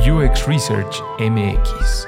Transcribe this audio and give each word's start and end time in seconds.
UX 0.00 0.48
Research 0.48 1.02
MX. 1.18 2.06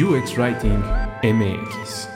UX 0.00 0.38
Writing 0.38 0.82
MX. 1.22 2.08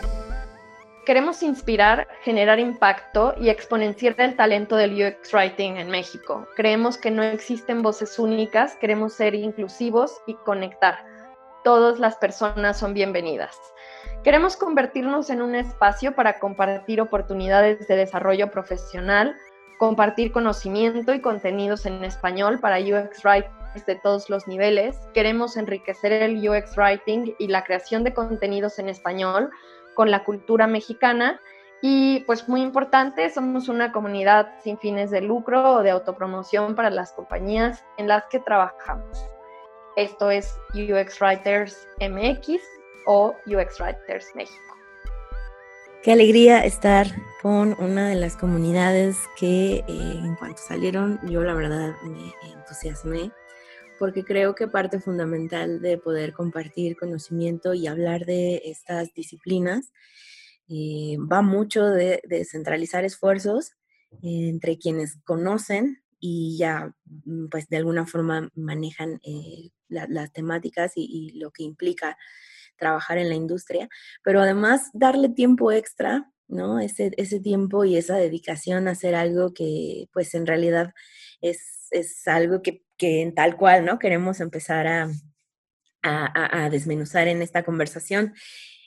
Queremos 1.04 1.42
inspirar, 1.42 2.08
generar 2.22 2.58
impacto 2.58 3.34
y 3.38 3.50
exponenciar 3.50 4.14
el 4.16 4.36
talento 4.36 4.76
del 4.76 4.94
UX 4.94 5.34
Writing 5.34 5.76
en 5.76 5.90
México. 5.90 6.48
Creemos 6.56 6.96
que 6.96 7.10
no 7.10 7.22
existen 7.22 7.82
voces 7.82 8.18
únicas, 8.18 8.74
queremos 8.76 9.12
ser 9.12 9.34
inclusivos 9.34 10.18
y 10.26 10.32
conectar. 10.46 11.04
Todas 11.62 11.98
las 11.98 12.16
personas 12.16 12.78
son 12.78 12.94
bienvenidas. 12.94 13.54
Queremos 14.22 14.54
convertirnos 14.58 15.30
en 15.30 15.40
un 15.40 15.54
espacio 15.54 16.14
para 16.14 16.38
compartir 16.38 17.00
oportunidades 17.00 17.88
de 17.88 17.96
desarrollo 17.96 18.50
profesional, 18.50 19.34
compartir 19.78 20.30
conocimiento 20.30 21.14
y 21.14 21.22
contenidos 21.22 21.86
en 21.86 22.04
español 22.04 22.58
para 22.60 22.78
UX 22.78 23.24
writers 23.24 23.86
de 23.86 23.94
todos 23.94 24.28
los 24.28 24.46
niveles. 24.46 24.98
Queremos 25.14 25.56
enriquecer 25.56 26.12
el 26.12 26.46
UX 26.46 26.76
writing 26.76 27.32
y 27.38 27.48
la 27.48 27.64
creación 27.64 28.04
de 28.04 28.12
contenidos 28.12 28.78
en 28.78 28.90
español 28.90 29.50
con 29.94 30.10
la 30.10 30.22
cultura 30.22 30.66
mexicana. 30.66 31.40
Y 31.80 32.20
pues 32.26 32.46
muy 32.46 32.60
importante, 32.60 33.30
somos 33.30 33.70
una 33.70 33.90
comunidad 33.90 34.52
sin 34.62 34.76
fines 34.78 35.10
de 35.10 35.22
lucro 35.22 35.76
o 35.76 35.82
de 35.82 35.92
autopromoción 35.92 36.74
para 36.74 36.90
las 36.90 37.12
compañías 37.12 37.82
en 37.96 38.06
las 38.06 38.24
que 38.26 38.38
trabajamos. 38.38 39.24
Esto 39.96 40.30
es 40.30 40.60
UX 40.74 41.18
Writers 41.22 41.88
MX 42.00 42.60
o 43.06 43.34
UX 43.46 43.80
Writers 43.80 44.26
México. 44.34 44.76
Qué 46.02 46.12
alegría 46.12 46.64
estar 46.64 47.06
con 47.42 47.76
una 47.78 48.08
de 48.08 48.14
las 48.14 48.36
comunidades 48.36 49.18
que 49.38 49.76
eh, 49.76 49.84
en 49.88 50.34
cuanto 50.36 50.60
salieron 50.66 51.20
yo 51.28 51.42
la 51.42 51.54
verdad 51.54 51.94
me 52.04 52.32
entusiasmé 52.52 53.30
porque 53.98 54.24
creo 54.24 54.54
que 54.54 54.66
parte 54.66 54.98
fundamental 54.98 55.82
de 55.82 55.98
poder 55.98 56.32
compartir 56.32 56.96
conocimiento 56.96 57.74
y 57.74 57.86
hablar 57.86 58.24
de 58.24 58.62
estas 58.64 59.12
disciplinas 59.12 59.92
eh, 60.70 61.18
va 61.30 61.42
mucho 61.42 61.84
de, 61.84 62.22
centralizar 62.48 63.04
esfuerzos 63.04 63.72
entre 64.22 64.78
quienes 64.78 65.18
conocen 65.24 66.02
y 66.18 66.56
ya 66.56 66.94
mm, 67.04 67.48
pues 67.48 67.68
de 67.68 67.76
alguna 67.76 68.06
forma 68.06 68.48
manejan 68.54 69.20
eh, 69.22 69.68
las 69.88 70.32
temáticas 70.32 70.92
y, 70.94 71.38
lo 71.38 71.50
que 71.50 71.64
implica 71.64 72.16
trabajar 72.80 73.18
en 73.18 73.28
la 73.28 73.36
industria, 73.36 73.88
pero 74.24 74.40
además 74.40 74.90
darle 74.92 75.28
tiempo 75.28 75.70
extra, 75.70 76.28
¿no? 76.48 76.80
Ese, 76.80 77.12
ese 77.16 77.38
tiempo 77.38 77.84
y 77.84 77.96
esa 77.96 78.16
dedicación 78.16 78.88
a 78.88 78.92
hacer 78.92 79.14
algo 79.14 79.54
que 79.54 80.08
pues 80.12 80.34
en 80.34 80.46
realidad 80.46 80.92
es, 81.40 81.86
es 81.92 82.26
algo 82.26 82.62
que, 82.62 82.82
que, 82.96 83.22
en 83.22 83.34
tal 83.34 83.56
cual, 83.56 83.84
¿no? 83.84 84.00
Queremos 84.00 84.40
empezar 84.40 84.88
a, 84.88 85.08
a, 86.02 86.70
desmenuzar 86.70 87.28
en 87.28 87.42
esta 87.42 87.62
conversación. 87.62 88.34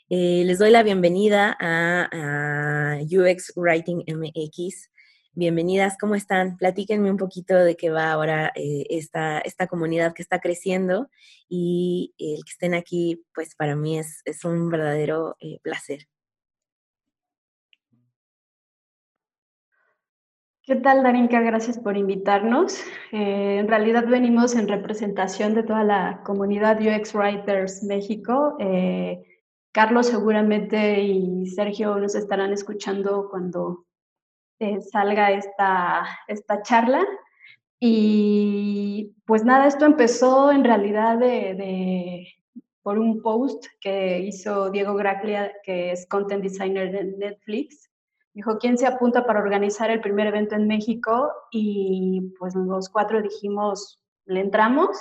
Eh, 0.09 0.43
les 0.45 0.59
doy 0.59 0.71
la 0.71 0.83
bienvenida 0.83 1.55
a, 1.59 2.09
a 2.11 2.97
UX 3.03 3.53
Writing 3.55 4.03
MX. 4.07 4.89
Bienvenidas, 5.35 5.97
¿cómo 5.99 6.13
están? 6.13 6.57
Platíquenme 6.57 7.09
un 7.09 7.17
poquito 7.17 7.55
de 7.55 7.75
qué 7.75 7.89
va 7.89 8.11
ahora 8.11 8.51
eh, 8.53 8.85
esta, 8.91 9.39
esta 9.39 9.65
comunidad 9.65 10.13
que 10.13 10.21
está 10.21 10.39
creciendo 10.39 11.09
y 11.49 12.13
el 12.19 12.45
que 12.45 12.51
estén 12.51 12.75
aquí, 12.75 13.25
pues 13.33 13.55
para 13.55 13.75
mí 13.75 13.97
es, 13.97 14.21
es 14.25 14.45
un 14.45 14.69
verdadero 14.69 15.35
eh, 15.39 15.57
placer. 15.63 16.01
¿Qué 20.61 20.75
tal, 20.75 21.01
Darinka? 21.01 21.41
Gracias 21.41 21.79
por 21.79 21.97
invitarnos. 21.97 22.79
Eh, 23.11 23.57
en 23.57 23.67
realidad 23.67 24.05
venimos 24.07 24.55
en 24.55 24.67
representación 24.67 25.55
de 25.55 25.63
toda 25.63 25.83
la 25.83 26.21
comunidad 26.23 26.79
UX 26.79 27.15
Writers 27.15 27.81
México. 27.81 28.55
Carlos 29.71 30.05
seguramente 30.05 31.01
y 31.01 31.47
Sergio 31.47 31.97
nos 31.97 32.13
estarán 32.13 32.53
escuchando 32.53 33.29
cuando 33.31 33.87
eh, 34.59 34.81
salga 34.81 35.31
esta, 35.31 36.05
esta 36.27 36.61
charla. 36.61 37.05
Y 37.79 39.13
pues 39.25 39.43
nada, 39.43 39.67
esto 39.67 39.85
empezó 39.85 40.51
en 40.51 40.63
realidad 40.63 41.17
de, 41.17 42.27
por 42.81 42.97
un 42.97 43.21
post 43.21 43.65
que 43.81 44.19
hizo 44.19 44.69
Diego 44.69 44.95
Graclia, 44.95 45.51
que 45.63 45.91
es 45.91 46.07
content 46.07 46.43
designer 46.43 46.91
de 46.91 47.03
Netflix. 47.17 47.89
Dijo, 48.33 48.57
¿quién 48.57 48.77
se 48.77 48.87
apunta 48.87 49.25
para 49.25 49.41
organizar 49.41 49.91
el 49.91 50.01
primer 50.01 50.27
evento 50.27 50.55
en 50.55 50.67
México? 50.67 51.31
Y 51.51 52.33
pues 52.39 52.55
los 52.55 52.89
cuatro 52.89 53.21
dijimos, 53.21 53.99
le 54.25 54.39
entramos 54.39 54.97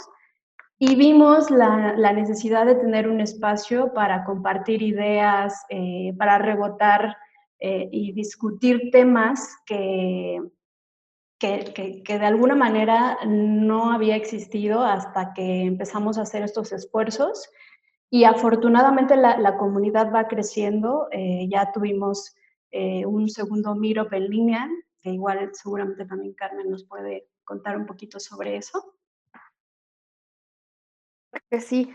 y 0.84 0.96
vimos 0.96 1.48
la, 1.50 1.94
la 1.96 2.12
necesidad 2.12 2.66
de 2.66 2.74
tener 2.74 3.08
un 3.08 3.20
espacio 3.20 3.92
para 3.94 4.24
compartir 4.24 4.82
ideas, 4.82 5.64
eh, 5.68 6.12
para 6.18 6.38
rebotar 6.38 7.16
eh, 7.64 7.88
y 7.92 8.10
discutir 8.10 8.90
temas 8.90 9.56
que, 9.64 10.42
que, 11.38 12.02
que, 12.04 12.18
de 12.18 12.26
alguna 12.26 12.56
manera 12.56 13.18
no 13.24 13.92
había 13.92 14.16
existido 14.16 14.82
hasta 14.82 15.32
que 15.32 15.62
empezamos 15.62 16.18
a 16.18 16.22
hacer 16.22 16.42
estos 16.42 16.72
esfuerzos. 16.72 17.48
Y 18.10 18.24
afortunadamente 18.24 19.14
la, 19.14 19.38
la 19.38 19.56
comunidad 19.58 20.12
va 20.12 20.26
creciendo. 20.26 21.06
Eh, 21.12 21.46
ya 21.48 21.70
tuvimos 21.70 22.34
eh, 22.72 23.06
un 23.06 23.28
segundo 23.28 23.76
Miro 23.76 24.08
en 24.10 24.28
línea, 24.28 24.68
que 25.00 25.10
igual 25.10 25.50
seguramente 25.52 26.04
también 26.04 26.34
Carmen 26.34 26.68
nos 26.68 26.82
puede 26.82 27.28
contar 27.44 27.76
un 27.76 27.86
poquito 27.86 28.18
sobre 28.18 28.56
eso. 28.56 28.96
Sí, 31.60 31.92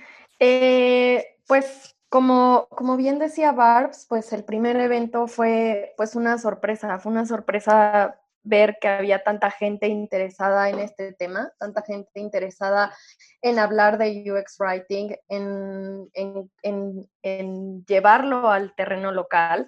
pues 1.46 1.97
como, 2.10 2.68
como 2.70 2.98
bien 2.98 3.20
decía 3.20 3.52
Barbs, 3.52 4.06
pues 4.08 4.32
el 4.34 4.44
primer 4.44 4.78
evento 4.78 5.28
fue 5.28 5.94
pues 5.98 6.16
una 6.16 6.38
sorpresa, 6.38 7.00
fue 7.00 7.12
una 7.12 7.26
sorpresa 7.26 8.20
ver 8.48 8.78
que 8.80 8.88
había 8.88 9.24
tanta 9.24 9.52
gente 9.52 9.88
interesada 9.88 10.70
en 10.70 10.80
este 10.80 11.14
tema, 11.14 11.52
tanta 11.60 11.82
gente 11.82 12.20
interesada 12.20 12.94
en 13.42 13.60
hablar 13.60 13.98
de 13.98 14.24
UX 14.32 14.58
Writing, 14.60 15.16
en, 15.28 16.10
en, 16.14 17.10
en, 17.22 17.86
llevarlo 17.86 18.50
al 18.50 18.74
terreno 18.76 19.12
local. 19.12 19.68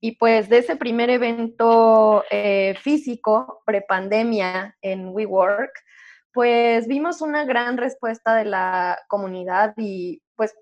Y 0.00 0.16
pues 0.16 0.48
de 0.48 0.58
ese 0.58 0.76
primer 0.76 1.10
evento 1.10 2.22
eh, 2.30 2.76
físico, 2.80 3.62
prepandemia 3.64 4.76
en 4.80 5.08
WeWork, 5.08 5.72
pues 6.32 6.86
vimos 6.86 7.20
una 7.20 7.44
gran 7.44 7.78
respuesta 7.78 8.36
de 8.36 8.44
la 8.44 9.00
comunidad 9.08 9.74
y 9.76 10.22
pues 10.36 10.54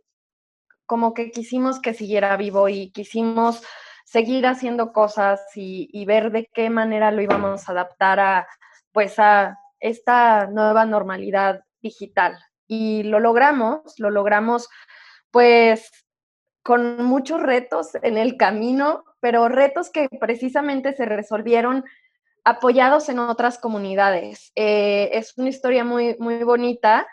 como 0.86 1.14
que 1.14 1.30
quisimos 1.30 1.80
que 1.80 1.94
siguiera 1.94 2.36
vivo 2.36 2.69
y 2.69 2.91
quisimos 2.92 3.62
seguir 4.04 4.47
haciendo 4.47 4.92
cosas 4.92 5.41
y, 5.56 6.04
ver 6.06 6.30
de 6.30 6.48
qué 6.54 6.70
manera 6.70 7.10
lo 7.10 7.22
íbamos 7.22 7.69
a 7.69 7.72
adaptar 7.72 8.20
a, 8.20 8.48
pues, 8.92 9.19
a 9.19 9.58
esta 9.80 10.47
nueva 10.47 10.86
normalidad 10.86 11.64
digital. 11.82 12.38
Y 12.69 13.02
lo 13.02 13.20
logramos, 13.20 13.98
lo 13.98 14.10
logramos, 14.10 14.69
pues, 15.30 15.91
con 16.62 17.04
muchos 17.04 17.42
retos 17.42 17.94
en 18.03 18.16
el 18.16 18.36
camino, 18.36 19.04
pero 19.20 19.48
retos 19.48 19.91
que 19.91 20.08
precisamente 20.20 20.94
se 20.94 21.04
resolvieron 21.04 21.84
apoyados 22.44 23.08
en 23.08 23.18
otras 23.18 23.58
comunidades. 23.58 24.53
Eh, 24.54 25.10
es 25.12 25.36
una 25.36 25.48
historia 25.48 25.82
muy, 25.82 26.16
muy 26.20 26.44
bonita, 26.44 27.08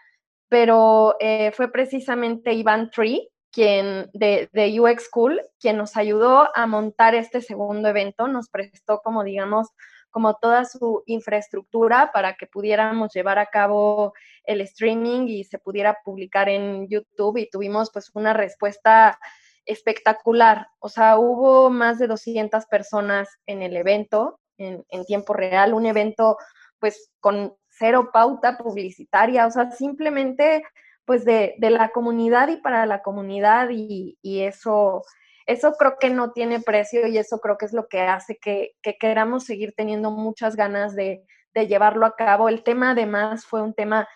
pero 0.48 1.16
eh, 1.20 1.52
fue 1.54 1.72
precisamente 1.72 2.54
Iván 2.54 2.92
Tree, 2.92 3.30
quien 3.54 4.10
de, 4.14 4.50
de, 4.52 4.82
UX 4.82 5.06
School, 5.06 5.40
quien 5.60 5.78
nos 5.78 5.96
ayudó 5.96 6.50
a 6.56 6.66
montar 6.66 7.14
este 7.16 7.40
segundo 7.40 7.88
evento, 7.88 8.28
nos 8.28 8.50
prestó 8.50 9.00
como 9.02 9.24
digamos 9.24 9.70
como 10.10 10.36
toda 10.36 10.66
su 10.66 11.04
infraestructura 11.08 12.12
para 12.14 12.36
que 12.36 12.46
pudiéramos 12.46 13.12
llevar 13.14 13.40
a 13.40 13.48
cabo 13.48 14.14
el 14.44 14.62
streaming 14.62 15.28
y 15.28 15.44
se 15.44 15.58
pudiera 15.58 15.98
publicar 16.06 16.50
en 16.50 16.88
YouTube 16.88 17.38
y 17.38 17.50
tuvimos 17.50 17.90
pues 17.92 18.12
una 18.14 18.34
respuesta 18.34 19.18
espectacular. 19.66 20.68
O 20.80 20.90
sea, 20.90 21.18
hubo 21.18 21.72
más 21.72 21.98
de 21.98 22.06
200 22.06 22.68
personas 22.68 23.28
en 23.48 23.64
el 23.64 23.76
evento 23.76 24.40
en, 24.58 24.86
en 24.90 25.04
tiempo 25.06 25.34
real, 25.34 25.74
un 25.74 25.88
evento 25.88 26.38
pues 26.78 27.12
con 27.20 27.56
cero 27.70 28.12
pauta 28.14 28.58
publicitaria, 28.58 29.48
o 29.48 29.52
sea, 29.52 29.72
simplemente 29.72 30.64
pues 31.06 31.26
de, 31.26 31.56
la 31.60 31.90
comunidad 31.90 32.50
y 32.50 32.58
para 32.58 32.86
la 32.86 33.02
comunidad 33.02 33.70
y, 33.72 34.18
eso, 34.24 35.04
eso 35.46 35.74
creo 35.74 35.98
que 36.00 36.10
no 36.10 36.32
tiene 36.32 36.62
precio 36.62 37.08
y 37.08 37.18
eso 37.18 37.40
creo 37.40 37.58
que 37.58 37.66
es 37.66 37.74
lo 37.74 37.88
que 37.88 38.02
hace 38.02 38.38
que, 38.38 38.76
queramos 39.00 39.46
seguir 39.46 39.74
teniendo 39.76 40.12
muchas 40.12 40.56
ganas 40.56 40.96
de, 40.96 41.24
llevarlo 41.54 42.06
a 42.06 42.16
cabo. 42.16 42.50
El 42.50 42.64
tema 42.64 42.92
además 42.92 43.46
fue 43.46 43.62
un 43.62 43.74
tema 43.74 44.08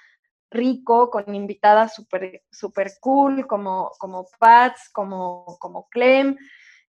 rico, 0.49 1.11
con 1.11 1.35
invitadas 1.35 1.93
súper 1.93 2.41
super 2.51 2.91
cool, 2.99 3.45
como, 3.45 3.91
como 3.99 4.27
Pats, 4.39 4.89
como, 4.91 5.45
como 5.59 5.87
Clem. 5.89 6.35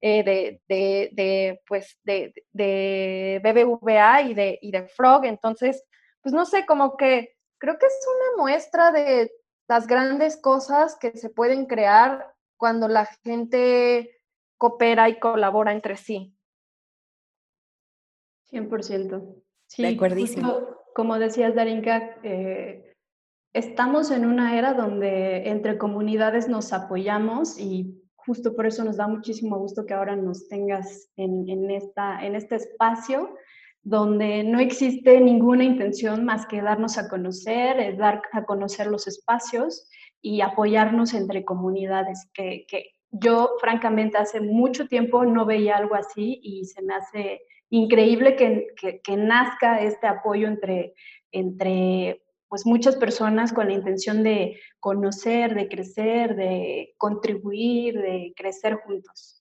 de, 0.00 0.60
de, 0.68 1.60
pues, 1.66 1.98
de, 2.04 2.32
de 2.52 3.40
BBVA 3.42 4.22
y 4.22 4.34
de, 4.34 4.58
y 4.62 4.70
de 4.70 4.86
Frog. 4.88 5.24
Entonces, 5.24 5.84
pues 6.22 6.32
no 6.32 6.46
sé, 6.46 6.64
como 6.66 6.96
que 6.96 7.36
creo 7.58 7.78
que 7.78 7.86
es 7.86 8.06
una 8.06 8.42
muestra 8.42 8.92
de 8.92 9.30
las 9.68 9.86
grandes 9.86 10.36
cosas 10.36 10.96
que 10.96 11.16
se 11.16 11.30
pueden 11.30 11.66
crear 11.66 12.34
cuando 12.56 12.88
la 12.88 13.06
gente 13.22 14.18
coopera 14.56 15.08
y 15.08 15.18
colabora 15.20 15.72
entre 15.72 15.96
sí. 15.96 16.34
100%. 18.50 19.42
Sí, 19.66 19.82
de 19.82 19.88
acuerdísimo. 19.90 20.58
como 20.94 21.18
decías, 21.18 21.54
Darinka, 21.54 22.16
eh, 22.22 22.94
estamos 23.52 24.10
en 24.10 24.24
una 24.24 24.58
era 24.58 24.72
donde 24.72 25.48
entre 25.48 25.76
comunidades 25.76 26.48
nos 26.48 26.72
apoyamos 26.72 27.58
y 27.58 28.02
justo 28.16 28.56
por 28.56 28.66
eso 28.66 28.84
nos 28.84 28.96
da 28.96 29.06
muchísimo 29.06 29.58
gusto 29.58 29.84
que 29.84 29.94
ahora 29.94 30.16
nos 30.16 30.48
tengas 30.48 31.10
en, 31.16 31.70
esta, 31.70 32.24
en 32.24 32.34
este 32.34 32.56
espacio 32.56 33.34
donde 33.82 34.44
no 34.44 34.60
existe 34.60 35.20
ninguna 35.20 35.64
intención 35.64 36.24
más 36.24 36.46
que 36.46 36.60
darnos 36.60 36.98
a 36.98 37.08
conocer, 37.08 37.80
eh, 37.80 37.96
dar 37.96 38.22
a 38.32 38.44
conocer 38.44 38.86
los 38.86 39.06
espacios 39.06 39.88
y 40.20 40.40
apoyarnos 40.40 41.14
entre 41.14 41.44
comunidades, 41.44 42.28
que, 42.34 42.66
yo 43.10 43.52
francamente 43.58 44.18
hace 44.18 44.38
mucho 44.38 44.86
tiempo 44.86 45.24
no 45.24 45.46
veía 45.46 45.76
algo 45.76 45.94
así 45.94 46.40
y 46.42 46.66
se 46.66 46.82
me 46.82 46.94
hace 46.94 47.40
increíble 47.70 48.36
que, 48.36 48.66
que, 49.02 49.16
nazca 49.16 49.80
este 49.80 50.06
apoyo 50.06 50.46
entre, 50.46 50.92
entre 51.32 52.22
pues 52.48 52.66
muchas 52.66 52.96
personas 52.96 53.54
con 53.54 53.68
la 53.68 53.72
intención 53.72 54.22
de 54.22 54.60
conocer, 54.78 55.54
de 55.54 55.68
crecer, 55.68 56.36
de 56.36 56.94
contribuir, 56.98 57.98
de 57.98 58.34
crecer 58.36 58.74
juntos. 58.74 59.37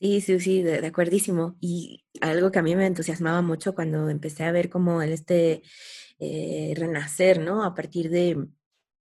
Sí, 0.00 0.22
sí, 0.22 0.40
sí, 0.40 0.62
de, 0.62 0.86
acuerdísimo. 0.86 1.56
Y 1.60 2.04
algo 2.22 2.50
que 2.50 2.58
a 2.58 2.62
mí 2.62 2.74
me 2.74 2.86
entusiasmaba 2.86 3.42
mucho 3.42 3.74
cuando 3.74 4.08
empecé 4.08 4.44
a 4.44 4.52
ver 4.52 4.70
como 4.70 5.02
este 5.02 5.62
eh, 6.18 6.72
renacer, 6.74 7.38
¿no? 7.40 7.64
A 7.64 7.74
partir 7.74 8.08
de, 8.08 8.46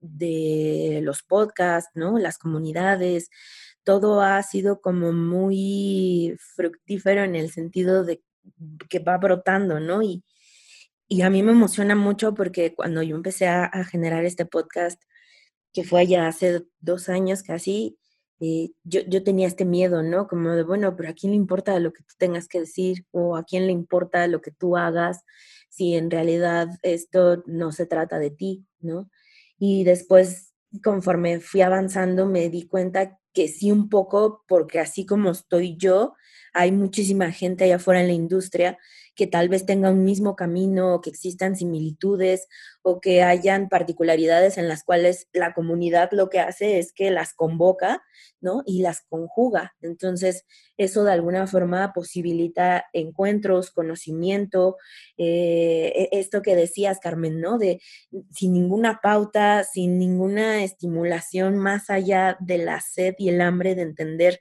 de 0.02 1.00
los 1.02 1.24
podcasts, 1.24 1.92
¿no? 1.96 2.20
Las 2.20 2.38
comunidades, 2.38 3.30
todo 3.86 4.20
ha 4.22 4.44
sido 4.44 4.82
como 4.82 5.14
muy 5.14 6.36
fructífero 6.56 7.24
en 7.24 7.36
el 7.38 7.50
sentido 7.52 8.04
de 8.04 8.22
que 8.90 9.00
va 9.00 9.18
brotando, 9.18 9.80
¿no? 9.80 10.02
Y, 10.04 10.26
y 11.10 11.22
a 11.24 11.30
mí 11.30 11.44
me 11.44 11.54
emociona 11.54 11.96
mucho 11.96 12.34
porque 12.36 12.76
cuando 12.76 13.04
yo 13.04 13.16
empecé 13.16 13.48
a, 13.48 13.66
a 13.66 13.86
generar 13.86 14.26
este 14.26 14.46
podcast, 14.46 15.02
que 15.74 15.86
fue 15.86 16.08
ya 16.08 16.28
hace 16.28 16.66
dos 16.82 17.10
años 17.10 17.44
casi, 17.44 17.99
eh, 18.40 18.72
yo, 18.84 19.02
yo, 19.08 19.24
tenía 19.24 19.48
este 19.48 19.66
miedo, 19.66 20.02
¿no? 20.02 20.28
Como 20.28 20.52
de, 20.52 20.64
bueno, 20.64 20.96
pero 20.96 21.10
¿a 21.10 21.14
quién 21.14 21.32
le 21.32 21.38
importa 21.38 21.78
lo 21.80 21.92
que 21.92 22.04
tú 22.04 22.14
tengas 22.18 22.48
que 22.48 22.62
decir? 22.62 23.06
¿O 23.12 23.36
a 23.36 23.44
quién 23.44 23.68
le 23.68 23.74
importa 23.74 24.28
lo 24.28 24.42
que 24.42 24.52
tú 24.52 24.78
hagas 24.78 25.24
si 25.70 25.96
en 25.96 26.10
realidad 26.10 26.70
esto 26.82 27.44
no 27.46 27.72
se 27.72 27.86
trata 27.86 28.20
de 28.20 28.32
ti, 28.32 28.66
¿no? 28.80 29.10
Y 29.58 29.84
después, 29.84 30.54
conforme 30.84 31.40
fui 31.40 31.62
avanzando, 31.62 32.26
me 32.26 32.50
di 32.50 32.68
cuenta 32.68 33.20
que 33.34 33.48
sí 33.48 33.72
un 33.72 33.90
poco, 33.90 34.44
porque 34.48 34.80
así 34.80 35.06
como 35.06 35.32
estoy 35.32 35.78
yo, 35.78 36.16
hay 36.54 36.72
muchísima 36.72 37.32
gente 37.32 37.66
allá 37.66 37.76
afuera 37.76 38.02
en 38.02 38.08
la 38.08 38.14
industria 38.14 38.78
que 39.20 39.28
tal 39.28 39.50
vez 39.50 39.66
tenga 39.66 39.92
un 39.92 40.06
mismo 40.06 40.38
camino 40.38 40.96
o 40.96 41.02
que 41.02 41.10
existan 41.10 41.58
similitudes 41.58 42.48
o 42.84 43.02
que 43.02 43.22
hayan 43.22 43.68
particularidades 43.68 44.58
en 44.58 44.70
las 44.70 44.86
cuales 44.86 45.28
la 45.34 45.54
comunidad 45.54 46.08
lo 46.14 46.30
que 46.30 46.40
hace 46.40 46.80
es 46.80 46.94
que 46.94 47.12
las 47.12 47.34
convoca, 47.34 48.02
¿no? 48.40 48.64
Y 48.66 48.82
las 48.82 49.02
conjuga. 49.02 49.76
Entonces, 49.82 50.46
eso 50.78 51.04
de 51.04 51.12
alguna 51.12 51.48
forma 51.48 51.92
posibilita 51.92 52.86
encuentros, 52.94 53.72
conocimiento, 53.72 54.78
eh, 55.18 55.92
e, 56.14 56.18
esto 56.18 56.42
que 56.42 56.56
decías, 56.56 57.00
Carmen, 57.02 57.42
¿no? 57.42 57.58
De 57.58 57.82
sin 58.32 58.54
ninguna 58.54 59.02
pauta, 59.04 59.66
sin 59.66 60.00
ninguna 60.00 60.64
estimulación 60.64 61.58
más 61.58 61.90
allá 61.90 62.38
de 62.40 62.60
la 62.60 62.80
sed 62.80 63.16
y 63.18 63.28
el 63.28 63.42
hambre 63.42 63.76
de 63.76 63.82
entender 63.82 64.40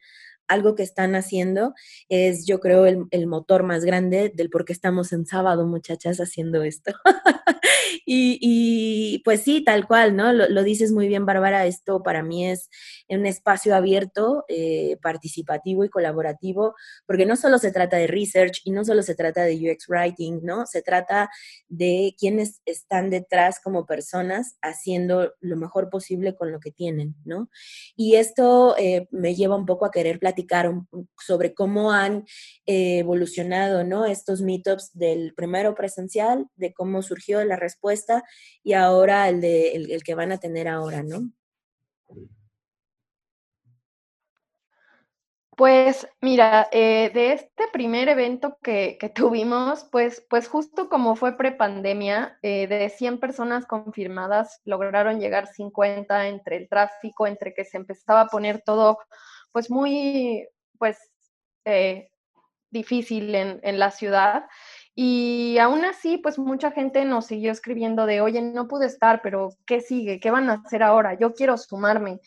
algo 0.48 0.74
que 0.74 0.82
están 0.82 1.14
haciendo 1.14 1.74
es, 2.08 2.46
yo 2.46 2.58
creo, 2.58 2.86
el, 2.86 3.26
motor 3.26 3.62
más 3.62 3.84
grande 3.84 4.32
del 4.34 4.48
por 4.48 4.64
qué 4.64 4.72
estamos 4.72 5.12
en 5.12 5.26
sábado, 5.26 5.66
muchachas, 5.66 6.18
haciendo 6.18 6.62
esto. 6.62 6.92
y, 8.06 9.20
pues 9.24 9.42
sí, 9.42 9.62
tal 9.62 9.86
cual, 9.86 10.16
¿no? 10.16 10.32
Lo, 10.32 10.62
dices 10.62 10.92
muy 10.92 11.08
bien, 11.08 11.26
Bárbara, 11.26 11.66
esto 11.66 12.02
para 12.02 12.22
mí 12.22 12.46
es 12.46 12.70
un 13.08 13.26
espacio 13.26 13.76
abierto, 13.76 14.44
eh, 14.48 14.96
participativo 15.02 15.84
y 15.84 15.90
colaborativo, 15.90 16.74
porque 17.06 17.26
no 17.26 17.36
solo 17.36 17.58
se 17.58 17.70
trata 17.70 17.98
de 17.98 18.06
research 18.06 18.62
y 18.64 18.70
no 18.70 18.84
solo 18.84 19.02
se 19.02 19.14
trata 19.14 19.42
de 19.42 19.56
UX 19.56 19.88
Writing, 19.88 20.40
¿no? 20.42 20.66
Se 20.66 20.80
trata 20.80 21.28
de 21.68 22.14
quienes 22.18 22.62
están 22.64 23.10
detrás 23.10 23.60
como 23.60 23.84
personas 23.84 24.56
haciendo 24.62 25.34
lo 25.40 25.56
mejor 25.56 25.90
posible 25.90 26.34
con 26.34 26.50
lo 26.50 26.60
que 26.60 26.70
tienen, 26.70 27.14
¿no? 27.24 27.50
Y 27.94 28.16
esto 28.16 28.74
eh, 28.78 29.06
me 29.10 29.34
lleva 29.34 29.56
un 29.56 29.66
poco 29.66 29.84
a 29.84 29.90
querer 29.90 30.18
platicar 30.18 30.37
sobre 31.18 31.54
cómo 31.54 31.92
han 31.92 32.24
eh, 32.66 32.98
evolucionado 32.98 33.84
¿no? 33.84 34.06
estos 34.06 34.40
meetups 34.42 34.90
del 34.94 35.34
primero 35.34 35.74
presencial, 35.74 36.48
de 36.56 36.72
cómo 36.72 37.02
surgió 37.02 37.44
la 37.44 37.56
respuesta 37.56 38.24
y 38.62 38.74
ahora 38.74 39.28
el, 39.28 39.40
de, 39.40 39.72
el, 39.72 40.02
que 40.02 40.14
van 40.14 40.32
a 40.32 40.38
tener 40.38 40.68
ahora, 40.68 41.02
¿no? 41.02 41.30
Pues 45.58 46.06
mira, 46.20 46.68
eh, 46.70 47.10
de 47.12 47.32
este 47.32 47.64
primer 47.72 48.08
evento 48.08 48.58
que, 48.62 48.96
tuvimos, 49.12 49.82
pues, 49.90 50.24
pues 50.30 50.46
justo 50.46 50.88
como 50.88 51.16
fue 51.16 51.36
prepandemia, 51.36 52.38
eh, 52.42 52.68
de 52.68 52.88
100 52.88 53.18
personas 53.18 53.66
confirmadas, 53.66 54.60
lograron 54.64 55.18
llegar 55.18 55.48
50 55.48 56.28
entre 56.28 56.58
el 56.58 56.68
tráfico, 56.68 57.26
entre 57.26 57.54
que 57.54 57.64
se 57.64 57.76
empezaba 57.76 58.20
a 58.20 58.26
poner 58.28 58.62
todo 58.62 58.98
pues 59.52 59.70
muy, 59.70 60.48
pues, 60.78 60.98
eh, 61.64 62.10
difícil 62.70 63.34
en, 63.34 63.60
en, 63.62 63.78
la 63.78 63.90
ciudad. 63.90 64.44
Y 64.94 65.58
aún 65.58 65.84
así, 65.84 66.18
pues 66.18 66.38
mucha 66.38 66.70
gente 66.70 67.04
nos 67.04 67.26
siguió 67.26 67.52
escribiendo 67.52 68.06
de, 68.06 68.20
oye, 68.20 68.42
no 68.42 68.68
pude 68.68 68.86
estar, 68.86 69.22
pero 69.22 69.50
¿qué 69.66 69.80
sigue? 69.80 70.20
¿Qué 70.20 70.30
van 70.30 70.50
a 70.50 70.62
hacer 70.64 70.82
ahora? 70.82 71.14
Yo 71.18 71.34
quiero 71.34 71.56
sumarme. 71.56 72.20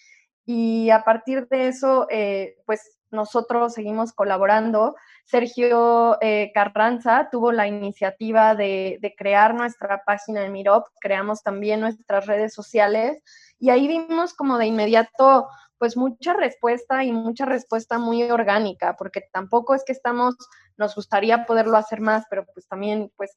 Y 0.45 0.89
a 0.89 1.03
partir 1.03 1.47
de 1.49 1.67
eso, 1.67 2.07
eh, 2.09 2.55
pues 2.65 2.97
nosotros 3.11 3.73
seguimos 3.73 4.13
colaborando. 4.13 4.95
Sergio 5.25 6.17
eh, 6.21 6.51
Carranza 6.53 7.29
tuvo 7.31 7.51
la 7.51 7.67
iniciativa 7.67 8.55
de, 8.55 8.97
de, 9.01 9.15
crear 9.15 9.53
nuestra 9.53 10.03
página 10.05 10.41
de 10.41 10.49
Mirop, 10.49 10.87
creamos 10.99 11.43
también 11.43 11.81
nuestras 11.81 12.25
redes 12.25 12.53
sociales 12.53 13.21
y 13.59 13.69
ahí 13.69 13.87
vimos 13.87 14.33
como 14.33 14.57
de 14.57 14.65
inmediato 14.65 15.47
pues 15.81 15.97
mucha 15.97 16.33
respuesta 16.33 17.03
y 17.03 17.11
mucha 17.11 17.45
respuesta 17.45 17.97
muy 17.97 18.21
orgánica, 18.29 18.95
porque 18.99 19.23
tampoco 19.33 19.73
es 19.73 19.83
que 19.83 19.93
estamos, 19.93 20.35
nos 20.77 20.93
gustaría 20.93 21.47
poderlo 21.47 21.75
hacer 21.75 22.01
más, 22.01 22.25
pero 22.29 22.45
pues 22.53 22.67
también 22.67 23.11
pues 23.17 23.35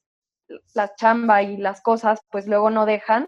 la 0.75 0.93
chamba 0.93 1.41
y 1.41 1.57
las 1.57 1.81
cosas 1.81 2.19
pues 2.29 2.45
luego 2.45 2.69
no 2.69 2.85
dejan. 2.85 3.27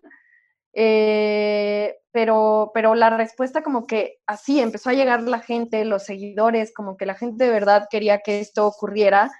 Eh, 0.71 1.95
pero, 2.11 2.69
pero 2.75 2.93
la 2.93 3.09
respuesta 3.09 3.63
como 3.63 3.87
que 3.87 4.19
así 4.27 4.59
empezó 4.59 4.91
a 4.91 4.93
llegar 4.93 5.23
la 5.23 5.39
gente, 5.39 5.83
los 5.83 6.03
seguidores, 6.03 6.71
como 6.71 6.95
que 6.95 7.07
la 7.07 7.15
gente 7.15 7.45
de 7.45 7.49
verdad 7.49 7.87
quería 7.89 8.19
que 8.19 8.39
esto 8.39 8.67
ocurriera 8.67 9.31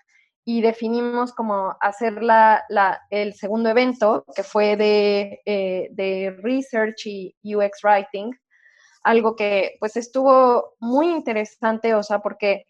y 0.44 0.62
definimos 0.62 1.34
como 1.34 1.76
hacer 1.82 2.24
la, 2.24 2.66
el 3.12 3.36
segundo 3.36 3.70
evento, 3.70 4.26
que 4.36 4.42
fue 4.42 4.76
de, 4.76 5.40
eh, 5.46 5.90
de 5.92 6.36
Research 6.42 7.06
y 7.06 7.36
UX 7.44 7.84
Writing, 7.84 8.32
algo 9.08 9.36
que 9.36 9.78
pues 9.80 9.96
estuvo 9.96 10.76
muy 10.80 11.10
interesante, 11.10 11.94
o 11.94 12.04
sea, 12.04 12.20
porque 12.20 12.66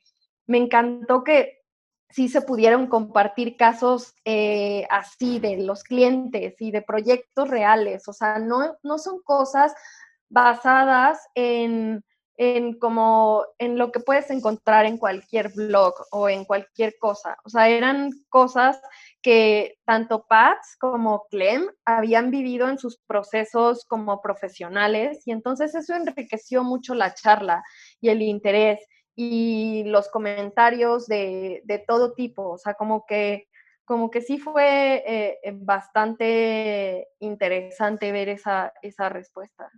me 0.46 0.60
encantó 0.60 1.24
que 1.24 1.62
sí 2.10 2.30
se 2.30 2.42
pudieron 2.42 2.88
compartir 2.88 3.58
casos 3.58 4.14
eh, 4.24 4.86
así 4.92 5.40
de 5.40 5.58
los 5.58 5.84
clientes 5.84 6.62
y 6.62 6.72
de 6.72 6.84
proyectos 6.84 7.50
reales, 7.50 8.08
o 8.08 8.14
sea, 8.14 8.38
no, 8.38 8.78
no 8.84 9.00
son 9.00 9.22
cosas 9.24 9.74
basadas 10.30 11.20
en 11.34 12.04
en 12.38 12.78
como 12.78 13.44
en 13.58 13.78
lo 13.80 13.92
que 13.92 14.00
puedes 14.00 14.30
encontrar 14.30 14.86
en 14.86 14.98
cualquier 14.98 15.52
blog 15.54 15.96
o 16.12 16.30
en 16.30 16.46
cualquier 16.46 16.98
cosa. 17.00 17.36
O 17.44 17.50
sea, 17.50 17.68
eran 17.68 18.12
cosas 18.30 18.80
que 19.22 19.76
tanto 19.86 20.26
Pats 20.28 20.78
como 20.80 21.26
Clem 21.30 21.70
habían 21.86 22.32
vivido 22.32 22.70
en 22.70 22.78
sus 22.78 22.98
procesos 23.08 23.86
como 23.86 24.22
profesionales 24.22 25.26
y 25.26 25.32
entonces 25.32 25.76
eso 25.76 25.96
enriqueció 25.96 26.64
mucho 26.64 26.94
la 26.94 27.14
charla 27.14 27.64
y 28.00 28.10
el 28.10 28.22
interés 28.22 28.80
y 29.16 29.84
los 29.86 30.10
comentarios 30.10 31.08
de, 31.08 31.62
de 31.66 31.80
todo 31.80 32.14
tipo. 32.14 32.50
O 32.50 32.58
sea, 32.58 32.76
como 32.76 33.06
que 33.06 33.48
como 33.88 34.12
que 34.12 34.20
sí 34.20 34.38
fue 34.38 35.02
eh, 35.08 35.40
bastante 35.62 37.08
interesante 37.20 38.12
ver 38.12 38.28
esa, 38.28 38.74
esa 38.82 39.08
respuesta. 39.08 39.72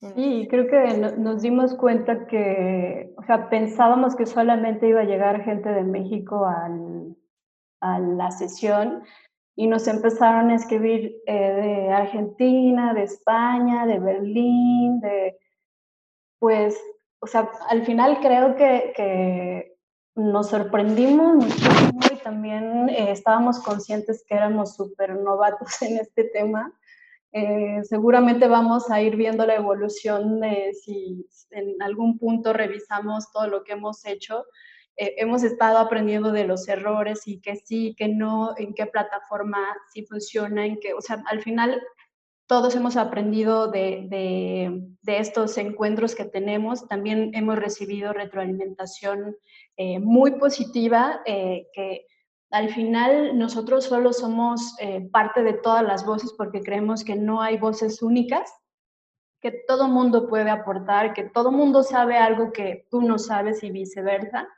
Sí, 0.00 0.46
creo 0.48 0.68
que 0.68 0.96
nos 1.18 1.42
dimos 1.42 1.74
cuenta 1.74 2.28
que, 2.28 3.12
o 3.16 3.22
sea, 3.24 3.50
pensábamos 3.50 4.14
que 4.14 4.26
solamente 4.26 4.88
iba 4.88 5.00
a 5.00 5.04
llegar 5.04 5.42
gente 5.42 5.68
de 5.70 5.82
México 5.82 6.46
al, 6.46 7.16
a 7.80 7.98
la 7.98 8.30
sesión 8.30 9.02
y 9.56 9.66
nos 9.66 9.88
empezaron 9.88 10.50
a 10.50 10.56
escribir 10.56 11.16
eh, 11.26 11.32
de 11.32 11.92
Argentina, 11.92 12.94
de 12.94 13.02
España, 13.02 13.86
de 13.86 13.98
Berlín, 13.98 15.00
de, 15.00 15.36
pues, 16.38 16.78
o 17.20 17.26
sea, 17.26 17.50
al 17.68 17.84
final 17.84 18.20
creo 18.20 18.54
que, 18.54 18.92
que 18.96 19.76
nos 20.14 20.50
sorprendimos 20.50 21.36
muchísimo 21.36 22.00
y 22.12 22.16
también 22.22 22.88
eh, 22.88 23.10
estábamos 23.10 23.60
conscientes 23.60 24.24
que 24.28 24.34
éramos 24.34 24.76
súper 24.76 25.16
novatos 25.16 25.82
en 25.82 25.98
este 25.98 26.24
tema 26.24 26.72
eh, 27.32 27.82
seguramente 27.84 28.48
vamos 28.48 28.90
a 28.90 29.02
ir 29.02 29.16
viendo 29.16 29.44
la 29.44 29.56
evolución 29.56 30.40
de 30.40 30.72
si 30.74 31.26
en 31.50 31.80
algún 31.82 32.18
punto 32.18 32.52
revisamos 32.52 33.30
todo 33.32 33.46
lo 33.48 33.64
que 33.64 33.72
hemos 33.72 34.04
hecho. 34.06 34.46
Eh, 34.98 35.14
hemos 35.18 35.42
estado 35.42 35.78
aprendiendo 35.78 36.32
de 36.32 36.44
los 36.44 36.68
errores 36.68 37.26
y 37.26 37.40
que 37.40 37.56
sí, 37.56 37.94
que 37.96 38.08
no, 38.08 38.54
en 38.58 38.74
qué 38.74 38.86
plataforma 38.86 39.58
sí 39.92 40.04
funciona, 40.04 40.66
en 40.66 40.78
qué, 40.80 40.92
o 40.92 41.00
sea, 41.00 41.22
al 41.26 41.40
final 41.40 41.80
todos 42.46 42.76
hemos 42.76 42.96
aprendido 42.96 43.70
de, 43.70 44.06
de, 44.08 44.82
de 45.02 45.18
estos 45.18 45.56
encuentros 45.56 46.14
que 46.14 46.24
tenemos. 46.24 46.86
También 46.88 47.30
hemos 47.34 47.56
recibido 47.56 48.12
retroalimentación 48.12 49.36
eh, 49.76 49.98
muy 49.98 50.32
positiva 50.38 51.22
que 51.24 52.06
al 52.50 52.70
final 52.70 53.36
nosotros 53.38 53.84
solo 53.84 54.12
somos 54.12 54.74
eh, 54.80 55.06
parte 55.12 55.42
de 55.42 55.52
todas 55.52 55.82
las 55.82 56.06
voces 56.06 56.32
porque 56.36 56.62
creemos 56.62 57.04
que 57.04 57.14
no 57.14 57.42
hay 57.42 57.58
voces 57.58 58.02
únicas, 58.02 58.50
que 59.40 59.52
todo 59.68 59.86
mundo 59.86 60.28
puede 60.28 60.50
aportar, 60.50 61.12
que 61.12 61.24
todo 61.24 61.52
mundo 61.52 61.82
sabe 61.82 62.16
algo 62.16 62.52
que 62.52 62.86
tú 62.90 63.02
no 63.02 63.18
sabes 63.18 63.62
y 63.62 63.70
viceversa. 63.70 64.48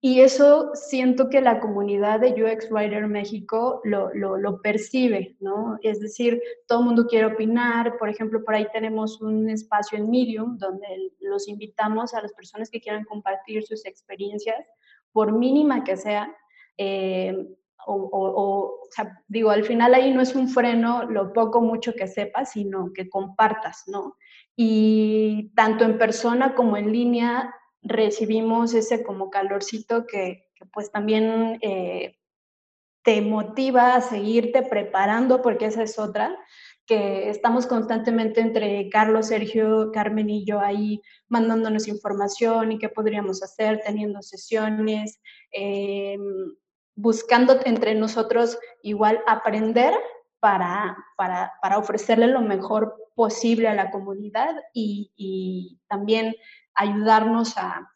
Y 0.00 0.20
eso 0.20 0.70
siento 0.74 1.30
que 1.30 1.40
la 1.40 1.58
comunidad 1.58 2.20
de 2.20 2.32
UX 2.32 2.70
Writer 2.70 3.06
México 3.08 3.80
lo, 3.84 4.14
lo, 4.14 4.60
percibe, 4.60 5.36
¿no? 5.40 5.78
Es 5.82 6.00
decir, 6.00 6.40
todo 6.68 6.80
el 6.80 6.84
mundo 6.86 7.06
quiere 7.06 7.26
opinar. 7.26 7.96
Por 7.98 8.10
ejemplo, 8.10 8.44
por 8.44 8.54
ahí 8.54 8.66
tenemos 8.72 9.20
un 9.22 9.48
espacio 9.48 9.96
en 9.98 10.10
Medium 10.10 10.58
donde 10.58 11.12
los 11.20 11.48
invitamos 11.48 12.12
a 12.12 12.20
las 12.20 12.32
personas 12.34 12.68
que 12.70 12.80
quieran 12.80 13.04
compartir 13.04 13.64
sus 13.64 13.86
experiencias, 13.86 14.66
por 15.12 15.32
mínima 15.32 15.82
que 15.82 15.96
sea, 15.96 16.30
eh, 16.76 17.34
o, 17.86 18.10
o, 18.12 18.80
sea, 18.90 19.22
digo, 19.28 19.50
al 19.50 19.64
final 19.64 19.94
ahí 19.94 20.12
no 20.12 20.20
es 20.20 20.34
un 20.34 20.48
freno 20.48 21.04
lo 21.04 21.32
poco 21.32 21.60
mucho 21.60 21.94
que 21.94 22.06
sepas, 22.06 22.52
sino 22.52 22.92
que 22.92 23.08
compartas, 23.08 23.84
¿no? 23.86 24.16
Y 24.56 25.52
tanto 25.54 25.84
en 25.84 25.96
persona 25.96 26.54
como 26.54 26.76
en 26.76 26.92
línea 26.92 27.54
recibimos 27.86 28.74
ese 28.74 29.02
como 29.02 29.30
calorcito 29.30 30.06
que, 30.06 30.48
pues 30.72 30.90
también 30.90 31.58
eh, 31.62 32.16
te 33.02 33.20
motiva 33.20 33.94
a 33.94 34.00
seguirte 34.00 34.62
preparando, 34.62 35.42
porque 35.42 35.66
esa 35.66 35.82
es 35.82 35.98
otra, 35.98 36.36
que 36.86 37.30
estamos 37.30 37.66
constantemente 37.66 38.40
entre 38.40 38.88
Carlos, 38.90 39.28
Sergio, 39.28 39.90
Carmen 39.92 40.30
y 40.30 40.44
yo 40.44 40.60
ahí 40.60 41.02
mandándonos 41.28 41.88
información 41.88 42.72
y 42.72 42.78
qué 42.78 42.88
podríamos 42.88 43.42
hacer, 43.42 43.80
teniendo 43.84 44.22
sesiones. 44.22 45.20
Eh, 45.52 46.16
buscando 46.96 47.60
entre 47.64 47.94
nosotros 47.94 48.58
igual 48.82 49.22
aprender 49.26 49.94
para, 50.40 50.96
para, 51.16 51.52
para 51.60 51.78
ofrecerle 51.78 52.26
lo 52.26 52.40
mejor 52.40 52.96
posible 53.14 53.68
a 53.68 53.74
la 53.74 53.90
comunidad 53.90 54.54
y, 54.72 55.12
y 55.16 55.78
también 55.88 56.34
ayudarnos 56.76 57.56
a, 57.56 57.90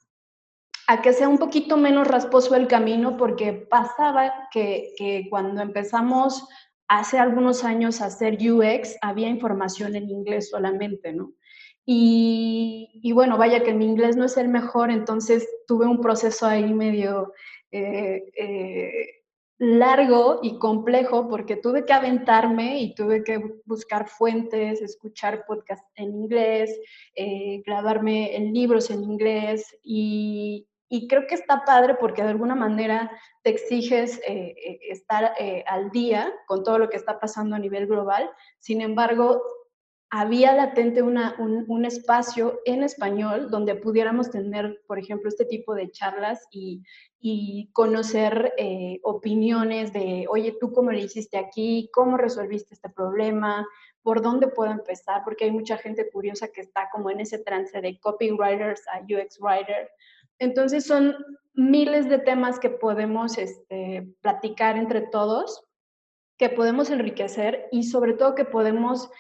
a, 0.87 1.03
que 1.03 1.13
sea 1.13 1.29
un 1.29 1.39
poquito 1.39 1.77
menos 1.77 2.09
rasposo 2.09 2.55
el 2.55 2.67
camino, 2.67 3.17
porque 3.17 3.53
pasaba 3.53 4.49
que, 4.51 4.93
que 4.97 5.27
cuando 5.31 5.63
empezamos 5.63 6.49
hace 6.89 7.19
algunos 7.19 7.65
años 7.65 8.01
a 8.01 8.07
hacer 8.07 8.39
UX, 8.41 8.97
había 9.01 9.29
información 9.29 9.95
en 9.95 10.11
inglés 10.11 10.51
solamente, 10.51 11.13
¿no? 11.13 11.33
Y, 11.87 13.01
y, 13.03 13.13
bueno, 13.13 13.39
vaya 13.39 13.63
que 13.63 13.75
mi 13.75 13.85
inglés 13.85 14.17
no 14.17 14.25
es 14.25 14.37
el 14.37 14.49
mejor, 14.49 14.91
entonces 14.91 15.49
tuve 15.67 15.87
un 15.87 16.01
proceso 16.01 16.47
ahí 16.47 16.73
medio 16.73 17.33
eh, 17.73 18.33
eh, 18.37 19.20
largo 19.61 20.41
y 20.43 20.59
complejo 20.59 21.29
porque 21.29 21.55
tuve 21.55 21.85
que 21.85 21.93
aventarme 21.93 22.81
y 22.81 22.95
tuve 22.95 23.23
que 23.23 23.61
buscar 23.67 24.09
fuentes, 24.09 24.81
escuchar 24.81 25.45
podcasts 25.47 25.87
en 25.97 26.15
inglés, 26.15 26.81
eh, 27.15 27.63
grabarme 27.67 28.35
en 28.35 28.55
libros 28.55 28.91
en 28.91 29.05
inglés 29.05 29.77
y, 29.83 30.67
y, 30.89 31.07
creo 31.09 31.27
que 31.27 31.35
está 31.35 31.63
padre 31.67 31.95
porque 32.01 32.23
de 32.23 32.31
alguna 32.31 32.55
manera 32.55 33.11
te 33.43 33.51
exiges 33.51 34.19
estar 34.89 35.35
al 35.67 35.91
día 35.91 36.33
con 36.47 36.65
todo 36.65 36.79
lo 36.79 36.89
que 36.89 36.97
está 36.97 37.21
pasando 37.21 37.55
a 37.55 37.59
nivel 37.59 37.87
global. 37.87 38.31
Sin 38.59 38.81
embargo, 38.81 39.43
había 40.11 40.53
latente 40.55 41.03
una, 41.03 41.37
un, 41.39 41.85
espacio 41.85 42.61
en 42.65 42.83
español 42.83 43.49
donde 43.49 43.77
pudiéramos 43.77 44.31
tener, 44.31 44.83
por 44.89 44.99
ejemplo, 44.99 45.29
este 45.29 45.45
tipo 45.45 45.75
de 45.75 45.91
charlas 45.93 46.49
y, 46.51 46.83
y 47.21 47.71
conocer 47.73 48.53
eh, 48.59 48.99
opiniones 49.05 49.93
de, 49.93 50.27
oye, 50.29 50.57
tú 50.59 50.73
cómo 50.73 50.91
le 50.91 51.03
hiciste 51.03 51.39
aquí, 51.39 51.89
cómo 51.93 52.17
resolviste 52.17 52.75
este 52.75 52.89
problema, 52.89 53.65
por 54.03 54.21
dónde 54.21 54.49
puedo 54.49 54.73
empezar, 54.73 55.23
porque 55.25 55.45
hay 55.45 55.53
mucha 55.53 55.77
gente 55.77 56.11
curiosa 56.11 56.49
que 56.49 56.63
está 56.63 56.89
como 56.91 57.11
en 57.11 57.21
ese 57.21 57.39
trance 57.39 57.81
de 57.81 58.01
copywriters 58.01 58.83
a 58.89 59.01
UX 59.03 59.39
writer. 59.41 59.91
Entonces 60.41 60.87
son 60.87 61.15
miles 61.55 62.09
de 62.09 62.19
temas 62.19 62.59
que 62.59 62.71
podemos 62.71 63.39
este, 63.39 64.09
platicar 64.23 64.77
entre 64.77 65.03
todos, 65.03 65.63
que 66.37 66.49
podemos 66.49 66.91
enriquecer 66.91 67.69
y 67.71 67.85
sobre 67.85 68.15
todo 68.15 68.35
que 68.35 68.47
podemos 68.47 69.11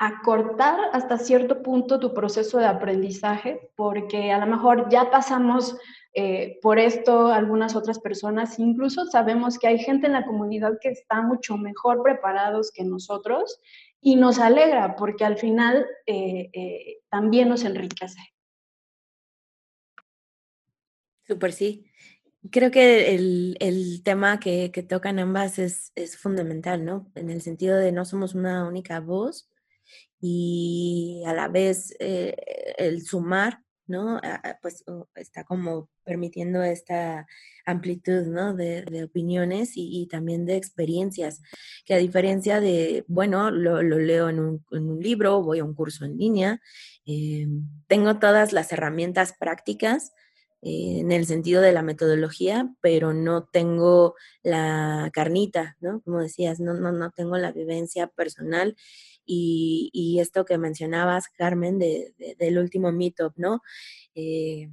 acortar 0.00 0.80
hasta 0.94 1.18
cierto 1.18 1.62
punto 1.62 2.00
tu 2.00 2.14
proceso 2.14 2.56
de 2.56 2.64
aprendizaje, 2.64 3.70
porque 3.76 4.32
a 4.32 4.38
lo 4.38 4.46
mejor 4.46 4.88
ya 4.88 5.10
pasamos 5.10 5.76
eh, 6.14 6.58
por 6.62 6.78
esto 6.78 7.26
algunas 7.26 7.76
otras 7.76 7.98
personas, 7.98 8.58
incluso 8.58 9.04
sabemos 9.04 9.58
que 9.58 9.68
hay 9.68 9.78
gente 9.78 10.06
en 10.06 10.14
la 10.14 10.24
comunidad 10.24 10.78
que 10.80 10.88
está 10.88 11.20
mucho 11.20 11.58
mejor 11.58 12.02
preparados 12.02 12.72
que 12.72 12.82
nosotros 12.82 13.60
y 14.00 14.16
nos 14.16 14.38
alegra 14.38 14.96
porque 14.96 15.26
al 15.26 15.36
final 15.36 15.86
eh, 16.06 16.48
eh, 16.54 16.96
también 17.10 17.50
nos 17.50 17.62
enriquece. 17.64 18.20
Súper, 21.26 21.52
sí. 21.52 21.84
Creo 22.50 22.70
que 22.70 23.14
el, 23.14 23.58
el 23.60 24.02
tema 24.02 24.40
que, 24.40 24.70
que, 24.72 24.82
tocan 24.82 25.18
ambas 25.18 25.58
es, 25.58 25.92
es 25.94 26.16
fundamental, 26.16 26.86
¿no? 26.86 27.12
En 27.14 27.28
el 27.28 27.42
sentido 27.42 27.76
de 27.76 27.92
no 27.92 28.06
somos 28.06 28.34
una 28.34 28.66
única 28.66 28.98
voz, 29.00 29.50
y 30.20 31.22
a 31.26 31.32
la 31.32 31.48
vez 31.48 31.94
eh, 31.98 32.36
el 32.78 33.02
sumar, 33.02 33.62
¿no? 33.86 34.20
Pues 34.62 34.84
está 35.16 35.44
como 35.44 35.88
permitiendo 36.04 36.62
esta 36.62 37.26
amplitud, 37.66 38.26
¿no? 38.26 38.54
De, 38.54 39.04
opiniones 39.04 39.72
y, 39.74 40.06
también 40.06 40.46
de 40.46 40.56
experiencias, 40.56 41.42
que 41.84 41.94
a 41.94 41.98
diferencia 41.98 42.60
de, 42.60 43.04
bueno, 43.08 43.50
lo, 43.50 43.82
leo 43.82 44.28
en 44.28 44.38
un, 44.38 45.00
libro, 45.00 45.42
voy 45.42 45.58
a 45.58 45.64
un 45.64 45.74
curso 45.74 46.04
en 46.04 46.16
línea, 46.18 46.60
eh, 47.06 47.48
tengo 47.88 48.18
todas 48.18 48.52
las 48.52 48.72
herramientas 48.72 49.34
prácticas, 49.38 50.12
eh, 50.62 51.00
en 51.00 51.10
el 51.10 51.24
sentido 51.26 51.62
de 51.62 51.72
la 51.72 51.82
metodología, 51.82 52.70
pero 52.82 53.14
no 53.14 53.44
tengo 53.44 54.14
la 54.42 55.10
carnita, 55.12 55.76
¿no? 55.80 56.02
Como 56.02 56.20
decías, 56.20 56.60
no, 56.60 56.74
no, 56.74 56.92
no 56.92 57.10
tengo 57.12 57.38
la 57.38 57.50
vivencia 57.50 58.08
personal 58.08 58.76
y, 59.32 60.18
esto 60.20 60.44
que 60.44 60.58
mencionabas, 60.58 61.28
Carmen, 61.28 61.78
de, 61.78 62.14
del 62.38 62.58
último 62.58 62.92
meetup, 62.92 63.34
¿no? 63.36 63.62
Eh, 64.14 64.70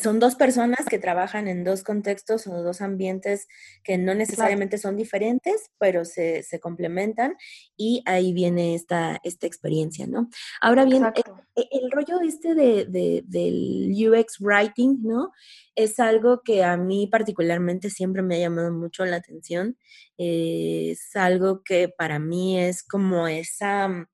son 0.00 0.18
dos 0.18 0.36
personas 0.36 0.86
que 0.88 0.98
trabajan 0.98 1.48
en 1.48 1.64
dos 1.64 1.82
contextos 1.82 2.46
o 2.46 2.62
dos 2.62 2.80
ambientes 2.80 3.46
que 3.84 3.98
no 3.98 4.14
necesariamente 4.14 4.78
son 4.78 4.96
diferentes, 4.96 5.70
pero 5.78 6.04
se, 6.04 6.42
complementan 6.60 7.34
y 7.76 8.02
ahí 8.06 8.32
viene 8.32 8.74
esta, 8.74 9.20
esta 9.24 9.46
experiencia, 9.46 10.06
¿no? 10.06 10.28
Ahora 10.60 10.84
bien, 10.84 11.04
eh, 11.04 11.22
eh, 11.56 11.68
el, 11.72 11.90
rollo 11.90 12.20
este 12.20 12.54
de, 12.54 13.22
del 13.26 13.92
UX 13.92 14.40
Writing, 14.40 15.02
¿no? 15.02 15.32
Es 15.74 15.98
algo 15.98 16.42
que 16.42 16.62
a 16.62 16.76
mí 16.76 17.06
particularmente 17.06 17.90
siempre 17.90 18.22
me 18.22 18.36
ha 18.36 18.40
llamado 18.40 18.72
mucho 18.72 19.04
la 19.04 19.16
atención. 19.16 19.76
es 20.16 21.16
algo 21.16 21.62
que 21.62 21.88
para 21.88 22.18
mí 22.18 22.58
es 22.58 22.82
como 22.82 23.28
esa 23.28 24.06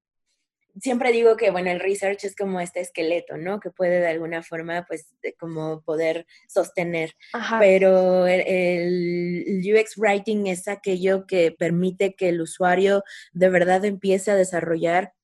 siempre 0.80 1.12
digo 1.12 1.36
que, 1.36 1.50
bueno, 1.50 1.70
el 1.70 1.80
research 1.80 2.24
es 2.24 2.36
como 2.36 2.60
este 2.60 2.80
esqueleto, 2.80 3.36
¿no? 3.36 3.60
Que 3.60 3.70
puede 3.70 4.00
de 4.00 4.08
alguna 4.08 4.42
forma, 4.42 4.84
pues, 4.86 5.14
como 5.38 5.82
poder 5.82 6.26
sostener. 6.48 7.14
Pero 7.58 8.26
el, 8.26 9.62
UX 9.64 9.96
Writing 9.96 10.46
es 10.46 10.68
aquello 10.68 11.26
que 11.26 11.52
permite 11.52 12.14
que 12.14 12.28
el 12.30 12.40
usuario 12.40 13.04
de 13.32 13.50
verdad 13.50 13.84
empiece 13.84 14.30
a 14.30 14.36
desarrollar 14.36 15.14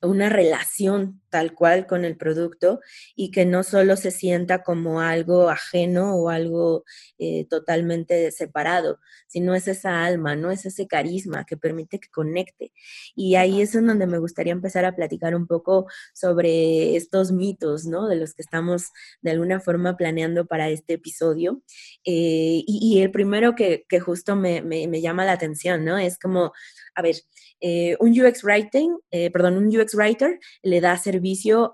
una 0.00 0.28
relación 0.28 1.20
tal 1.30 1.54
cual 1.54 1.86
con 1.86 2.04
el 2.04 2.16
producto 2.16 2.80
y 3.14 3.30
que 3.30 3.44
no 3.44 3.62
solo 3.62 3.96
se 3.96 4.10
sienta 4.10 4.62
como 4.62 5.00
algo 5.00 5.50
ajeno 5.50 6.16
o 6.16 6.30
algo 6.30 6.84
eh, 7.18 7.46
totalmente 7.48 8.30
separado, 8.32 8.98
sino 9.26 9.54
es 9.54 9.68
esa 9.68 10.04
alma, 10.04 10.36
¿no? 10.36 10.50
Es 10.50 10.66
ese 10.66 10.86
carisma 10.86 11.44
que 11.44 11.56
permite 11.56 11.98
que 11.98 12.08
conecte. 12.08 12.72
Y 13.14 13.34
ahí 13.36 13.60
es 13.60 13.74
en 13.74 13.86
donde 13.86 14.06
me 14.06 14.18
gustaría 14.18 14.52
empezar 14.52 14.84
a 14.84 14.96
platicar 14.96 15.34
un 15.34 15.46
poco 15.46 15.86
sobre 16.14 16.96
estos 16.96 17.32
mitos, 17.32 17.84
¿no? 17.84 18.08
De 18.08 18.16
los 18.16 18.34
que 18.34 18.42
estamos 18.42 18.90
de 19.20 19.32
alguna 19.32 19.60
forma 19.60 19.96
planeando 19.96 20.46
para 20.46 20.70
este 20.70 20.94
episodio. 20.94 21.62
Eh, 22.04 22.64
y, 22.66 23.00
el 23.02 23.10
primero 23.10 23.54
que, 23.54 23.84
justo 24.00 24.34
me, 24.36 24.62
llama 25.00 25.24
la 25.24 25.32
atención, 25.32 25.84
¿no? 25.84 25.98
Es 25.98 26.18
como, 26.18 26.52
a 26.94 27.02
ver, 27.02 27.16
eh, 27.60 27.96
un 28.00 28.18
UX 28.18 28.42
writing, 28.44 28.96
perdón, 29.32 29.56
un 29.56 29.66
UX 29.76 29.94
writer 29.94 30.38
le 30.62 30.80
da 30.80 30.96
servicio 30.96 31.17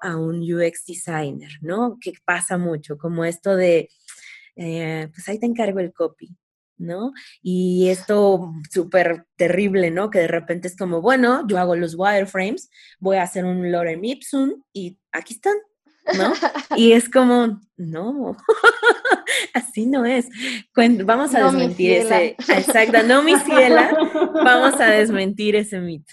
a 0.02 0.16
un 0.16 0.40
UX 0.40 0.84
designer, 0.86 1.50
¿no? 1.60 1.98
Que 2.00 2.12
pasa 2.24 2.58
mucho, 2.58 2.98
como 2.98 3.24
esto 3.24 3.56
de, 3.56 3.88
eh, 4.56 5.08
pues 5.12 5.28
ahí 5.28 5.38
te 5.38 5.46
encargo 5.46 5.80
el 5.80 5.92
copy, 5.92 6.36
¿no? 6.78 7.12
Y 7.42 7.88
esto 7.88 8.52
súper 8.70 9.26
terrible, 9.36 9.90
¿no? 9.90 10.10
Que 10.10 10.20
de 10.20 10.28
repente 10.28 10.68
es 10.68 10.76
como, 10.76 11.00
bueno, 11.00 11.46
yo 11.46 11.58
hago 11.58 11.76
los 11.76 11.94
wireframes, 11.96 12.70
voy 12.98 13.16
a 13.16 13.22
hacer 13.22 13.44
un 13.44 13.70
lorem 13.70 14.02
ipsum 14.04 14.62
y 14.72 14.98
aquí 15.12 15.34
están, 15.34 15.56
¿no? 16.16 16.32
Y 16.76 16.92
es 16.92 17.08
como, 17.08 17.60
no, 17.76 18.36
así 19.54 19.86
no 19.86 20.04
es. 20.04 20.28
Vamos 21.04 21.34
a 21.34 21.44
desmentir 21.44 21.92
ese, 21.92 22.36
exacto, 22.48 23.02
no 23.04 23.22
mi 23.22 23.36
ciela, 23.36 23.96
vamos 24.34 24.80
a 24.80 24.86
desmentir 24.86 25.56
ese 25.56 25.80
mito. 25.80 26.12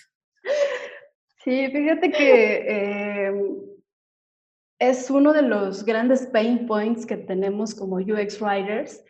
Sí, 1.43 1.67
fíjate 1.71 2.11
que 2.11 3.25
em, 3.27 3.55
es 4.79 5.09
uno 5.09 5.33
de 5.33 5.41
los 5.41 5.83
grandes 5.83 6.27
pain 6.27 6.67
points 6.67 7.05
que 7.05 7.17
tenemos 7.17 7.73
como 7.73 7.95
UX 7.95 8.39
writers, 8.39 9.03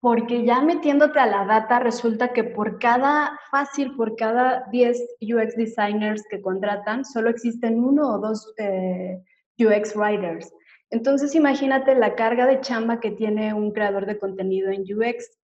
porque 0.00 0.44
ya 0.44 0.60
metiéndote 0.62 1.18
a 1.18 1.26
la 1.26 1.44
data 1.44 1.80
resulta 1.80 2.32
que 2.32 2.44
por 2.44 2.78
cada, 2.78 3.38
fácil, 3.50 3.96
por 3.96 4.14
cada 4.14 4.64
10 4.70 5.16
UX 5.20 5.56
designers 5.56 6.22
que 6.28 6.40
contratan, 6.40 7.04
solo 7.04 7.30
existen 7.30 7.82
uno 7.82 8.14
o 8.14 8.18
dos 8.18 8.52
eh, 8.58 9.20
UX 9.58 9.96
writers. 9.96 10.52
Entonces 10.90 11.34
imagínate 11.34 11.94
la 11.96 12.14
carga 12.14 12.46
de 12.46 12.60
chamba 12.60 13.00
que 13.00 13.10
tiene 13.10 13.54
un 13.54 13.72
creador 13.72 14.06
de 14.06 14.18
contenido 14.18 14.70
en 14.70 14.82
UX. 14.82 15.38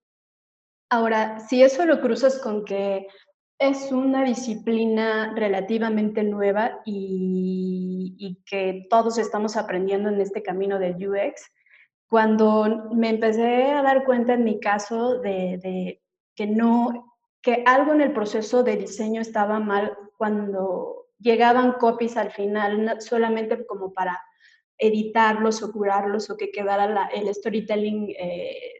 Ahora, 0.89 1.39
si 1.39 1.63
eso 1.63 1.85
lo 1.85 1.99
cruzas 2.01 2.39
con 2.39 2.63
que 2.65 3.07
es 3.59 3.91
una 3.91 4.23
disciplina 4.23 5.33
relativamente 5.35 6.23
nueva 6.23 6.79
y, 6.85 8.41
que 8.45 8.87
todos 8.89 9.17
estamos 9.17 9.57
aprendiendo 9.57 10.09
en 10.09 10.19
este 10.19 10.41
camino 10.41 10.79
de 10.79 10.91
UX, 10.91 11.51
cuando 12.07 12.89
me 12.91 13.09
empecé 13.09 13.71
a 13.71 13.83
dar 13.83 14.05
cuenta 14.05 14.33
en 14.33 14.43
mi 14.43 14.59
caso 14.59 15.19
de, 15.19 16.01
que 16.35 16.47
no, 16.47 17.17
que 17.41 17.63
algo 17.65 17.93
en 17.93 18.01
el 18.01 18.13
proceso 18.13 18.63
de 18.63 18.77
diseño 18.77 19.21
estaba 19.21 19.59
mal 19.59 19.95
cuando 20.17 21.07
llegaban 21.19 21.73
copies 21.73 22.17
al 22.17 22.31
final 22.31 22.99
solamente 23.01 23.65
como 23.65 23.93
para 23.93 24.19
editarlos 24.77 25.61
o 25.61 25.71
curarlos 25.71 26.29
o 26.29 26.37
que 26.37 26.51
quedara 26.51 27.09
el 27.13 27.33
storytelling 27.33 28.15
eh, 28.17 28.79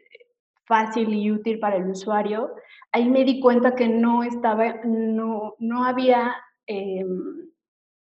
fácil 0.64 1.12
y 1.12 1.30
útil 1.30 1.58
para 1.58 1.76
el 1.76 1.88
usuario, 1.88 2.54
ahí 2.92 3.08
me 3.08 3.24
di 3.24 3.40
cuenta 3.40 3.74
que 3.74 3.88
no 3.88 4.22
estaba, 4.22 4.80
no, 4.84 5.54
no 5.58 5.84
había, 5.84 6.34
eh, 6.66 7.04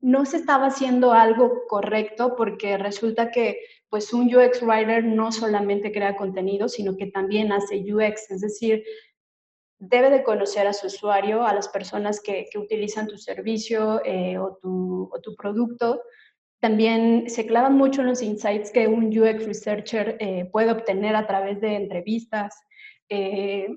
no 0.01 0.25
se 0.25 0.38
estaba 0.38 0.68
haciendo 0.68 1.13
algo 1.13 1.65
correcto 1.68 2.36
porque 2.36 2.77
resulta 2.77 3.32
que 3.32 3.60
pues 3.89 4.12
un 4.12 4.34
UX 4.34 4.62
writer 4.63 5.03
no 5.03 5.32
solamente 5.32 5.92
crea 5.92 6.15
contenido, 6.15 6.68
sino 6.68 6.98
que 6.98 7.08
también 7.08 7.51
hace 7.51 7.84
UX, 7.94 8.32
es 8.32 8.42
decir, 8.42 8.84
debe 9.78 10.10
de 10.10 10.24
conocer 10.24 10.65
a 10.65 10.74
su 10.74 10.88
usuario, 10.88 11.45
a 11.45 11.54
las 11.54 11.67
personas 11.67 12.21
que, 12.21 12.48
que 12.52 12.58
utilizan 12.58 13.08
tu 13.08 13.17
servicio 13.17 14.02
eh, 14.06 14.38
o, 14.38 14.58
tu, 14.62 15.10
o, 15.12 15.21
tu, 15.21 15.36
producto, 15.36 16.02
también 16.60 17.30
se 17.30 17.45
clavan 17.45 17.76
mucho 17.76 18.02
en 18.02 18.08
los 18.08 18.21
insights 18.21 18.71
que 18.71 18.88
un 18.88 19.08
UX 19.08 19.45
researcher 19.45 20.17
eh, 20.19 20.50
puede 20.52 20.71
obtener 20.71 21.15
a 21.15 21.28
través 21.28 21.60
de 21.60 21.76
entrevistas. 21.76 22.56
Eh, 23.10 23.67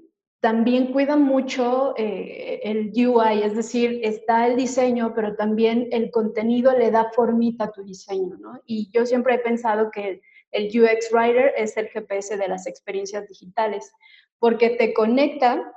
también 0.47 0.93
cuidan 0.93 1.23
mucho 1.23 1.93
eh, 1.97 2.61
el 2.63 2.93
UI, 2.95 3.43
es 3.43 3.57
decir, 3.57 3.99
está 4.05 4.47
el 4.47 4.55
diseño, 4.55 5.13
pero 5.13 5.35
también 5.35 5.89
el 5.91 6.13
contenido 6.13 6.71
le 6.71 6.93
da 6.93 7.11
formita 7.11 7.65
a 7.65 7.73
tu 7.73 7.83
diseño, 7.83 8.37
¿no? 8.39 8.61
Y 8.65 8.89
yo 8.93 9.05
siempre 9.07 9.35
he 9.35 9.39
pensado 9.41 9.91
que 9.91 10.23
el 10.53 10.67
UX 10.67 11.13
Writer 11.13 11.53
es 11.57 11.77
el 11.77 11.89
GPS 11.89 12.37
de 12.37 12.47
las 12.47 12.69
experiencias 12.69 13.27
digitales, 13.27 13.91
porque 14.39 14.71
te 14.71 14.95
conecta, 14.95 15.75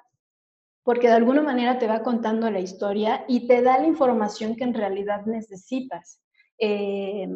porque 0.84 1.08
de 1.08 1.14
alguna 1.14 1.42
manera 1.42 1.80
te 1.80 1.88
va 1.88 2.04
contando 2.04 2.52
la 2.52 2.60
historia 2.60 3.26
y 3.28 3.48
te 3.48 3.64
da 3.64 3.80
la 3.80 3.88
información 3.88 4.56
que 4.56 4.66
en 4.66 4.76
realidad 4.76 5.26
necesitas. 5.26 6.22
Eh, 6.60 7.28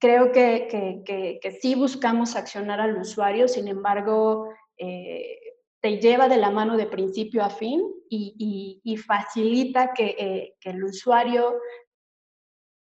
creo 0.00 0.32
que, 0.32 0.66
que, 1.06 1.38
que, 1.40 1.52
sí 1.52 1.76
buscamos 1.76 2.34
accionar 2.34 2.80
al 2.80 2.98
usuario, 2.98 3.46
sin 3.46 3.68
embargo, 3.68 4.48
eh, 4.78 5.38
te 5.80 5.98
lleva 5.98 6.28
de 6.28 6.36
la 6.36 6.50
mano 6.50 6.76
de 6.76 6.86
principio 6.86 7.44
a 7.44 7.50
fin 7.50 7.82
y, 8.08 8.80
y, 8.82 8.96
facilita 8.96 9.92
eh, 9.98 10.54
que, 10.60 10.70
el 10.70 10.84
usuario 10.84 11.54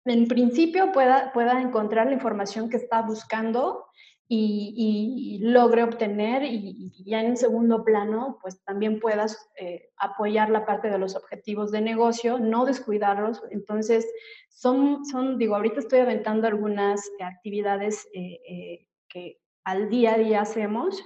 en 0.06 0.28
principio 0.28 0.92
pueda, 0.92 1.34
pueda 1.34 1.62
encontrar 1.62 2.08
la 2.08 2.14
información 2.14 2.70
que 2.70 2.78
está 2.78 3.02
buscando 3.02 3.86
y, 4.28 5.40
logre 5.42 5.84
obtener 5.84 6.44
y, 6.44 6.92
ya 7.06 7.22
en 7.22 7.38
segundo 7.38 7.84
plano, 7.84 8.40
pues 8.42 8.64
también 8.64 9.00
puedas 9.00 9.50
eh, 9.60 9.90
apoyar 9.98 10.50
la 10.50 10.66
parte 10.66 10.90
de 10.90 10.98
los 10.98 11.16
objetivos 11.16 11.72
de 11.72 11.82
negocio, 11.82 12.40
no 12.40 12.66
descuidarlos. 12.66 13.44
Entonces, 13.52 14.08
son, 14.50 15.06
son 15.06 15.38
digo, 15.38 15.56
ahorita 15.56 15.80
estoy 15.80 16.00
aventando 16.00 16.48
algunas 16.48 17.02
actividades 17.20 18.08
eh, 18.14 18.40
eh, 18.50 18.88
que 19.08 19.40
al 19.64 19.90
día 19.90 20.16
a 20.16 20.18
día 20.18 20.42
hacemos. 20.42 21.04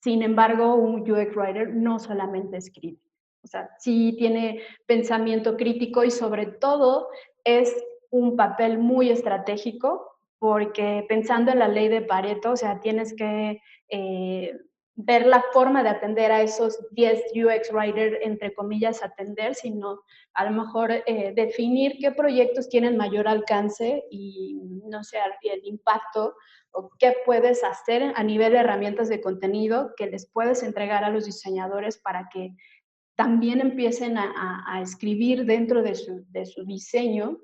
Sin 0.00 0.22
embargo, 0.22 0.74
un 0.74 1.00
UX 1.00 1.36
Writer 1.36 1.74
no 1.74 1.98
solamente 1.98 2.56
escribe. 2.56 2.98
O 3.42 3.46
sea, 3.46 3.70
sí 3.78 4.14
tiene 4.18 4.62
pensamiento 4.86 5.56
crítico 5.56 6.04
y 6.04 6.10
sobre 6.10 6.46
todo 6.46 7.08
es 7.44 7.74
un 8.10 8.36
papel 8.36 8.78
muy 8.78 9.10
estratégico 9.10 10.18
porque 10.38 11.04
pensando 11.08 11.50
en 11.50 11.58
la 11.58 11.68
ley 11.68 11.88
de 11.88 12.02
Pareto, 12.02 12.52
o 12.52 12.56
sea, 12.56 12.80
tienes 12.80 13.14
que 13.14 13.60
eh, 13.88 14.56
ver 15.00 15.26
la 15.26 15.44
forma 15.52 15.84
de 15.84 15.90
atender 15.90 16.32
a 16.32 16.42
esos 16.42 16.76
10 16.90 17.26
UX 17.32 17.72
writers, 17.72 18.18
entre 18.20 18.52
comillas, 18.52 19.00
atender, 19.04 19.54
sino 19.54 20.00
a 20.34 20.44
lo 20.44 20.50
mejor 20.50 20.90
eh, 20.90 21.32
definir 21.36 21.98
qué 22.00 22.10
proyectos 22.10 22.68
tienen 22.68 22.96
mayor 22.96 23.28
alcance 23.28 24.02
y, 24.10 24.60
no 24.88 25.04
sé, 25.04 25.18
el 25.42 25.60
impacto 25.64 26.34
o 26.72 26.90
qué 26.98 27.14
puedes 27.24 27.62
hacer 27.62 28.12
a 28.16 28.24
nivel 28.24 28.52
de 28.52 28.58
herramientas 28.58 29.08
de 29.08 29.20
contenido 29.20 29.92
que 29.96 30.08
les 30.08 30.28
puedes 30.28 30.64
entregar 30.64 31.04
a 31.04 31.10
los 31.10 31.26
diseñadores 31.26 31.98
para 31.98 32.28
que 32.32 32.56
también 33.14 33.60
empiecen 33.60 34.18
a, 34.18 34.80
escribir 34.82 35.44
dentro 35.44 35.80
de 35.82 35.94
su, 35.94 36.24
de 36.30 36.44
su 36.44 36.64
diseño. 36.64 37.38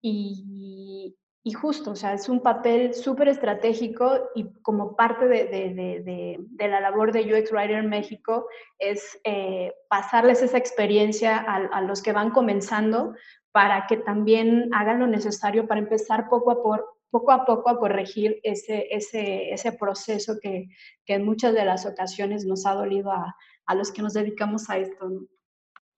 Y, 0.00 1.14
y 1.46 1.52
justo, 1.52 1.90
o 1.90 1.94
sea, 1.94 2.14
es 2.14 2.30
un 2.30 2.40
papel 2.40 2.94
súper 2.94 3.28
estratégico 3.28 4.30
y 4.34 4.50
como 4.62 4.96
parte 4.96 5.28
de, 5.28 5.44
de, 5.44 6.38
de, 6.48 6.68
la 6.68 6.80
labor 6.80 7.12
de 7.12 7.20
UX 7.20 7.52
Writer 7.52 7.82
México 7.82 8.48
es 8.78 9.20
eh, 9.24 9.74
pasarles 9.90 10.40
esa 10.40 10.56
experiencia 10.56 11.36
a, 11.36 11.56
a, 11.56 11.82
los 11.82 12.00
que 12.00 12.12
van 12.12 12.30
comenzando 12.30 13.14
para 13.52 13.86
que 13.86 13.98
también 13.98 14.70
hagan 14.72 15.00
lo 15.00 15.06
necesario 15.06 15.66
para 15.66 15.80
empezar 15.80 16.30
poco 16.30 16.50
a, 16.50 16.62
por, 16.62 16.86
poco, 17.10 17.32
a 17.32 17.44
poco 17.44 17.68
a 17.68 17.78
corregir 17.78 18.40
ese, 18.42 18.88
ese, 18.90 19.52
ese 19.52 19.72
proceso 19.72 20.38
que, 20.40 20.68
que, 21.04 21.14
en 21.14 21.26
muchas 21.26 21.52
de 21.52 21.66
las 21.66 21.84
ocasiones 21.84 22.46
nos 22.46 22.64
ha 22.64 22.72
dolido 22.72 23.12
a, 23.12 23.36
a 23.66 23.74
los 23.74 23.92
que 23.92 24.00
nos 24.00 24.14
dedicamos 24.14 24.70
a 24.70 24.78
esto. 24.78 25.10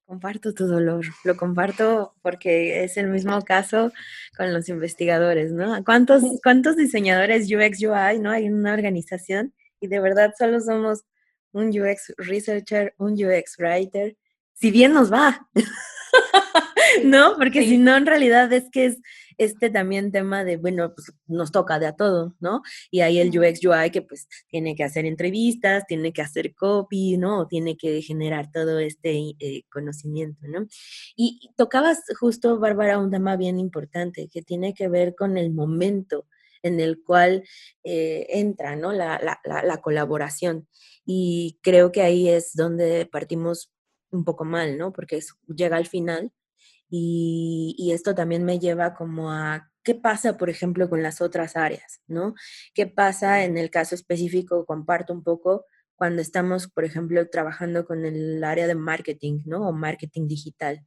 Comparto 0.07 0.55
tu 0.55 0.69
dolor, 0.69 1.05
lo 1.25 1.37
comparto 1.37 2.15
porque 2.23 2.85
es 2.85 2.97
el 2.97 3.09
mismo 3.09 3.43
caso 3.43 3.93
con 4.37 4.53
los 4.55 4.69
investigadores, 4.69 5.51
¿no? 5.51 5.83
¿Cuántos, 5.85 6.23
cuántos 6.45 6.77
diseñadores 6.77 7.51
UX 7.51 7.83
UI, 7.83 8.21
¿no? 8.21 8.31
Hay 8.31 8.49
una 8.49 8.73
organización 8.73 9.53
y 9.81 9.89
de 9.89 9.99
verdad 9.99 10.33
solo 10.39 10.61
somos 10.61 11.03
un 11.51 11.71
UX 11.71 12.15
researcher, 12.19 12.95
un 12.99 13.15
UX 13.15 13.59
writer, 13.59 14.17
si 14.55 14.71
bien 14.71 14.93
nos 14.93 15.13
va, 15.13 15.49
¿no? 17.05 17.35
Porque 17.37 17.63
si 17.63 17.77
no, 17.77 17.97
en 17.97 18.07
realidad 18.07 18.53
es 18.53 18.71
que 18.71 18.87
es, 18.87 18.99
este 19.39 19.71
también 19.71 20.13
tema 20.13 20.45
de, 20.45 20.57
bueno, 20.57 20.95
pues 20.95 21.13
nos 21.27 21.53
toca 21.53 21.79
de 21.79 21.87
a 21.87 21.93
todo, 21.97 22.35
¿no? 22.41 22.63
Y 22.91 23.01
ahí 23.01 23.19
el 23.19 23.29
UX 23.29 23.65
UI 23.65 23.91
que 23.91 24.03
pues 24.03 24.29
tiene 24.49 24.75
que 24.75 24.85
hacer 24.85 25.05
entrevistas, 25.07 25.85
tiene 25.87 26.13
que 26.13 26.23
hacer 26.23 26.55
copy, 26.55 27.17
¿no? 27.19 27.47
Tiene 27.47 27.77
que 27.77 28.01
generar 28.03 28.51
todo 28.51 28.79
este 28.79 29.35
eh, 29.39 29.63
conocimiento, 29.71 30.47
¿no? 30.49 30.67
Y, 31.17 31.51
tocabas 31.57 32.03
justo, 32.19 32.59
Bárbara, 32.59 32.99
un 32.99 33.11
tema 33.11 33.37
bien 33.37 33.59
importante 33.59 34.29
que 34.33 34.43
tiene 34.43 34.75
que 34.75 34.89
ver 34.89 35.15
con 35.15 35.37
el 35.39 35.53
momento 35.53 36.27
en 36.63 36.81
el 36.81 37.03
cual 37.03 37.45
eh, 37.85 38.27
entra, 38.31 38.77
¿no? 38.77 38.93
La, 38.93 39.21
la, 39.23 39.63
la 39.63 39.77
colaboración. 39.81 40.69
Y 41.05 41.59
creo 41.63 41.93
que 41.93 42.03
ahí 42.03 42.29
es 42.29 42.55
donde 42.55 43.07
partimos 43.07 43.71
un 44.11 44.25
poco 44.25 44.45
mal, 44.45 44.79
¿no? 44.79 44.93
Porque 44.93 45.21
llega 45.55 45.77
al 45.77 45.87
final 45.87 46.33
y, 46.89 47.91
esto 47.93 48.15
también 48.15 48.45
me 48.45 48.59
lleva 48.59 48.95
como 48.95 49.31
a 49.33 49.71
qué 49.83 49.95
pasa, 49.95 50.37
por 50.37 50.51
ejemplo, 50.51 50.89
con 50.89 51.03
las 51.03 51.21
otras 51.21 51.57
áreas, 51.57 52.01
¿no? 52.07 52.35
¿Qué 52.75 52.87
pasa 52.87 53.45
en 53.45 53.57
el 53.57 53.71
caso 53.71 53.95
específico? 53.95 54.67
Comparto 54.67 55.13
un 55.13 55.23
poco 55.23 55.65
cuando 55.95 56.23
estamos, 56.23 56.69
por 56.69 56.85
ejemplo, 56.85 57.29
trabajando 57.29 57.87
con 57.87 58.05
el 58.05 58.43
área 58.45 58.67
de 58.67 58.75
marketing, 58.75 59.41
¿no? 59.47 59.69
O 59.69 59.73
marketing 59.73 60.29
digital. 60.29 60.85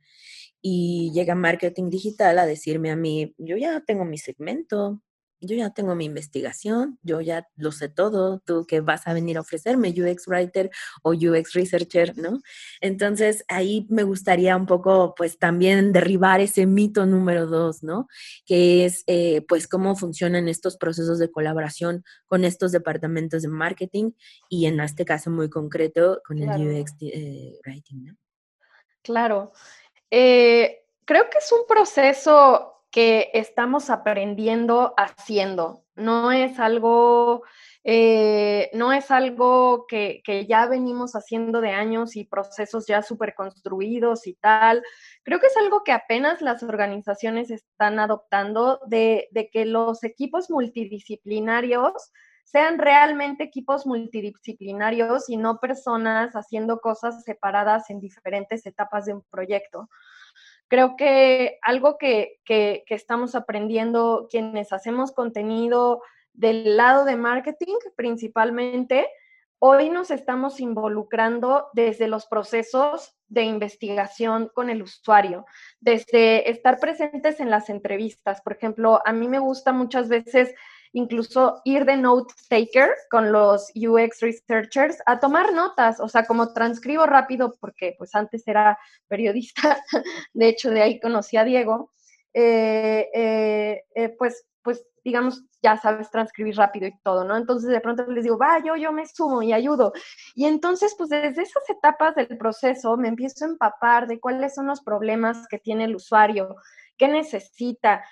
Y 0.61 1.11
llega 1.13 1.35
marketing 1.35 1.89
digital 1.89 2.37
a 2.39 2.45
decirme 2.45 2.91
a 2.91 2.95
mí, 2.95 3.33
yo 3.37 3.57
ya 3.57 3.81
tengo 3.81 4.05
mi 4.05 4.17
segmento, 4.17 5.01
yo 5.41 5.55
ya 5.55 5.69
tengo 5.69 5.95
mi 5.95 6.05
investigación, 6.05 6.99
yo 7.01 7.21
ya 7.21 7.47
lo 7.55 7.71
sé 7.71 7.89
todo, 7.89 8.39
tú 8.39 8.65
que 8.65 8.81
vas 8.81 9.07
a 9.07 9.13
venir 9.13 9.37
a 9.37 9.41
ofrecerme 9.41 9.89
UX 9.89 10.27
Writer 10.27 10.69
o 11.01 11.11
UX 11.11 11.53
Researcher, 11.53 12.17
¿no? 12.17 12.39
Entonces 12.81 13.45
ahí 13.47 13.87
me 13.89 14.03
gustaría 14.03 14.55
un 14.55 14.65
poco 14.65 15.13
pues 15.15 15.37
también 15.37 15.91
derribar 15.91 16.41
ese 16.41 16.65
mito 16.65 17.05
número 17.05 17.47
dos, 17.47 17.83
¿no? 17.83 18.07
Que 18.45 18.85
es 18.85 19.03
eh, 19.07 19.45
pues 19.47 19.67
cómo 19.67 19.95
funcionan 19.95 20.47
estos 20.47 20.77
procesos 20.77 21.19
de 21.19 21.31
colaboración 21.31 22.03
con 22.27 22.43
estos 22.43 22.71
departamentos 22.71 23.41
de 23.41 23.47
marketing 23.47 24.11
y 24.49 24.65
en 24.65 24.79
este 24.79 25.05
caso 25.05 25.31
muy 25.31 25.49
concreto 25.49 26.21
con 26.25 26.39
el 26.39 26.49
UX 26.49 26.95
eh, 27.01 27.59
Writing, 27.65 28.05
¿no? 28.05 28.17
Claro. 29.01 29.53
Eh, 30.11 30.85
creo 31.05 31.29
que 31.29 31.37
es 31.37 31.51
un 31.51 31.65
proceso 31.67 32.78
que 32.91 33.29
estamos 33.33 33.89
aprendiendo 33.89 34.93
haciendo. 34.97 35.83
No 35.95 36.31
es 36.31 36.59
algo, 36.59 37.43
eh, 37.83 38.69
no 38.73 38.93
es 38.93 39.11
algo 39.11 39.85
que, 39.87 40.21
ya 40.47 40.65
venimos 40.65 41.13
haciendo 41.13 41.61
de 41.61 41.71
años 41.71 42.15
y 42.15 42.25
procesos 42.25 42.87
ya 42.87 43.01
súper 43.01 43.35
construidos 43.35 44.25
y 44.27 44.33
tal. 44.35 44.81
Creo 45.23 45.39
que 45.39 45.47
es 45.47 45.57
algo 45.57 45.83
que 45.83 45.91
apenas 45.91 46.41
las 46.41 46.63
organizaciones 46.63 47.51
están 47.51 47.99
adoptando 47.99 48.79
de, 48.87 49.27
de 49.31 49.49
que 49.49 49.65
los 49.65 50.03
equipos 50.03 50.49
multidisciplinarios 50.49 52.11
sean 52.43 52.79
realmente 52.79 53.43
equipos 53.43 53.85
multidisciplinarios 53.85 55.29
y 55.29 55.37
no 55.37 55.59
personas 55.59 56.33
haciendo 56.33 56.79
cosas 56.79 57.23
separadas 57.23 57.91
en 57.91 57.99
diferentes 57.99 58.65
etapas 58.65 59.05
de 59.05 59.13
un 59.13 59.23
proyecto. 59.29 59.87
Creo 60.69 60.95
que 60.95 61.57
algo 61.63 61.97
que, 61.97 62.39
estamos 62.87 63.33
aprendiendo 63.33 64.27
quienes 64.29 64.71
hacemos 64.71 65.11
contenido 65.11 66.03
del 66.33 66.77
lado 66.77 67.05
de 67.05 67.15
marketing 67.15 67.75
principalmente, 67.95 69.07
hoy 69.57 69.89
nos 69.89 70.11
estamos 70.11 70.59
involucrando 70.59 71.69
desde 71.73 72.07
los 72.07 72.27
procesos 72.27 73.15
de 73.27 73.43
investigación 73.43 74.51
con 74.53 74.69
el 74.69 74.83
usuario, 74.83 75.45
desde 75.79 76.49
estar 76.51 76.79
presentes 76.79 77.39
en 77.39 77.49
las 77.49 77.71
entrevistas. 77.71 78.41
Por 78.41 78.53
ejemplo, 78.53 79.01
a 79.03 79.11
mí 79.11 79.27
me 79.27 79.39
gusta 79.39 79.73
muchas 79.73 80.07
veces 80.07 80.53
incluso 80.93 81.61
ir 81.65 81.85
de 81.85 81.97
note 81.97 82.33
taker 82.49 82.89
con 83.09 83.31
los 83.31 83.71
UX 83.75 84.21
researchers 84.21 84.97
a 85.05 85.19
tomar 85.19 85.53
notas, 85.53 85.99
o 85.99 86.07
sea, 86.07 86.25
como 86.25 86.53
transcribo 86.53 87.05
rápido 87.05 87.55
porque 87.59 87.95
pues 87.97 88.15
antes 88.15 88.47
era 88.47 88.77
periodista, 89.07 89.81
de 90.33 90.49
hecho 90.49 90.71
de 90.71 90.81
ahí 90.81 90.99
conocí 90.99 91.37
a 91.37 91.43
Diego, 91.43 91.91
eh, 92.33 93.09
eh, 93.13 93.83
eh, 93.95 94.15
pues, 94.17 94.45
pues 94.63 94.85
digamos, 95.03 95.43
ya 95.61 95.77
sabes 95.77 96.09
transcribir 96.09 96.55
rápido 96.55 96.87
y 96.87 96.97
todo, 97.03 97.23
¿no? 97.23 97.35
Entonces 97.37 97.69
de 97.69 97.81
pronto 97.81 98.05
les 98.07 98.23
digo, 98.23 98.37
va, 98.37 98.63
yo, 98.63 98.75
yo 98.75 98.91
me 98.91 99.05
sumo 99.05 99.41
y 99.41 99.53
ayudo. 99.53 99.93
Y 100.35 100.45
entonces, 100.45 100.95
pues 100.97 101.09
desde 101.09 101.41
esas 101.41 101.69
etapas 101.69 102.15
del 102.15 102.37
proceso 102.37 102.97
me 102.97 103.07
empiezo 103.07 103.45
a 103.45 103.49
empapar 103.49 104.07
de 104.07 104.19
cuáles 104.19 104.55
son 104.55 104.67
los 104.67 104.81
problemas 104.81 105.47
que 105.47 105.59
tiene 105.59 105.85
el 105.85 105.95
usuario, 105.95 106.55
qué 106.97 107.07
necesita, 107.07 108.03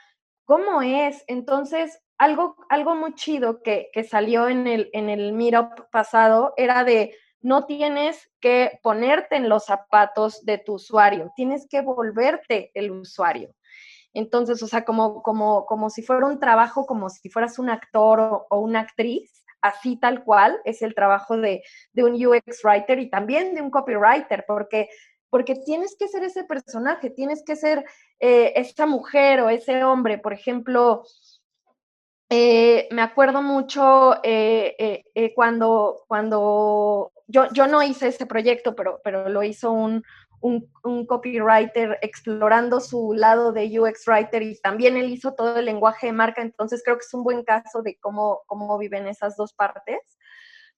cómo 0.46 0.82
es. 0.82 1.24
Entonces, 1.28 2.00
algo, 2.18 2.56
algo 2.70 2.96
muy 2.96 3.14
chido 3.14 3.62
que, 3.62 3.90
salió 4.10 4.48
en 4.48 4.68
el, 4.68 4.90
en 4.94 5.10
el 5.10 5.34
Meetup 5.34 5.90
pasado 5.92 6.54
era 6.58 6.84
de 6.84 7.16
no 7.42 7.66
tienes 7.66 8.30
que 8.40 8.80
ponerte 8.82 9.36
en 9.36 9.50
los 9.50 9.66
zapatos 9.66 10.44
de 10.44 10.58
tu 10.58 10.74
usuario, 10.74 11.32
tienes 11.36 11.68
que 11.70 11.82
volverte 11.82 12.72
el 12.74 12.92
usuario. 12.92 13.54
Entonces, 14.14 14.62
o 14.64 14.68
sea, 14.68 14.84
como, 14.84 15.22
como, 15.22 15.66
como 15.66 15.90
si 15.90 16.02
fuera 16.02 16.26
un 16.26 16.40
trabajo, 16.40 16.86
como 16.86 17.10
si 17.10 17.30
fueras 17.30 17.60
un 17.60 17.70
actor 17.70 18.46
o, 18.50 18.60
una 18.60 18.80
actriz, 18.80 19.44
así 19.62 19.98
tal 19.98 20.24
cual 20.24 20.60
es 20.66 20.82
el 20.82 20.96
trabajo 20.96 21.38
de, 21.38 21.62
un 21.96 22.14
UX 22.14 22.64
writer 22.64 23.00
y 23.00 23.10
también 23.10 23.54
de 23.54 23.62
un 23.62 23.70
copywriter, 23.70 24.46
porque, 24.48 24.90
porque 25.30 25.56
tienes 25.56 25.96
que 26.00 26.08
ser 26.08 26.24
ese 26.24 26.46
personaje, 26.46 27.12
tienes 27.12 27.44
que 27.46 27.56
ser 27.56 27.86
eh, 28.20 28.54
esa 28.56 28.88
mujer 28.88 29.42
o 29.42 29.50
ese 29.50 29.84
hombre. 29.84 30.18
Por 30.18 30.34
ejemplo, 30.34 31.04
eh, 32.30 32.90
me 32.92 33.02
acuerdo 33.02 33.42
mucho 33.42 34.16
eh, 34.22 35.04
eh, 35.16 35.34
cuando, 35.34 36.04
cuando 36.08 37.14
yo, 37.28 37.48
yo 37.54 37.68
no 37.68 37.82
hice 37.82 38.08
este 38.08 38.26
proyecto, 38.26 38.76
pero, 38.76 39.00
pero 39.02 39.30
lo 39.30 39.44
hizo 39.44 39.72
un, 39.72 40.04
un, 40.42 41.06
copywriter 41.06 41.98
explorando 42.02 42.82
su 42.82 43.14
lado 43.14 43.54
de 43.54 43.80
UX 43.80 44.06
writer 44.08 44.44
y 44.44 44.60
también 44.60 44.98
él 44.98 45.10
hizo 45.10 45.36
todo 45.36 45.58
el 45.58 45.66
lenguaje 45.66 46.08
de 46.08 46.14
marca, 46.14 46.42
entonces 46.42 46.82
creo 46.84 46.98
que 46.98 47.06
es 47.06 47.14
un 47.14 47.24
buen 47.24 47.44
caso 47.44 47.82
de 47.82 47.98
cómo, 47.98 48.42
cómo 48.46 48.78
viven 48.78 49.08
esas 49.08 49.38
dos 49.38 49.54
partes. 49.54 50.00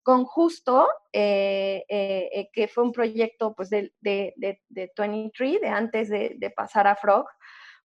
Con 0.02 0.26
Justo, 0.26 0.88
que 1.12 2.72
fue 2.74 2.84
un 2.84 2.92
proyecto 2.94 3.54
pues, 3.54 3.70
de, 3.70 3.94
de, 4.00 4.34
de, 4.38 4.62
de 4.70 4.92
23, 4.98 5.62
de 5.62 5.68
antes 5.68 6.10
de 6.10 6.54
pasar 6.56 6.88
a 6.88 6.96
Frog, 6.96 7.28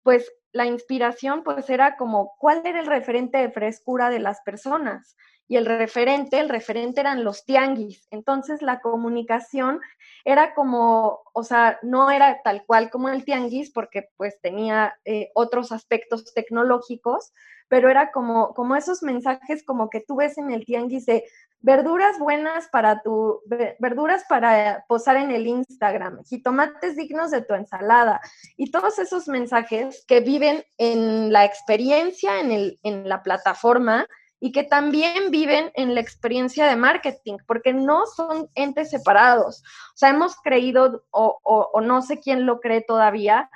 pues 0.03 0.31
la 0.51 0.65
inspiración 0.65 1.43
pues 1.43 1.69
era 1.69 1.97
como 1.97 2.35
cuál 2.37 2.61
era 2.65 2.79
el 2.79 2.85
referente 2.85 3.39
de 3.39 3.51
frescura 3.51 4.09
de 4.09 4.19
las 4.19 4.41
personas 4.41 5.15
y 5.47 5.57
el 5.57 5.65
referente, 5.65 6.39
el 6.39 6.49
referente 6.49 7.01
eran 7.01 7.23
los 7.23 7.45
tianguis. 7.45 8.07
Entonces 8.11 8.61
la 8.61 8.79
comunicación 8.79 9.81
era 10.23 10.53
como, 10.53 11.21
o 11.33 11.43
sea, 11.43 11.79
no 11.81 12.11
era 12.11 12.41
tal 12.43 12.65
cual 12.65 12.89
como 12.89 13.09
el 13.09 13.25
tianguis 13.25 13.71
porque 13.71 14.09
pues 14.15 14.39
tenía 14.41 14.95
eh, 15.05 15.31
otros 15.35 15.71
aspectos 15.71 16.33
tecnológicos, 16.33 17.33
pero 17.73 17.89
era 17.89 18.11
como, 18.11 18.53
como 18.53 18.75
esos 18.75 19.01
mensajes 19.01 19.63
como 19.65 19.89
que 19.89 19.99
tú 19.99 20.17
ves 20.17 20.37
en 20.37 20.51
el 20.51 20.63
tianguis 20.63 21.07
de 21.07 21.23
verduras 21.59 22.19
buenas 22.19 22.67
para 22.67 23.01
tu, 23.01 23.41
verduras 23.79 24.25
para 24.29 24.85
posar 24.87 25.15
en 25.15 25.31
el 25.31 25.47
Instagram, 25.47 26.23
jitomates 26.23 26.95
dignos 26.95 27.31
de 27.31 27.41
tu 27.41 27.55
ensalada 27.55 28.21
y 28.57 28.69
todos 28.69 28.99
esos 28.99 29.27
mensajes 29.27 30.05
que 30.07 30.19
viven 30.19 30.63
en 30.77 31.33
la 31.33 31.45
experiencia, 31.45 32.41
en, 32.41 32.51
el, 32.51 32.79
en 32.83 33.09
la 33.09 33.23
plataforma 33.23 34.05
y 34.39 34.51
que 34.51 34.61
también 34.61 35.31
viven 35.31 35.71
en 35.73 35.95
la 35.95 36.01
experiencia 36.01 36.67
de 36.67 36.75
marketing, 36.75 37.37
porque 37.47 37.73
no 37.73 38.05
son 38.05 38.51
entes 38.53 38.91
separados. 38.91 39.63
O 39.95 39.97
sea, 39.97 40.09
hemos 40.09 40.35
creído, 40.35 41.03
o, 41.09 41.39
o, 41.43 41.81
no 41.81 42.03
sé 42.03 42.19
quién 42.19 42.45
lo 42.45 42.59
cree 42.59 42.81
todavía, 42.81 43.49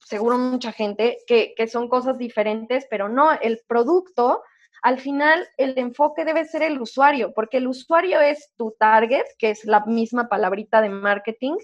seguro 0.00 0.38
mucha 0.38 0.72
gente, 0.72 1.18
que, 1.26 1.54
que 1.56 1.68
son 1.68 1.88
cosas 1.88 2.18
diferentes, 2.18 2.86
pero 2.90 3.08
no, 3.08 3.32
el 3.32 3.60
producto 3.66 4.42
al 4.82 5.00
final 5.00 5.46
el 5.56 5.76
enfoque 5.78 6.24
debe 6.24 6.44
ser 6.44 6.62
el 6.62 6.80
usuario, 6.80 7.32
porque 7.34 7.58
el 7.58 7.66
usuario 7.66 8.20
es 8.20 8.52
tu 8.56 8.74
target, 8.78 9.24
que 9.38 9.50
es 9.50 9.64
la 9.64 9.84
misma 9.84 10.28
palabrita 10.28 10.80
de 10.80 10.88
marketing, 10.88 11.56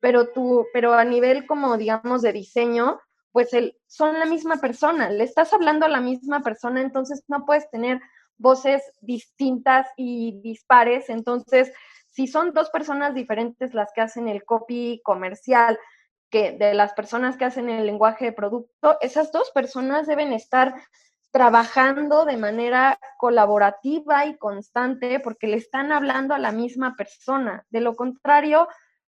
pero, 0.00 0.28
tú, 0.28 0.66
pero 0.72 0.92
a 0.94 1.04
nivel 1.04 1.46
como 1.46 1.76
digamos 1.76 2.22
de 2.22 2.32
diseño, 2.32 3.00
pues 3.32 3.52
el, 3.52 3.76
son 3.86 4.18
la 4.18 4.26
misma 4.26 4.56
persona, 4.56 5.10
le 5.10 5.24
estás 5.24 5.52
hablando 5.52 5.86
a 5.86 5.90
la 5.90 6.00
misma 6.00 6.42
persona, 6.42 6.80
entonces 6.80 7.22
no 7.28 7.44
puedes 7.44 7.70
tener 7.70 8.00
voces 8.38 8.82
distintas 9.00 9.86
y 9.96 10.40
dispares, 10.42 11.08
entonces 11.08 11.72
si 12.08 12.26
son 12.26 12.52
dos 12.52 12.70
personas 12.70 13.14
diferentes 13.14 13.74
las 13.74 13.92
que 13.94 14.00
hacen 14.00 14.28
el 14.28 14.44
copy 14.44 15.02
comercial, 15.04 15.78
que 16.30 16.52
de 16.52 16.74
las 16.74 16.92
personas 16.92 17.36
que 17.36 17.44
hacen 17.44 17.68
el 17.68 17.86
lenguaje 17.86 18.26
de 18.26 18.32
producto, 18.32 18.98
esas 19.00 19.32
dos 19.32 19.50
personas 19.52 20.06
deben 20.06 20.32
estar 20.32 20.74
trabajando 21.30 22.24
de 22.24 22.36
manera 22.36 22.98
colaborativa 23.18 24.26
y 24.26 24.36
constante 24.38 25.20
porque 25.20 25.46
le 25.46 25.56
están 25.56 25.92
hablando 25.92 26.34
a 26.34 26.38
la 26.38 26.52
misma 26.52 26.96
persona. 26.96 27.66
De 27.70 27.80
lo 27.80 27.94
contrario, 27.94 28.68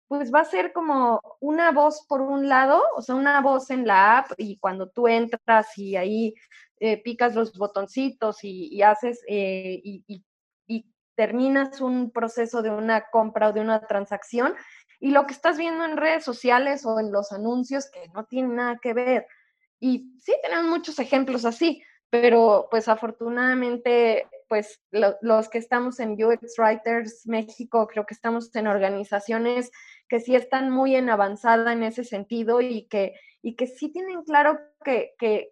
pues 0.09 0.33
va 0.33 0.41
a 0.41 0.45
ser 0.45 0.73
como 0.73 1.21
una 1.41 1.73
voz 1.73 2.05
por 2.09 2.21
un 2.21 2.49
lado, 2.49 2.83
o 2.97 3.03
sea, 3.03 3.15
una 3.15 3.41
voz 3.41 3.71
en 3.71 3.87
la 3.87 4.19
app 4.19 4.33
y 4.39 4.59
cuando 4.59 4.89
tú 4.89 5.09
entras 5.09 5.77
y 5.79 5.97
ahí 5.97 6.35
eh, 6.79 7.03
picas 7.03 7.35
los 7.35 7.57
botoncitos 7.57 8.39
y, 8.43 8.83
haces 8.83 9.23
eh, 9.29 9.81
y, 9.83 10.05
y, 10.07 10.25
terminas 11.15 11.81
un 11.81 12.11
proceso 12.11 12.61
de 12.61 12.69
una 12.69 13.07
compra 13.11 13.49
o 13.49 13.53
de 13.55 13.61
una 13.61 13.81
transacción 13.87 14.55
y 15.01 15.11
lo 15.11 15.27
que 15.27 15.35
estás 15.35 15.59
viendo 15.59 15.85
en 15.85 15.97
redes 15.97 16.25
sociales 16.25 16.85
o 16.87 16.99
en 17.01 17.13
los 17.13 17.33
anuncios 17.33 17.91
que 17.91 18.09
no 18.15 18.25
tienen 18.25 18.57
nada 18.57 18.79
que 18.81 18.95
ver. 18.95 19.27
Y 19.79 20.13
sí, 20.21 20.35
tenemos 20.43 20.67
muchos 20.67 20.99
ejemplos 20.99 21.45
así, 21.45 21.83
pero 22.11 22.69
pues 22.71 22.89
afortunadamente, 22.89 24.27
pues 24.49 24.81
los 25.21 25.49
que 25.49 25.59
estamos 25.59 26.01
en 26.01 26.13
UX 26.13 26.59
Writers 26.59 27.27
México, 27.27 27.87
creo 27.87 28.07
que 28.07 28.15
estamos 28.15 28.55
en 28.55 28.69
organizaciones 28.69 29.71
que 30.09 30.21
sí 30.21 30.37
están 30.37 30.71
muy 30.71 30.95
en 30.95 31.11
avanzada 31.11 31.73
en 31.73 31.83
ese 31.83 32.05
sentido 32.05 32.61
y 32.61 32.87
que, 32.87 33.15
y 33.43 33.57
que 33.57 33.67
sí 33.67 33.91
tienen 33.93 34.23
claro 34.23 34.59
que, 34.85 35.15
que, 35.19 35.51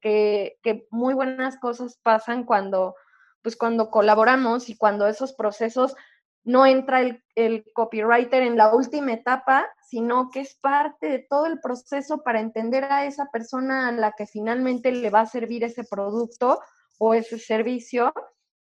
que, 0.63 0.87
muy 0.91 1.15
buenas 1.15 1.59
cosas 1.59 1.99
pasan 2.03 2.45
cuando, 2.45 2.95
pues 3.43 3.57
cuando 3.57 3.91
colaboramos 3.91 4.69
y 4.71 4.77
cuando 4.77 5.09
esos 5.09 5.33
procesos 5.33 5.97
no 6.45 6.67
entra 6.67 7.01
el, 7.01 7.25
el, 7.35 7.65
copywriter 7.73 8.43
en 8.43 8.57
la 8.57 8.75
última 8.75 9.13
etapa, 9.13 9.67
sino 9.83 10.31
que 10.31 10.41
es 10.41 10.55
parte 10.55 11.09
de 11.09 11.19
todo 11.19 11.47
el 11.47 11.61
proceso 11.61 12.23
para 12.23 12.41
entender 12.41 12.85
a 12.85 13.07
esa 13.07 13.31
persona 13.33 13.89
a 13.89 13.93
la 13.93 14.13
que 14.13 14.27
finalmente 14.27 14.93
le 14.93 15.11
va 15.11 15.21
a 15.21 15.27
servir 15.27 15.65
ese 15.65 15.85
producto 15.85 16.61
o 16.99 17.15
ese 17.15 17.39
servicio 17.39 18.13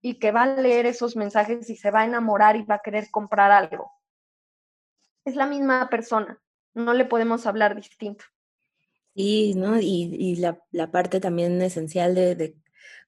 y 0.01 0.19
que 0.19 0.31
va 0.31 0.43
a 0.43 0.55
leer 0.55 0.85
esos 0.85 1.15
mensajes 1.15 1.69
y 1.69 1.75
se 1.75 1.91
va 1.91 2.01
a 2.01 2.05
enamorar 2.05 2.55
y 2.55 2.63
va 2.63 2.75
a 2.75 2.81
querer 2.83 3.09
comprar 3.11 3.51
algo 3.51 3.91
es 5.25 5.35
la 5.35 5.45
misma 5.45 5.89
persona, 5.89 6.39
no 6.73 6.93
le 6.93 7.05
podemos 7.05 7.45
hablar 7.45 7.75
distinto. 7.75 8.25
Sí, 9.15 9.53
¿no? 9.55 9.79
Y, 9.79 10.37
la, 10.37 10.91
parte 10.91 11.19
también 11.19 11.61
esencial 11.61 12.15
de, 12.15 12.55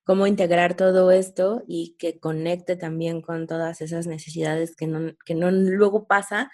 cómo 0.04 0.28
integrar 0.28 0.76
todo 0.76 1.12
esto 1.12 1.64
y 1.68 1.96
que 1.98 2.20
conecte 2.20 2.76
también 2.76 3.22
con 3.22 3.48
todas 3.48 3.82
esas 3.82 4.08
necesidades 4.08 4.76
que 4.76 4.88
no, 4.88 5.16
que 5.26 5.36
no 5.36 5.52
luego 5.52 6.08
pasa, 6.08 6.52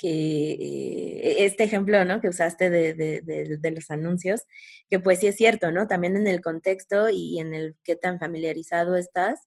que 0.00 0.52
eh, 0.52 1.44
este 1.44 1.64
ejemplo, 1.64 2.04
¿no? 2.04 2.20
Que 2.20 2.28
usaste 2.28 2.70
de, 2.70 3.70
los 3.72 3.90
anuncios, 3.90 4.42
que 4.88 4.98
pues 4.98 5.20
sí 5.20 5.26
es 5.26 5.36
cierto, 5.36 5.72
¿no? 5.72 5.86
También 5.86 6.16
en 6.16 6.26
el 6.26 6.40
contexto 6.40 7.10
y 7.10 7.38
en 7.38 7.54
el 7.54 7.76
qué 7.84 7.96
tan 7.96 8.18
familiarizado 8.18 8.96
estás, 8.96 9.40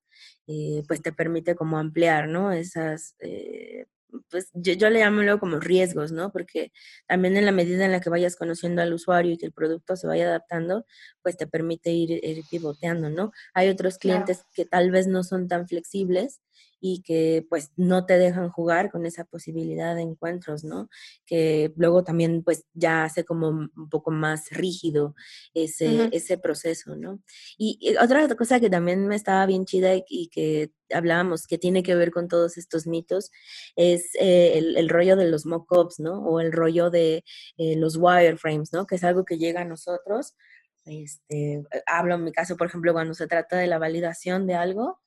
eh, 0.47 0.83
pues 0.87 1.01
te 1.01 1.11
permite 1.11 1.55
como 1.55 1.79
ampliar, 1.79 2.27
¿no? 2.27 2.51
Esas 2.51 3.15
eh, 3.19 3.85
pues 4.29 4.49
yo, 4.53 4.89
le 4.89 4.99
llamo 4.99 5.21
luego 5.21 5.39
como 5.39 5.59
riesgos, 5.59 6.11
¿no? 6.11 6.31
Porque 6.31 6.71
también 7.07 7.37
en 7.37 7.45
la 7.45 7.51
medida 7.51 7.85
en 7.85 7.91
la 7.91 8.01
que 8.01 8.09
vayas 8.09 8.35
conociendo 8.35 8.81
al 8.81 8.93
usuario 8.93 9.33
y 9.33 9.37
que 9.37 9.45
el 9.45 9.53
producto 9.53 9.95
se 9.95 10.07
vaya 10.07 10.25
adaptando, 10.25 10.85
pues 11.21 11.37
te 11.37 11.47
permite 11.47 11.91
ir, 11.91 12.21
pivoteando, 12.49 13.09
¿no? 13.09 13.31
Hay 13.53 13.69
otros 13.69 13.97
clientes 13.97 14.45
que 14.53 14.65
tal 14.65 14.91
vez 14.91 15.07
no 15.07 15.23
son 15.23 15.47
tan 15.47 15.67
flexibles 15.67 16.41
y 16.85 17.01
que 17.01 17.45
pues 17.49 17.71
no 17.77 18.05
te 18.05 18.17
dejan 18.17 18.49
jugar 18.49 18.91
con 18.91 19.05
esa 19.05 19.23
posibilidad 19.23 19.95
de 19.95 20.01
encuentros, 20.01 20.65
¿no? 20.65 20.89
Que 21.25 21.71
luego 21.77 22.03
también 22.03 22.43
pues 22.43 22.65
ya 22.73 23.05
hace 23.05 23.23
como 23.23 23.47
un 23.47 23.89
poco 23.89 24.11
más 24.11 24.49
rígido 24.49 25.15
ese, 25.53 26.09
ese 26.11 26.37
proceso, 26.37 26.97
¿no? 26.97 27.21
Y, 27.57 27.95
otra 28.01 28.27
cosa 28.35 28.59
que 28.59 28.69
también 28.69 29.07
me 29.07 29.15
estaba 29.15 29.45
bien 29.45 29.63
chida 29.63 29.93
y, 29.95 30.27
que 30.27 30.71
hablábamos 30.91 31.47
que 31.47 31.57
tiene 31.57 31.83
que 31.83 31.95
ver 31.95 32.11
con 32.11 32.27
todos 32.27 32.57
estos 32.57 32.85
mitos 32.85 33.31
es 33.77 34.09
eh, 34.19 34.57
el, 34.57 34.89
rollo 34.89 35.15
de 35.15 35.29
los 35.29 35.45
mock-ups, 35.45 36.01
¿no? 36.01 36.19
O 36.25 36.41
el 36.41 36.51
rollo 36.51 36.89
de 36.89 37.23
eh, 37.57 37.77
los 37.77 37.95
wireframes, 37.95 38.73
¿no? 38.73 38.85
Que 38.87 38.95
es 38.95 39.05
algo 39.05 39.23
que 39.23 39.37
llega 39.37 39.61
a 39.61 39.65
nosotros. 39.65 40.35
Este, 40.83 41.63
hablo 41.85 42.15
en 42.15 42.25
mi 42.25 42.33
caso, 42.33 42.57
por 42.57 42.67
ejemplo, 42.67 42.91
cuando 42.91 43.13
se 43.13 43.27
trata 43.27 43.55
de 43.55 43.67
la 43.67 43.79
validación 43.79 44.47
de 44.47 44.55
algo, 44.55 44.99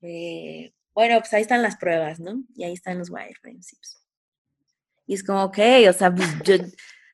eh, 0.00 0.72
bueno, 0.98 1.20
pues 1.20 1.32
ahí 1.32 1.42
están 1.42 1.62
las 1.62 1.76
pruebas, 1.76 2.18
¿no? 2.18 2.42
Y 2.56 2.64
ahí 2.64 2.72
están 2.72 2.98
los 2.98 3.08
wireframes. 3.08 3.68
Pues 3.78 4.02
y 5.06 5.14
es 5.14 5.22
como, 5.22 5.44
ok, 5.44 5.58
o 5.88 5.92
sea, 5.92 6.12
pues 6.12 6.28
yo, 6.42 6.56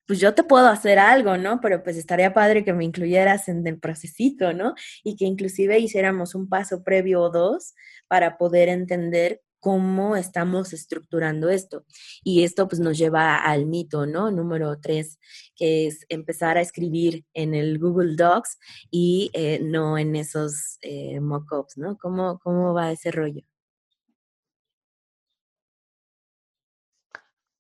pues 0.07 0.19
yo 0.19 0.35
te 0.35 0.43
puedo 0.43 0.69
hacer 0.69 0.99
algo, 0.99 1.37
¿no? 1.37 1.61
Pero 1.61 1.83
pues 1.83 1.99
estaría 1.99 2.33
padre 2.33 2.65
que 2.65 2.73
me 2.73 2.87
incluyeras 2.87 3.47
en 3.51 3.67
el 3.67 3.79
procesito, 3.79 4.55
¿no? 4.55 4.73
Y 5.03 5.17
que 5.17 5.27
inclusive 5.27 5.79
hiciéramos 5.81 6.35
un 6.35 6.49
paso 6.49 6.83
previo 6.83 7.21
o 7.21 7.31
dos 7.31 7.75
para 8.09 8.39
poder 8.39 8.71
entender 8.71 9.43
cómo 9.61 10.17
estamos 10.17 10.73
estructurando 10.73 11.51
esto. 11.51 11.85
Y 12.23 12.45
esto 12.45 12.67
pues 12.69 12.81
nos 12.81 12.97
lleva 12.97 13.37
al 13.37 13.67
mito, 13.67 14.07
¿no? 14.07 14.31
Número 14.31 14.81
tres, 14.81 15.19
que 15.57 15.89
es 15.89 16.07
empezar 16.09 16.57
a 16.57 16.63
escribir 16.63 17.27
en 17.35 17.53
el 17.53 17.79
Google 17.79 18.17
Docs 18.17 18.59
y 18.91 19.31
eh, 19.35 19.61
no 19.63 19.99
en 19.99 20.17
esos 20.17 20.79
eh, 20.81 21.21
mockups, 21.21 21.77
¿no? 21.77 21.99
¿Cómo, 21.99 22.39
¿Cómo 22.39 22.73
va 22.73 22.91
ese 22.91 23.11
rollo? 23.11 23.45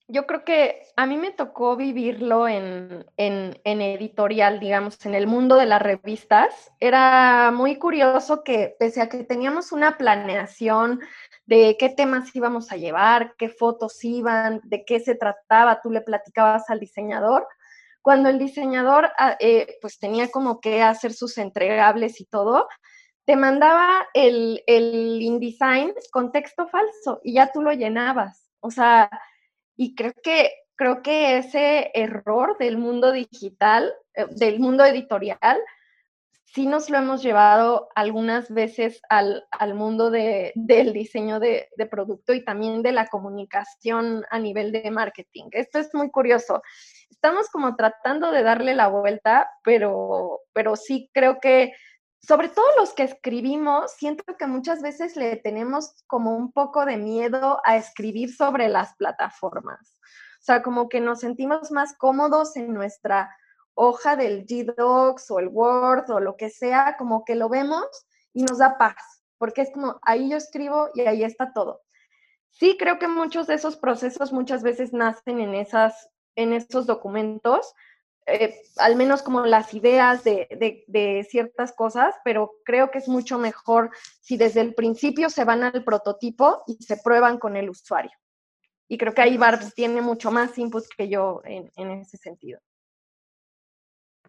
Yo 0.07 0.27
creo 0.27 0.45
que 0.45 0.83
a 0.97 1.07
mí 1.07 1.17
me 1.17 1.31
tocó 1.31 1.77
vivirlo 1.77 2.47
en, 2.47 3.07
editorial, 3.17 4.61
digamos, 4.61 5.05
en 5.07 5.15
el 5.15 5.27
mundo 5.27 5.57
de 5.57 5.67
las 5.67 5.81
revistas. 5.81 6.73
Era 6.79 7.51
muy 7.55 7.77
curioso 7.77 8.45
que 8.45 8.77
pese 8.79 9.01
a 9.01 9.09
que 9.09 9.25
teníamos 9.25 9.73
una 9.73 9.97
planeación 9.97 11.01
de 11.47 11.77
qué 11.79 11.89
temas 11.89 12.35
íbamos 12.37 12.71
a 12.71 12.77
llevar, 12.77 13.35
qué 13.39 13.49
fotos 13.49 14.05
iban, 14.05 14.61
de 14.65 14.85
qué 14.85 15.01
se 15.01 15.15
trataba, 15.15 15.81
tú 15.81 15.91
le 15.91 16.03
platicabas 16.03 16.69
al 16.69 16.81
diseñador. 16.81 17.47
Cuando 18.03 18.29
el 18.29 18.39
diseñador 18.39 19.11
ah, 19.19 19.37
eh, 19.41 19.79
pues 19.81 19.99
tenía 19.99 20.31
como 20.31 20.61
que 20.61 20.83
hacer 20.83 21.15
sus 21.15 21.39
entregables 21.39 22.21
y 22.21 22.27
todo, 22.27 22.69
te 23.25 23.37
mandaba 23.37 24.07
el, 24.13 24.63
el 24.67 25.23
InDesign 25.23 25.95
con 26.13 26.31
texto 26.31 26.69
falso 26.69 27.21
y 27.25 27.33
ya 27.35 27.51
tú 27.53 27.63
lo 27.63 27.73
llenabas. 27.73 28.51
O 28.61 28.71
sea, 28.71 29.09
y 29.77 29.95
creo 29.95 30.13
que, 30.23 30.53
creo 30.77 31.03
que 31.03 31.39
ese 31.39 31.91
error 31.95 32.57
del 32.59 32.79
mundo 32.79 33.13
digital, 33.13 33.93
eh, 34.15 34.27
del 34.31 34.61
mundo 34.61 34.85
editorial, 34.85 35.59
sí 36.55 36.67
nos 36.67 36.89
lo 36.89 36.99
hemos 36.99 37.21
llevado 37.21 37.89
algunas 37.97 38.49
veces 38.49 39.01
al, 39.09 39.45
mundo 39.75 40.11
del 40.11 40.93
diseño 40.93 41.41
de, 41.41 41.69
producto 41.91 42.33
y 42.33 42.45
también 42.45 42.83
de 42.83 42.93
la 42.93 43.09
comunicación 43.09 44.25
a 44.31 44.39
nivel 44.39 44.71
de 44.71 44.89
marketing. 44.93 45.47
Esto 45.51 45.81
es 45.81 45.93
muy 45.95 46.11
curioso. 46.13 46.63
Estamos 47.11 47.49
como 47.51 47.75
tratando 47.75 48.31
de 48.31 48.45
darle 48.45 48.75
la 48.75 48.87
vuelta, 48.87 49.51
pero, 49.65 50.43
pero 50.53 50.77
sí 50.77 51.11
creo 51.13 51.41
que 51.41 51.73
sobre 52.27 52.49
todo 52.49 52.67
los 52.79 52.95
que 52.95 53.05
escribimos, 53.05 53.93
siento 53.93 54.25
que 54.37 54.47
muchas 54.47 54.81
veces 54.81 55.17
le 55.17 55.37
tenemos 55.37 56.03
como 56.07 56.37
un 56.37 56.53
poco 56.53 56.85
de 56.87 56.97
miedo 56.97 57.61
a 57.65 57.77
escribir 57.77 58.35
sobre 58.35 58.69
las 58.69 58.95
plataformas. 58.97 60.01
O 60.41 60.45
sea, 60.45 60.63
como 60.63 60.89
que 60.89 61.01
nos 61.01 61.21
sentimos 61.21 61.71
más 61.71 61.97
cómodos 61.97 62.57
en 62.57 62.73
nuestra 62.73 63.35
hoja 63.75 64.17
del 64.17 64.47
G-Docs 64.47 65.31
o 65.31 65.39
el 65.39 65.49
Word 65.49 66.11
o 66.11 66.21
lo 66.21 66.37
que 66.37 66.51
sea, 66.51 66.97
como 66.97 67.25
que 67.25 67.35
lo 67.35 67.49
vemos 67.49 67.87
y 68.33 68.45
nos 68.45 68.59
da 68.59 68.79
paz, 68.79 69.25
porque 69.39 69.63
es 69.63 69.73
como 69.73 69.99
ahí 70.03 70.31
yo 70.31 70.37
escribo 70.37 70.91
y 70.95 71.03
ahí 71.03 71.25
está 71.25 71.53
todo. 71.53 71.83
Sí, 72.51 72.77
creo 72.79 72.99
que 72.99 73.09
muchos 73.09 73.47
de 73.49 73.55
esos 73.55 73.77
procesos 73.77 74.33
muchas 74.33 74.63
veces 74.63 74.93
nacen 74.93 75.41
en, 75.41 75.55
esas, 75.55 76.09
en 76.37 76.53
esos 76.53 76.87
documentos, 76.87 77.75
eh, 78.27 78.55
al 78.77 78.97
menos 78.97 79.23
como 79.23 79.45
las 79.45 79.75
ideas 79.75 80.25
de, 80.25 81.27
ciertas 81.29 81.73
cosas, 81.73 82.15
pero 82.25 82.53
creo 82.65 82.91
que 82.91 82.99
es 82.99 83.09
mucho 83.09 83.39
mejor 83.39 83.91
si 84.21 84.37
desde 84.37 84.63
el 84.63 84.75
principio 84.75 85.29
se 85.29 85.45
van 85.45 85.63
al 85.63 85.85
prototipo 85.85 86.63
y 86.67 86.83
se 86.83 86.97
prueban 86.97 87.39
con 87.39 87.57
el 87.57 87.69
usuario. 87.69 88.13
Y 88.89 88.99
creo 88.99 89.15
que 89.15 89.23
ahí 89.23 89.37
Barb 89.37 89.73
tiene 89.75 90.01
mucho 90.01 90.31
más 90.31 90.57
input 90.59 90.85
que 90.97 91.09
yo 91.09 91.43
en, 91.45 91.91
ese 91.91 92.17
sentido. 92.17 92.61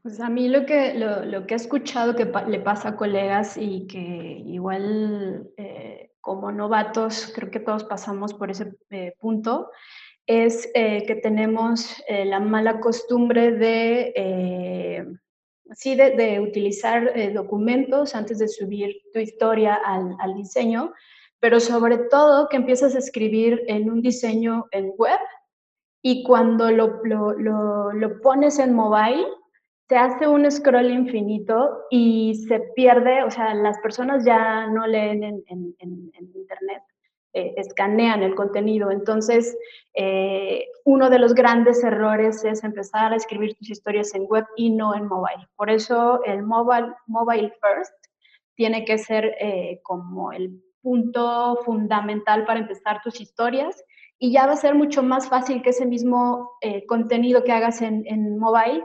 Pues 0.02 0.20
a 0.20 0.30
mí 0.30 0.50
lo 0.50 0.66
que, 0.66 0.94
lo, 0.94 1.48
que 1.48 1.56
he 1.56 1.58
escuchado 1.58 2.16
que 2.16 2.26
le 2.48 2.60
pasa 2.60 2.90
a 2.90 2.96
colegas 2.96 3.58
y 3.58 3.88
que 3.88 3.98
igual 3.98 5.52
eh, 5.58 6.12
como 6.22 6.52
novatos 6.52 7.32
creo 7.36 7.50
que 7.50 7.60
todos 7.60 7.84
pasamos 7.84 8.34
por 8.34 8.52
ese 8.52 8.74
eh, 8.90 9.16
punto, 9.20 9.72
es 10.28 10.70
eh, 10.74 11.06
que 11.06 11.16
tenemos 11.16 12.04
eh, 12.08 12.26
la 12.26 12.40
mala 12.40 12.80
costumbre 12.80 13.52
de, 13.52 14.14
eh, 14.16 15.06
sí, 15.72 15.96
de, 15.96 16.40
utilizar 16.40 17.14
documentos 17.34 18.16
antes 18.16 18.40
de 18.40 18.48
subir 18.48 19.02
tu 19.14 19.20
historia 19.20 19.76
al, 19.76 20.16
al, 20.20 20.34
diseño, 20.36 20.94
pero 21.40 21.60
sobre 21.60 21.98
todo 22.10 22.50
que 22.50 22.58
empiezas 22.58 22.96
a 22.96 23.00
escribir 23.00 23.64
en 23.68 23.90
un 23.90 24.02
diseño 24.02 24.66
en 24.72 24.94
web 24.98 25.20
y 26.02 26.24
cuando 26.24 26.72
lo, 26.72 27.04
lo, 27.04 27.34
lo, 27.34 27.92
lo 27.92 28.22
pones 28.22 28.60
en 28.60 28.74
mobile, 28.74 29.28
se 29.88 29.98
hace 29.98 30.28
un 30.28 30.50
scroll 30.50 30.90
infinito 30.90 31.86
y 31.92 32.44
se 32.48 32.60
pierde, 32.76 33.24
o 33.24 33.30
sea, 33.30 33.54
las 33.54 33.78
personas 33.80 34.26
ya 34.26 34.66
no 34.68 34.88
leen 34.88 35.24
en, 35.24 35.44
en, 35.48 35.76
en, 35.78 36.12
en 36.14 36.32
internet 36.36 36.82
eh, 37.36 37.54
escanean 37.58 38.24
el 38.24 38.34
contenido. 38.34 38.89
Entonces, 38.91 39.58
eh, 39.93 40.65
uno 40.86 41.10
de 41.10 41.19
los 41.19 41.36
grandes 41.36 41.84
errores 41.84 42.43
es 42.43 42.63
empezar 42.63 43.13
a 43.13 43.17
escribir 43.17 43.56
tus 43.56 43.69
historias 43.69 44.15
en 44.15 44.26
web 44.26 44.45
y 44.56 44.71
no 44.71 44.95
en 44.95 45.08
mobile. 45.08 45.48
Por 45.56 45.69
eso 45.69 46.24
el 46.24 46.43
mobile, 46.43 46.93
mobile 47.08 47.54
first 47.62 47.93
tiene 48.56 48.86
que 48.86 48.98
ser 48.98 49.36
eh, 49.39 49.82
como 49.84 50.32
el 50.32 50.62
punto 50.82 51.60
fundamental 51.65 52.45
para 52.45 52.62
empezar 52.62 53.02
tus 53.04 53.19
historias 53.21 53.84
y 54.17 54.32
ya 54.32 54.48
va 54.48 54.54
a 54.54 54.58
ser 54.58 54.74
mucho 54.74 55.04
más 55.04 55.28
fácil 55.28 55.62
que 55.62 55.71
ese 55.71 55.86
mismo 55.86 56.52
contenido 56.88 57.43
que 57.43 57.52
hagas 57.52 57.82
en, 57.82 58.04
en 58.08 58.39
mobile 58.39 58.84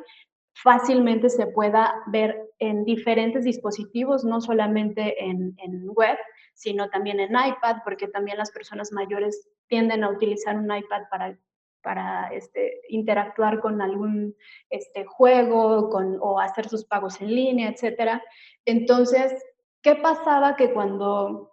fácilmente 0.63 1.29
se 1.29 1.47
pueda 1.47 1.95
ver 2.07 2.37
en 2.59 2.85
diferentes 2.85 3.45
dispositivos, 3.45 4.25
no 4.25 4.41
solamente 4.41 5.25
en, 5.25 5.55
en, 5.59 5.89
web, 5.89 6.19
sino 6.61 6.91
también 6.91 7.21
en 7.21 7.31
iPad, 7.31 7.77
porque 7.83 8.07
también 8.07 8.37
las 8.37 8.51
personas 8.51 8.93
mayores 8.93 9.49
tienden 9.67 10.05
a 10.05 10.11
utilizar 10.11 10.59
un 10.59 10.67
iPad 10.67 11.05
para, 11.11 11.39
para 11.83 12.29
este, 12.35 12.83
interactuar 12.91 13.61
con 13.61 13.81
algún 13.81 14.37
este, 14.69 15.07
juego 15.07 15.89
con, 15.89 16.19
o 16.21 16.39
hacer 16.39 16.69
sus 16.69 16.85
pagos 16.85 17.19
en 17.23 17.35
línea, 17.35 17.71
etc. 17.71 18.21
Entonces, 18.67 19.43
¿qué 19.81 19.95
pasaba 19.95 20.55
que 20.55 20.75
cuando 20.75 21.51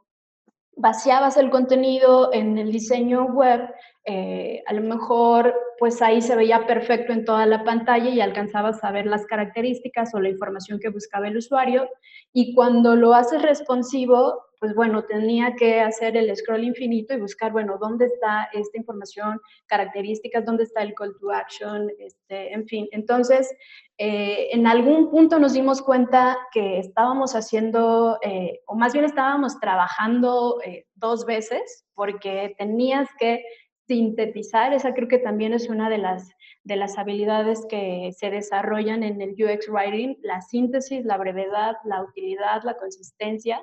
vaciabas 0.76 1.38
el 1.38 1.52
contenido 1.52 2.34
en 2.34 2.58
el 2.58 2.70
diseño 2.70 3.28
web, 3.28 3.62
eh, 4.04 4.62
a 4.68 4.74
lo 4.74 4.82
mejor 4.82 5.56
pues 5.80 6.02
ahí 6.02 6.22
se 6.22 6.36
veía 6.36 6.68
perfecto 6.68 7.14
en 7.14 7.24
toda 7.24 7.46
la 7.46 7.64
pantalla 7.64 8.10
y 8.10 8.20
alcanzabas 8.20 8.84
a 8.84 8.92
ver 8.92 9.06
las 9.06 9.26
características 9.26 10.14
o 10.14 10.20
la 10.20 10.30
información 10.30 10.80
que 10.80 10.90
buscaba 10.90 11.30
el 11.30 11.38
usuario. 11.38 11.88
Y 12.34 12.54
cuando 12.54 12.98
lo 12.98 13.14
haces 13.14 13.42
responsivo, 13.42 14.47
pues 14.60 14.74
bueno, 14.74 15.04
tenía 15.04 15.54
que 15.56 15.80
hacer 15.82 16.18
el 16.18 16.36
scroll 16.36 16.64
infinito 16.64 17.14
y 17.14 17.20
buscar, 17.20 17.52
bueno, 17.52 17.78
dónde 17.80 18.06
está 18.06 18.50
esta 18.54 18.78
información, 18.78 19.40
características, 19.68 20.46
dónde 20.46 20.64
está 20.64 20.82
el 20.82 20.94
call 20.94 21.16
to 21.20 21.32
action, 21.32 21.90
este, 22.00 22.54
en 22.54 22.66
fin. 22.68 22.88
Entonces, 22.92 23.54
eh, 23.98 24.50
en 24.52 24.66
algún 24.68 25.10
punto 25.12 25.40
nos 25.40 25.54
dimos 25.54 25.82
cuenta 25.82 26.38
que 26.52 26.80
estábamos 26.80 27.36
haciendo, 27.36 28.18
eh, 28.24 28.62
o 28.66 28.76
más 28.76 28.94
bien 28.94 29.06
estábamos 29.06 29.60
trabajando 29.60 30.60
eh, 30.66 30.86
dos 30.96 31.26
veces, 31.26 31.86
porque 31.94 32.56
tenías 32.58 33.08
que 33.20 33.44
sintetizar, 33.88 34.74
esa 34.74 34.94
creo 34.94 35.08
que 35.08 35.20
también 35.20 35.54
es 35.54 35.70
una 35.70 35.90
de 35.90 35.98
las, 35.98 36.30
de 36.64 36.76
las 36.76 36.98
habilidades 36.98 37.66
que 37.70 38.12
se 38.18 38.30
desarrollan 38.30 39.04
en 39.04 39.22
el 39.22 39.32
UX 39.32 39.70
Writing, 39.70 40.18
la 40.22 40.42
síntesis, 40.42 41.06
la 41.06 41.18
brevedad, 41.18 41.76
la 41.86 42.04
utilidad, 42.04 42.64
la 42.64 42.76
consistencia. 42.76 43.62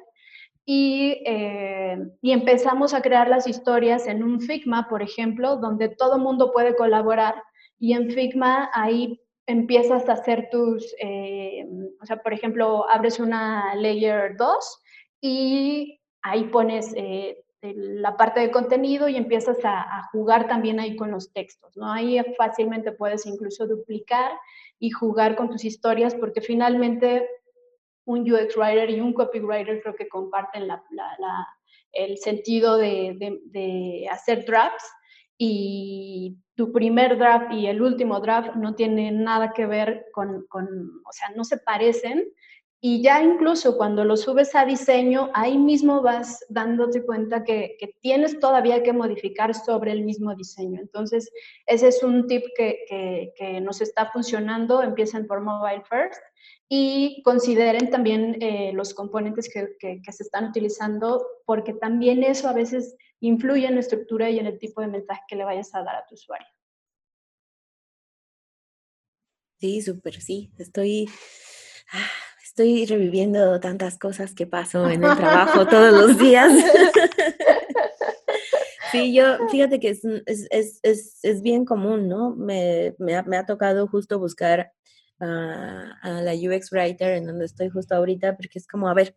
Y, 0.66 1.22
eh, 1.26 1.98
y, 2.22 2.32
empezamos 2.32 2.94
a 2.94 3.02
crear 3.02 3.28
las 3.28 3.46
historias 3.46 4.06
en 4.06 4.22
un 4.22 4.40
Figma, 4.40 4.88
por 4.88 5.02
ejemplo, 5.02 5.56
donde 5.56 5.90
todo 5.90 6.18
mundo 6.18 6.52
puede 6.52 6.74
colaborar. 6.74 7.34
Y 7.78 7.92
en 7.92 8.10
Figma 8.10 8.70
ahí 8.72 9.20
empiezas 9.46 10.08
a 10.08 10.14
hacer 10.14 10.48
tus, 10.50 10.94
eh, 11.00 11.66
o 12.00 12.06
sea, 12.06 12.22
por 12.22 12.32
ejemplo, 12.32 12.88
abres 12.88 13.20
una 13.20 13.74
layer 13.74 14.36
2 14.36 14.82
y 15.20 16.00
ahí 16.22 16.44
pones 16.44 16.92
eh, 16.96 17.44
la 17.62 18.16
parte 18.16 18.40
de 18.40 18.50
contenido 18.50 19.08
y 19.08 19.16
empiezas 19.16 19.58
a, 19.64 20.08
jugar 20.12 20.48
también 20.48 20.80
ahí 20.80 20.96
con 20.96 21.10
los 21.10 21.32
textos, 21.32 21.76
¿no? 21.76 21.90
Ahí 21.90 22.20
fácilmente 22.36 22.92
puedes 22.92 23.26
incluso 23.26 23.66
duplicar 23.66 24.32
y 24.78 24.90
jugar 24.90 25.34
con 25.36 25.48
tus 25.48 25.64
historias 25.64 26.14
porque 26.14 26.40
finalmente 26.40 27.26
un 28.06 28.30
UX 28.30 28.56
writer 28.56 28.90
y 28.90 29.00
un 29.00 29.12
copywriter 29.12 29.80
creo 29.82 29.94
que 29.94 30.08
comparten 30.08 30.68
el 31.92 32.18
sentido 32.18 32.76
de, 32.76 34.08
hacer 34.10 34.44
drafts. 34.44 34.84
Y 35.36 36.38
tu 36.54 36.70
primer 36.70 37.18
draft 37.18 37.52
y 37.52 37.66
el 37.66 37.82
último 37.82 38.20
draft 38.20 38.54
no 38.54 38.76
tienen 38.76 39.24
nada 39.24 39.52
que 39.52 39.66
ver 39.66 40.06
con, 40.12 40.46
con 40.46 40.64
o 41.04 41.12
sea, 41.12 41.30
no 41.34 41.42
se 41.42 41.58
parecen, 41.58 42.24
y 42.86 43.00
ya 43.00 43.22
incluso 43.22 43.78
cuando 43.78 44.04
lo 44.04 44.14
subes 44.14 44.54
a 44.54 44.66
diseño, 44.66 45.30
ahí 45.32 45.56
mismo 45.56 46.02
vas 46.02 46.44
dándote 46.50 47.02
cuenta 47.02 47.42
que, 47.42 47.78
tienes 48.02 48.38
todavía 48.38 48.82
que 48.82 48.92
modificar 48.92 49.54
sobre 49.54 49.90
el 49.92 50.02
mismo 50.04 50.34
diseño. 50.34 50.82
Entonces, 50.82 51.32
ese 51.64 51.88
es 51.88 52.02
un 52.02 52.26
tip 52.26 52.44
que, 52.54 53.32
que, 53.38 53.58
nos 53.62 53.80
está 53.80 54.12
funcionando. 54.12 54.82
Empiecen 54.82 55.26
por 55.26 55.40
Mobile 55.40 55.82
First 55.88 56.20
y 56.68 57.22
consideren 57.22 57.88
también 57.88 58.36
eh, 58.42 58.72
los 58.74 58.92
componentes 58.92 59.48
que, 59.50 60.02
se 60.12 60.22
están 60.22 60.50
utilizando, 60.50 61.26
porque 61.46 61.72
también 61.72 62.22
eso 62.22 62.50
a 62.50 62.52
veces 62.52 62.96
influye 63.20 63.66
en 63.66 63.76
la 63.76 63.80
estructura 63.80 64.28
y 64.28 64.38
en 64.38 64.44
el 64.44 64.58
tipo 64.58 64.82
de 64.82 64.88
mensaje 64.88 65.22
que 65.26 65.36
le 65.36 65.44
vayas 65.44 65.74
a 65.74 65.82
dar 65.82 65.96
a 65.96 66.06
tu 66.06 66.16
usuario. 66.16 66.48
Sí, 69.58 69.80
súper, 69.80 70.20
sí. 70.20 70.50
Estoy... 70.58 71.08
Ah, 71.90 72.23
estoy 72.54 72.86
reviviendo 72.86 73.58
tantas 73.58 73.98
cosas 73.98 74.32
que 74.32 74.46
paso 74.46 74.88
en 74.88 75.02
el 75.02 75.16
trabajo 75.16 75.66
todos 75.66 75.92
los 75.92 76.16
días. 76.16 76.52
sí, 78.92 79.12
yo, 79.12 79.48
fíjate 79.48 79.80
que 79.80 79.88
es, 79.88 80.04
es, 80.26 80.78
es, 80.84 81.18
es 81.24 81.42
bien 81.42 81.64
común, 81.64 82.08
¿no? 82.08 82.36
Me, 82.36 82.94
me, 83.00 83.16
ha, 83.16 83.24
me 83.24 83.38
ha, 83.38 83.44
tocado 83.44 83.88
justo 83.88 84.20
buscar 84.20 84.70
a, 85.18 85.98
a 86.00 86.22
la 86.22 86.32
UX 86.32 86.70
Writer 86.70 87.14
en 87.14 87.26
donde 87.26 87.46
estoy 87.46 87.70
justo 87.70 87.96
ahorita, 87.96 88.36
porque 88.36 88.60
es 88.60 88.68
como, 88.68 88.88
a 88.88 88.94
ver, 88.94 89.16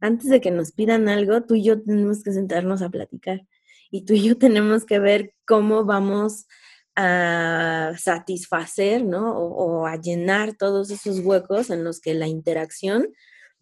antes 0.00 0.28
de 0.28 0.40
que 0.40 0.50
nos 0.50 0.72
pidan 0.72 1.08
algo, 1.08 1.44
tú 1.44 1.54
y 1.54 1.62
yo 1.62 1.80
tenemos 1.80 2.24
que 2.24 2.32
sentarnos 2.32 2.82
a 2.82 2.90
platicar 2.90 3.46
y 3.88 4.04
tú 4.04 4.14
y 4.14 4.24
yo 4.24 4.36
tenemos 4.36 4.84
que 4.84 4.98
ver 4.98 5.32
cómo 5.46 5.84
vamos 5.84 6.48
a 6.96 7.92
satisfacer, 7.98 9.04
¿no? 9.04 9.36
O, 9.36 9.86
a 9.86 9.96
llenar 9.96 10.54
todos 10.54 10.90
esos 10.90 11.20
huecos 11.20 11.70
en 11.70 11.84
los 11.84 12.00
que 12.00 12.14
la 12.14 12.28
interacción 12.28 13.08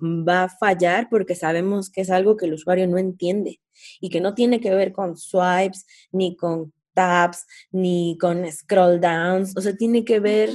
va 0.00 0.44
a 0.44 0.48
fallar 0.48 1.08
porque 1.10 1.34
sabemos 1.34 1.90
que 1.90 2.00
es 2.02 2.10
algo 2.10 2.36
que 2.36 2.46
el 2.46 2.54
usuario 2.54 2.86
no 2.88 2.98
entiende 2.98 3.60
y 4.00 4.10
que 4.10 4.20
no 4.20 4.34
tiene 4.34 4.60
que 4.60 4.74
ver 4.74 4.92
con 4.92 5.16
swipes, 5.16 5.86
ni 6.10 6.36
con 6.36 6.72
tabs, 6.94 7.46
ni 7.70 8.18
con 8.20 8.50
scroll 8.50 9.00
downs, 9.00 9.56
o 9.56 9.60
sea, 9.60 9.74
tiene 9.76 10.04
que 10.04 10.20
ver 10.20 10.50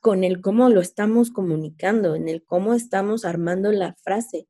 con 0.00 0.24
el 0.24 0.40
cómo 0.40 0.68
lo 0.68 0.80
estamos 0.80 1.30
comunicando, 1.30 2.14
en 2.14 2.28
el 2.28 2.44
cómo 2.44 2.74
estamos 2.74 3.24
armando 3.24 3.70
la 3.72 3.94
frase. 4.02 4.46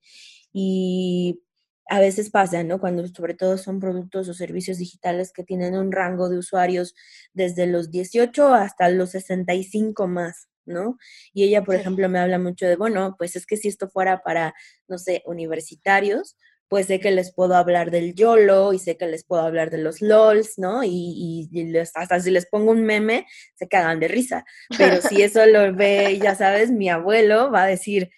Y 0.53 1.40
a 1.88 2.01
veces 2.01 2.31
pasa, 2.31 2.62
¿no? 2.62 2.79
Cuando 2.79 3.07
sobre 3.09 3.35
todo 3.35 3.59
son 3.59 3.81
productos 3.81 4.29
o 4.29 4.35
servicios 4.35 4.79
digitales 4.79 5.33
que 5.33 5.45
tienen 5.45 5.75
un 5.75 5.93
rango 5.93 6.29
de 6.29 6.38
usuarios 6.38 6.95
desde 7.33 7.66
los 7.66 7.90
18 7.90 8.55
hasta 8.55 8.88
los 8.90 9.11
65 9.11 10.07
más, 10.07 10.49
¿no? 10.66 10.99
Y 11.33 11.45
ella, 11.45 11.64
por 11.64 11.75
ejemplo, 11.75 12.09
me 12.09 12.19
habla 12.19 12.38
mucho 12.38 12.66
de, 12.66 12.77
bueno, 12.77 13.16
pues 13.19 13.37
es 13.37 13.47
que 13.47 13.57
si 13.57 13.69
esto 13.69 13.88
fuera 13.88 14.23
para, 14.23 14.55
no 14.88 14.99
sé, 14.99 15.23
universitarios, 15.27 16.37
pues 16.69 16.87
sé 16.87 17.01
que 17.01 17.11
les 17.11 17.35
puedo 17.35 17.57
hablar 17.57 17.90
del 17.90 18.14
YOLO 18.14 18.73
y 18.73 18.79
sé 18.79 18.97
que 18.97 19.09
les 19.09 19.25
puedo 19.25 19.43
hablar 19.43 19.71
de 19.71 19.79
los 19.79 20.01
LOLs, 20.01 20.57
¿no? 20.57 20.85
Y, 20.85 21.49
y, 21.53 21.77
hasta 21.79 22.21
si 22.21 22.31
les 22.31 22.47
pongo 22.47 22.71
un 22.71 22.85
meme, 22.85 23.27
se 23.57 23.66
cagan 23.66 23.99
de 23.99 24.07
risa. 24.07 24.45
Pero 24.79 25.03
si 25.03 25.21
eso 25.23 25.45
lo 25.47 25.75
ve, 25.75 26.21
ya 26.23 26.37
sabes, 26.37 26.71
mi 26.71 26.88
abuelo 26.88 27.51
va 27.51 27.64
a 27.64 27.66
decir, 27.66 28.11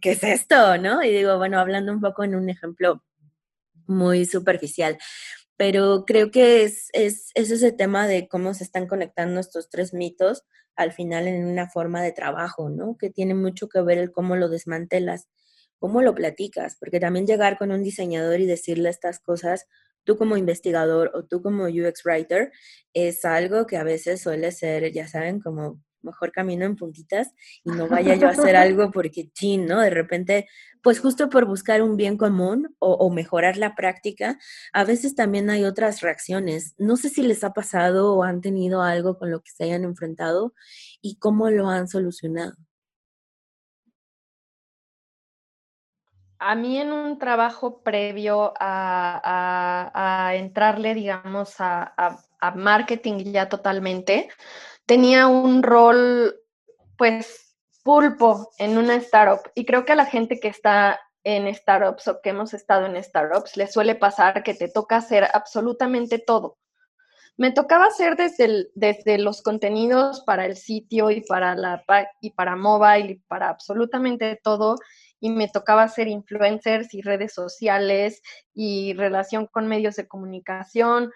¿qué 0.00 0.12
es 0.12 0.24
esto? 0.24 0.78
¿No? 0.78 1.02
Y 1.02 1.10
digo, 1.10 1.36
bueno, 1.36 1.60
hablando 1.60 1.92
un 1.92 2.00
poco 2.00 2.24
en 2.24 2.34
un 2.34 2.48
ejemplo 2.48 3.04
muy 3.88 4.26
superficial. 4.26 4.98
Pero 5.56 6.04
creo 6.06 6.30
que 6.30 6.62
es, 6.62 6.88
es, 6.92 7.32
ese 7.34 7.72
tema 7.72 8.06
de 8.06 8.28
cómo 8.28 8.54
se 8.54 8.64
están 8.64 8.86
conectando 8.86 9.40
estos 9.40 9.68
tres 9.70 9.92
mitos 9.92 10.44
al 10.76 10.92
final 10.92 11.26
en 11.26 11.44
una 11.46 11.68
forma 11.68 12.02
de 12.02 12.12
trabajo, 12.12 12.70
¿no? 12.70 12.96
Que 12.96 13.10
tiene 13.10 13.34
mucho 13.34 13.68
que 13.68 13.82
ver 13.82 13.98
el 13.98 14.12
cómo 14.12 14.36
lo 14.36 14.48
desmantelas, 14.48 15.28
cómo 15.78 16.02
lo 16.02 16.14
platicas, 16.14 16.76
porque 16.78 17.00
también 17.00 17.26
llegar 17.26 17.58
con 17.58 17.72
un 17.72 17.82
diseñador 17.82 18.40
y 18.40 18.46
decirle 18.46 18.88
estas 18.88 19.18
cosas, 19.18 19.66
tú 20.04 20.16
como 20.16 20.36
investigador 20.36 21.10
o 21.14 21.24
tú 21.24 21.42
como 21.42 21.64
UX 21.64 22.04
writer, 22.04 22.52
es 22.94 23.24
algo 23.24 23.66
que 23.66 23.76
a 23.76 23.82
veces 23.82 24.20
suele 24.20 24.52
ser, 24.52 24.92
ya 24.92 25.08
saben, 25.08 25.40
como 25.40 25.82
mejor 26.02 26.32
camino 26.32 26.64
en 26.64 26.76
puntitas 26.76 27.32
y 27.64 27.70
no 27.70 27.88
vaya 27.88 28.14
yo 28.14 28.28
a 28.28 28.30
hacer 28.30 28.56
algo 28.56 28.90
porque, 28.90 29.30
chin, 29.32 29.66
¿no? 29.66 29.80
De 29.80 29.90
repente, 29.90 30.46
pues 30.82 31.00
justo 31.00 31.28
por 31.28 31.44
buscar 31.46 31.82
un 31.82 31.96
bien 31.96 32.16
común 32.16 32.74
o, 32.78 33.10
mejorar 33.10 33.56
la 33.56 33.74
práctica, 33.74 34.38
a 34.72 34.84
veces 34.84 35.14
también 35.14 35.50
hay 35.50 35.64
otras 35.64 36.00
reacciones. 36.00 36.74
No 36.78 36.96
sé 36.96 37.08
si 37.08 37.22
les 37.22 37.44
ha 37.44 37.52
pasado 37.52 38.14
o 38.14 38.22
han 38.22 38.40
tenido 38.40 38.82
algo 38.82 39.18
con 39.18 39.30
lo 39.30 39.40
que 39.40 39.50
se 39.50 39.64
hayan 39.64 39.84
enfrentado 39.84 40.54
y 41.00 41.18
cómo 41.18 41.50
lo 41.50 41.68
han 41.68 41.88
solucionado. 41.88 42.54
A 46.40 46.54
mí 46.54 46.78
en 46.78 46.92
un 46.92 47.18
trabajo 47.18 47.82
previo 47.82 48.54
a, 48.60 50.32
entrarle, 50.34 50.94
digamos, 50.94 51.56
a, 51.58 51.94
a 52.40 52.50
marketing 52.52 53.32
ya 53.32 53.48
totalmente, 53.48 54.28
tenía 54.86 55.26
un 55.26 55.62
rol, 55.62 56.40
pues, 56.96 57.47
pulpo 57.88 58.50
en 58.58 58.76
una 58.76 58.96
startup. 58.96 59.50
Y 59.54 59.64
creo 59.64 59.86
que 59.86 59.92
a 59.92 59.96
la 59.96 60.04
gente 60.04 60.38
que 60.38 60.48
está 60.48 61.00
en 61.24 61.52
startups 61.54 62.06
o 62.08 62.20
que 62.20 62.28
hemos 62.28 62.52
estado 62.52 62.84
en 62.84 63.02
startups, 63.02 63.56
les 63.56 63.72
suele 63.72 63.94
pasar 63.94 64.42
que 64.42 64.52
te 64.52 64.68
toca 64.68 64.96
hacer 64.96 65.26
absolutamente 65.32 66.18
todo. 66.18 66.58
Me 67.38 67.50
tocaba 67.50 67.86
hacer 67.86 68.16
desde, 68.16 68.66
desde 68.74 69.16
los 69.16 69.40
contenidos 69.40 70.20
para 70.26 70.44
el 70.44 70.58
sitio 70.58 71.10
y 71.10 71.22
para, 71.22 71.54
la, 71.54 71.82
y 72.20 72.32
para 72.32 72.56
mobile 72.56 73.12
y 73.12 73.14
para 73.20 73.48
absolutamente 73.48 74.38
todo. 74.44 74.76
Y 75.18 75.30
me 75.30 75.48
tocaba 75.48 75.84
hacer 75.84 76.08
influencers 76.08 76.92
y 76.92 77.00
redes 77.00 77.32
sociales 77.32 78.20
y 78.52 78.92
relación 78.98 79.46
con 79.46 79.66
medios 79.66 79.96
de 79.96 80.06
comunicación, 80.06 81.10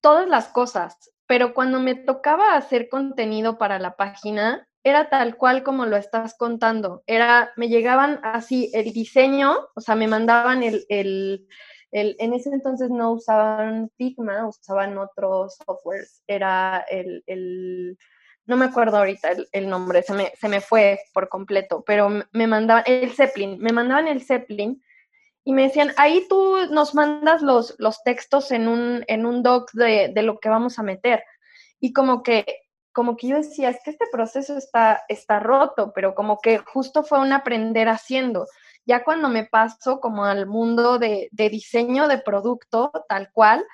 todas 0.00 0.26
las 0.26 0.48
cosas. 0.48 0.96
Pero 1.28 1.54
cuando 1.54 1.78
me 1.78 1.94
tocaba 1.94 2.56
hacer 2.56 2.88
contenido 2.88 3.56
para 3.56 3.78
la 3.78 3.94
página, 3.94 4.68
era 4.88 5.08
tal 5.08 5.36
cual 5.36 5.62
como 5.62 5.86
lo 5.86 5.96
estás 5.96 6.36
contando. 6.36 7.02
Era, 7.06 7.52
me 7.56 7.68
llegaban 7.68 8.20
así 8.22 8.70
el 8.74 8.92
diseño, 8.92 9.56
o 9.74 9.80
sea, 9.80 9.94
me 9.94 10.08
mandaban 10.08 10.62
el, 10.62 10.84
el, 10.88 11.46
el 11.90 12.16
en 12.18 12.34
ese 12.34 12.50
entonces 12.50 12.90
no 12.90 13.12
usaban 13.12 13.90
Figma, 13.96 14.46
usaban 14.46 14.98
otros 14.98 15.56
softwares. 15.64 16.22
Era 16.26 16.84
el, 16.90 17.22
el 17.26 17.98
no 18.46 18.56
me 18.56 18.64
acuerdo 18.64 18.96
ahorita 18.96 19.28
el, 19.52 19.68
nombre, 19.68 20.02
se 20.02 20.14
me, 20.14 20.32
se 20.40 20.48
me, 20.48 20.62
fue 20.62 20.98
por 21.12 21.28
completo, 21.28 21.84
pero 21.86 22.08
me 22.32 22.46
mandaban 22.46 22.84
el 22.86 23.10
Zeppelin, 23.10 23.58
me 23.58 23.72
mandaban 23.72 24.08
el 24.08 24.22
Zeppelin 24.22 24.82
y 25.44 25.52
me 25.52 25.64
decían, 25.64 25.92
ahí 25.98 26.26
tú 26.30 26.56
nos 26.70 26.94
mandas 26.94 27.42
los, 27.42 27.74
los 27.78 28.02
textos 28.02 28.50
en 28.50 28.66
un, 28.68 29.04
en 29.06 29.26
un 29.26 29.42
doc 29.42 29.70
de, 29.72 30.10
de 30.14 30.22
lo 30.22 30.40
que 30.40 30.48
vamos 30.48 30.78
a 30.78 30.82
meter. 30.82 31.22
Y 31.78 31.92
como 31.92 32.22
que 32.22 32.44
como 32.98 33.16
que 33.16 33.28
yo 33.28 33.36
decía, 33.36 33.70
es 33.70 33.78
que 33.84 33.92
este 33.92 34.06
proceso 34.10 34.58
está, 34.58 35.04
está 35.06 35.38
roto, 35.38 35.92
pero 35.94 36.16
como 36.16 36.40
que 36.40 36.58
justo 36.58 37.04
fue 37.04 37.20
un 37.20 37.32
aprender 37.32 37.88
haciendo. 37.88 38.48
Ya 38.86 39.04
cuando 39.04 39.28
me 39.28 39.44
paso 39.44 40.00
como 40.00 40.24
al 40.24 40.48
mundo 40.48 40.98
de, 40.98 41.28
diseño 41.30 42.08
de 42.08 42.18
producto, 42.18 42.90
tal 43.08 43.30
cual, 43.30 43.64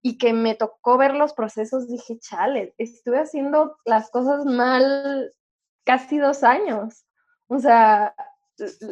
y 0.00 0.16
que 0.16 0.32
me 0.32 0.54
tocó 0.54 0.96
ver 0.96 1.16
los 1.16 1.32
procesos, 1.32 1.88
dije, 1.88 2.20
chale, 2.20 2.72
estuve 2.78 3.18
haciendo 3.18 3.76
las 3.84 4.10
cosas 4.10 4.44
mal 4.44 5.34
casi 5.82 6.18
dos 6.18 6.44
años. 6.44 7.04
O 7.48 7.58
sea, 7.58 8.14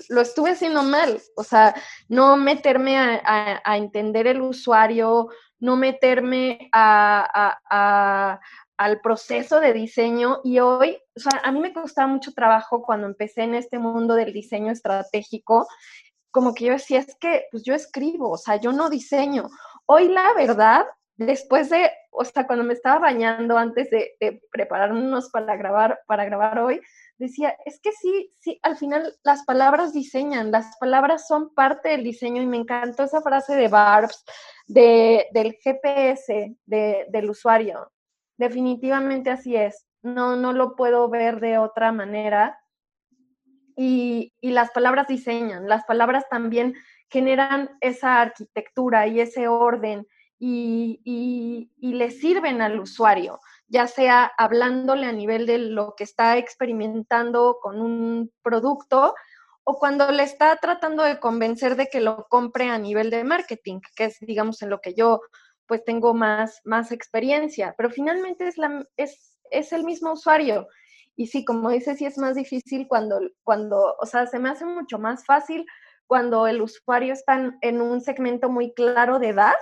lo 0.09 0.21
estuve 0.21 0.51
haciendo 0.51 0.83
mal. 0.83 1.23
O 1.37 1.45
sea, 1.45 1.77
no 2.09 2.37
meterme 2.37 2.97
a, 2.99 3.77
entender 3.77 4.27
el 4.27 4.41
usuario, 4.41 5.29
no 5.61 5.77
meterme 5.77 6.71
a, 6.73 8.41
al 8.77 9.01
proceso 9.01 9.61
de 9.61 9.73
diseño 9.73 10.41
y 10.45 10.59
hoy, 10.59 10.99
o 11.17 11.21
sea, 11.21 11.41
a 11.43 11.53
mí 11.53 11.61
me 11.61 11.73
costaba 11.73 12.09
mucho 12.09 12.33
trabajo 12.33 12.83
cuando 12.83 13.07
empecé 13.07 13.43
en 13.43 13.55
este 13.55 13.79
mundo 13.79 14.15
del 14.15 14.33
diseño 14.33 14.73
estratégico, 14.73 15.67
como 16.31 16.55
que 16.55 16.67
yo 16.67 16.73
decía, 16.73 16.99
es 16.99 17.17
que 17.19 17.47
pues 17.51 17.63
yo 17.65 17.75
escribo, 17.75 18.31
o 18.31 18.37
sea, 18.37 18.57
yo 18.57 18.73
no 18.73 18.91
diseño. 18.91 19.49
Hoy 19.87 20.09
la 20.09 20.35
verdad, 20.35 20.85
después 21.17 21.71
de, 21.71 21.91
o 22.11 22.25
sea, 22.25 22.47
cuando 22.47 22.65
me 22.65 22.75
estaba 22.75 22.99
bañando 22.99 23.57
antes 23.57 23.89
de, 23.91 24.17
prepararnos 24.51 25.31
para 25.31 25.57
grabar, 25.57 26.01
para 26.07 26.27
grabar 26.27 26.59
hoy, 26.59 26.81
decía, 27.17 27.57
es 27.65 27.81
que 27.81 27.93
sí, 27.93 28.35
sí, 28.39 28.59
al 28.63 28.77
final 28.77 29.17
las 29.23 29.45
palabras 29.45 29.95
diseñan, 29.95 30.51
las 30.51 30.77
palabras 30.79 31.27
son 31.27 31.55
parte 31.55 31.89
del 31.91 32.05
diseño 32.05 32.43
y 32.43 32.47
me 32.47 32.59
encantó 32.59 33.05
esa 33.05 33.23
frase 33.23 33.55
de 33.55 33.69
Barbs, 33.69 34.23
de, 34.67 35.29
del 35.33 35.55
GPS 35.63 36.55
de, 36.67 37.07
del 37.09 37.31
usuario. 37.31 37.91
Definitivamente 38.39 39.31
así 39.31 39.57
es. 39.57 39.87
No, 40.03 40.37
no 40.37 40.53
lo 40.53 40.77
puedo 40.77 41.09
ver 41.09 41.41
de 41.41 41.59
otra 41.59 41.93
manera. 41.93 42.59
Y, 43.77 44.33
las 44.41 44.71
palabras 44.71 45.07
diseñan, 45.07 45.69
las 45.69 45.85
palabras 45.85 46.25
también 46.31 46.75
generan 47.11 47.71
esa 47.81 48.21
arquitectura 48.21 49.07
y 49.07 49.21
ese 49.21 49.49
orden 49.49 50.07
y, 50.39 51.01
y, 51.05 51.93
le 51.93 52.11
sirven 52.11 52.63
al 52.63 52.81
usuario, 52.81 53.39
ya 53.69 53.87
sea 53.87 54.33
hablándole 54.39 55.07
a 55.07 55.13
nivel 55.13 55.47
de 55.47 55.59
lo 55.59 55.95
que 55.95 56.05
está 56.05 56.39
experimentando 56.39 57.59
con 57.61 57.81
un 57.83 58.33
producto 58.43 59.15
o 59.65 59.79
cuando 59.79 60.11
le 60.11 60.23
está 60.23 60.57
tratando 60.57 61.03
de 61.03 61.19
convencer 61.19 61.77
de 61.77 61.89
que 61.89 62.01
lo 62.01 62.27
compre 62.29 62.71
a 62.71 62.79
nivel 62.79 63.11
de 63.11 63.25
marketing, 63.25 63.81
que 63.95 64.05
es, 64.05 64.19
digamos, 64.21 64.63
en 64.63 64.71
lo 64.71 64.81
que 64.81 64.95
yo 64.95 65.21
pues 65.67 65.85
tengo 65.85 66.15
más, 66.15 66.61
más 66.65 66.93
experiencia, 66.93 67.75
pero 67.77 67.91
finalmente 67.91 68.47
es, 68.47 68.59
la, 68.59 68.87
es, 68.97 69.39
es 69.51 69.73
el 69.73 69.85
mismo 69.85 70.13
usuario. 70.13 70.69
Y 71.17 71.29
sí, 71.29 71.45
como 71.45 71.71
dices, 71.71 71.99
sí 71.99 72.07
es 72.07 72.19
más 72.19 72.37
difícil 72.37 72.87
cuando, 72.89 73.21
cuando, 73.43 73.97
o 73.99 74.07
sea, 74.07 74.27
se 74.27 74.39
me 74.39 74.51
hace 74.51 74.65
mucho 74.65 74.99
más 74.99 75.25
fácil 75.25 75.65
cuando 76.07 76.47
el 76.47 76.61
usuario 76.61 77.13
está 77.13 77.57
en 77.61 77.81
un 77.81 78.01
segmento 78.01 78.49
muy 78.49 78.73
claro 78.75 79.19
de 79.19 79.29
edad. 79.29 79.57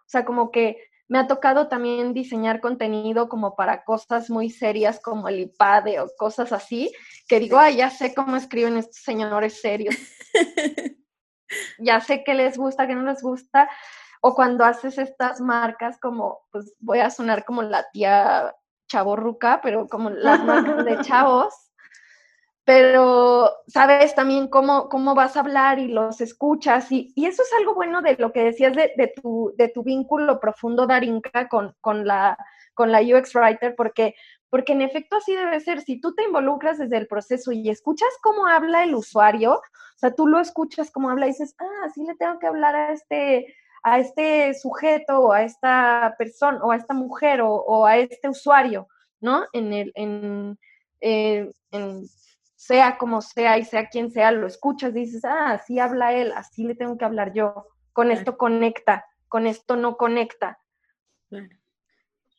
O 0.00 0.08
sea, 0.08 0.24
como 0.24 0.50
que 0.50 0.78
me 1.08 1.18
ha 1.18 1.26
tocado 1.26 1.68
también 1.68 2.14
diseñar 2.14 2.60
contenido 2.60 3.28
como 3.28 3.54
para 3.56 3.84
cosas 3.84 4.30
muy 4.30 4.50
serias 4.50 5.00
como 5.00 5.28
el 5.28 5.40
iPad 5.40 6.02
o 6.02 6.10
cosas 6.16 6.52
así, 6.52 6.92
que 7.28 7.40
digo, 7.40 7.58
ay, 7.58 7.76
ya 7.76 7.90
sé 7.90 8.14
cómo 8.14 8.36
escriben 8.36 8.76
estos 8.78 9.02
señores 9.02 9.60
serios. 9.60 9.94
ya 11.78 12.00
sé 12.00 12.24
qué 12.24 12.34
les 12.34 12.56
gusta, 12.56 12.86
qué 12.86 12.94
no 12.94 13.02
les 13.02 13.22
gusta, 13.22 13.68
o 14.26 14.34
cuando 14.34 14.64
haces 14.64 14.96
estas 14.96 15.38
marcas 15.42 16.00
como, 16.00 16.40
pues 16.50 16.74
voy 16.80 17.00
a 17.00 17.10
sonar 17.10 17.44
como 17.44 17.60
la 17.60 17.84
tía 17.92 18.54
chaborruca, 18.88 19.60
pero 19.62 19.86
como 19.86 20.08
las 20.08 20.42
marcas 20.42 20.82
de 20.82 20.98
chavos, 21.02 21.52
pero 22.64 23.50
sabes 23.66 24.14
también 24.14 24.48
cómo, 24.48 24.88
cómo 24.88 25.14
vas 25.14 25.36
a 25.36 25.40
hablar 25.40 25.78
y 25.78 25.88
los 25.88 26.22
escuchas, 26.22 26.90
y, 26.90 27.12
eso 27.16 27.42
es 27.42 27.52
algo 27.58 27.74
bueno 27.74 28.00
de 28.00 28.16
lo 28.16 28.32
que 28.32 28.44
decías 28.44 28.72
de, 28.72 29.12
tu, 29.14 29.52
de 29.58 29.68
tu 29.68 29.82
vínculo 29.82 30.40
profundo, 30.40 30.86
Darinka, 30.86 31.46
con, 31.50 31.76
con, 31.82 32.06
la, 32.06 32.38
con 32.72 32.92
la 32.92 33.02
UX 33.02 33.34
Writer, 33.34 33.74
porque, 33.76 34.14
porque 34.48 34.72
en 34.72 34.80
efecto 34.80 35.16
así 35.16 35.34
debe 35.34 35.60
ser, 35.60 35.82
si 35.82 36.00
tú 36.00 36.14
te 36.14 36.24
involucras 36.24 36.78
desde 36.78 36.96
el 36.96 37.08
proceso 37.08 37.52
y 37.52 37.68
escuchas 37.68 38.08
cómo 38.22 38.46
habla 38.46 38.84
el 38.84 38.94
usuario, 38.94 39.56
o 39.56 39.98
sea, 39.98 40.14
tú 40.14 40.26
lo 40.26 40.40
escuchas 40.40 40.90
cómo 40.90 41.10
habla 41.10 41.26
y 41.26 41.32
dices, 41.32 41.54
ah, 41.58 41.90
sí 41.94 42.06
le 42.06 42.14
tengo 42.14 42.38
que 42.38 42.46
hablar 42.46 42.74
a 42.74 42.92
este 42.94 43.54
a 43.84 43.98
este 43.98 44.54
sujeto 44.54 45.20
o 45.20 45.32
a 45.32 45.42
esta 45.42 46.14
persona 46.18 46.58
o 46.64 46.72
a 46.72 46.76
esta 46.76 46.94
mujer 46.94 47.42
o, 47.42 47.84
a 47.84 47.98
este 47.98 48.30
usuario, 48.30 48.88
¿no? 49.20 49.44
En 49.52 49.72
el, 49.74 49.92
eh, 51.02 51.52
en, 51.70 52.02
sea 52.56 52.96
como 52.96 53.20
sea 53.20 53.58
y 53.58 53.64
sea 53.64 53.90
quien 53.90 54.10
sea, 54.10 54.32
lo 54.32 54.46
escuchas, 54.46 54.94
dices, 54.94 55.22
ah, 55.26 55.50
así 55.50 55.78
habla 55.78 56.14
él, 56.14 56.32
así 56.34 56.64
le 56.64 56.74
tengo 56.74 56.96
que 56.96 57.04
hablar 57.04 57.34
yo, 57.34 57.66
con 57.92 58.10
esto 58.10 58.38
conecta, 58.38 59.04
con 59.28 59.46
esto 59.46 59.76
no 59.76 59.98
conecta. 59.98 60.58
Claro. 61.28 61.48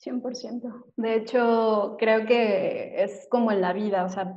100%. 0.04 0.94
De 0.96 1.16
hecho, 1.16 1.96
creo 2.00 2.26
que 2.26 3.04
es 3.04 3.28
como 3.30 3.52
en 3.52 3.62
la 3.62 3.72
vida, 3.72 4.04
o 4.04 4.10
sea, 4.10 4.36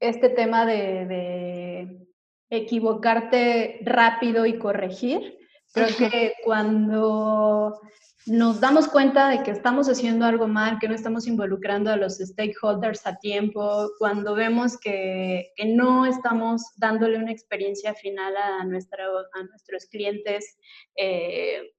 este 0.00 0.28
tema 0.28 0.66
de, 0.66 1.06
de 1.06 2.06
equivocarte 2.50 3.80
rápido 3.84 4.44
y 4.44 4.58
corregir, 4.58 5.39
Creo 5.72 5.88
que 5.96 6.34
cuando 6.44 7.80
nos 8.26 8.60
damos 8.60 8.88
cuenta 8.88 9.28
de 9.28 9.42
que 9.42 9.50
estamos 9.50 9.88
haciendo 9.88 10.26
algo 10.26 10.46
mal, 10.46 10.78
que 10.78 10.88
no 10.88 10.94
estamos 10.94 11.26
involucrando 11.26 11.90
a 11.90 11.96
los 11.96 12.18
stakeholders 12.18 13.06
a 13.06 13.16
tiempo, 13.16 13.90
cuando 13.98 14.34
vemos 14.34 14.78
que, 14.78 15.52
que 15.56 15.66
no 15.66 16.06
estamos 16.06 16.62
dándole 16.76 17.18
una 17.18 17.32
experiencia 17.32 17.94
final 17.94 18.36
a, 18.36 18.64
nuestra, 18.64 19.04
a 19.06 19.42
nuestros 19.44 19.86
clientes 19.86 20.58
eh, 20.96 21.72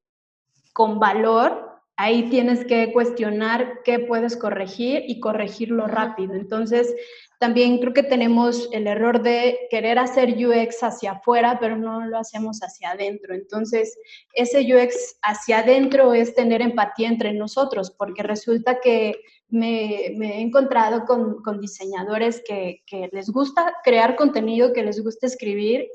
con 0.73 0.99
valor, 0.99 1.80
ahí 2.01 2.29
tienes 2.31 2.65
que 2.65 2.91
cuestionar 2.91 3.81
qué 3.83 3.99
puedes 3.99 4.35
corregir 4.35 5.03
y 5.07 5.19
corregirlo 5.19 5.85
rápido. 5.85 6.33
Entonces, 6.33 6.91
también 7.37 7.77
creo 7.77 7.93
que 7.93 8.01
tenemos 8.01 8.69
el 8.71 8.87
error 8.87 9.21
de 9.21 9.67
querer 9.69 9.99
hacer 9.99 10.29
UX 10.29 10.81
hacia 10.81 11.11
afuera, 11.11 11.59
pero 11.59 11.77
no 11.77 12.03
lo 12.07 12.17
hacemos 12.17 12.61
hacia 12.61 12.91
adentro. 12.91 13.35
Entonces, 13.35 13.99
ese 14.33 14.61
UX 14.61 15.17
hacia 15.21 15.59
adentro 15.59 16.15
es 16.15 16.33
tener 16.33 16.63
empatía 16.63 17.07
entre 17.07 17.33
nosotros, 17.33 17.91
porque 17.91 18.23
resulta 18.23 18.79
que 18.79 19.21
me, 19.49 20.07
he 20.07 20.41
encontrado 20.41 21.05
con, 21.05 21.61
diseñadores 21.61 22.41
que, 22.47 22.81
les 23.11 23.29
gusta 23.29 23.75
crear 23.83 24.15
contenido, 24.15 24.73
que 24.73 24.83
les 24.83 25.03
gusta 25.03 25.27
escribir, 25.27 25.87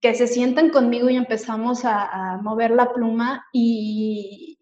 que 0.00 0.14
se 0.14 0.26
sientan 0.26 0.70
conmigo 0.70 1.08
y 1.10 1.16
empezamos 1.16 1.84
a, 1.84 2.34
a 2.34 2.38
mover 2.38 2.72
la 2.72 2.92
pluma 2.92 3.46
y, 3.52 4.58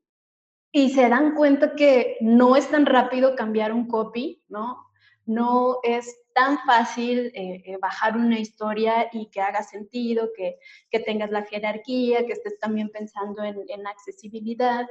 y 0.73 0.89
se 0.91 1.09
dan 1.11 1.35
cuenta 1.35 1.75
que 1.75 2.17
no 2.23 2.57
es 2.57 2.69
tan 2.71 2.87
rápido 2.87 3.37
cambiar 3.37 3.73
un 3.75 3.87
copy, 3.87 4.43
¿no? 4.49 4.79
No 5.27 5.77
es 5.83 6.19
tan 6.33 6.59
fácil 6.61 7.31
eh, 7.35 7.63
eh, 7.67 7.77
bajar 7.81 8.17
una 8.17 8.41
historia 8.41 9.09
y 9.13 9.27
que 9.27 9.43
haga 9.43 9.63
sentido, 9.63 10.31
que, 10.35 10.59
que, 10.91 10.99
tengas 10.99 11.31
la 11.31 11.45
jerarquía, 11.45 12.27
que 12.27 12.33
estés 12.33 12.59
también 12.59 12.89
pensando 12.89 13.45
en, 13.45 13.87
accesibilidad. 13.87 14.87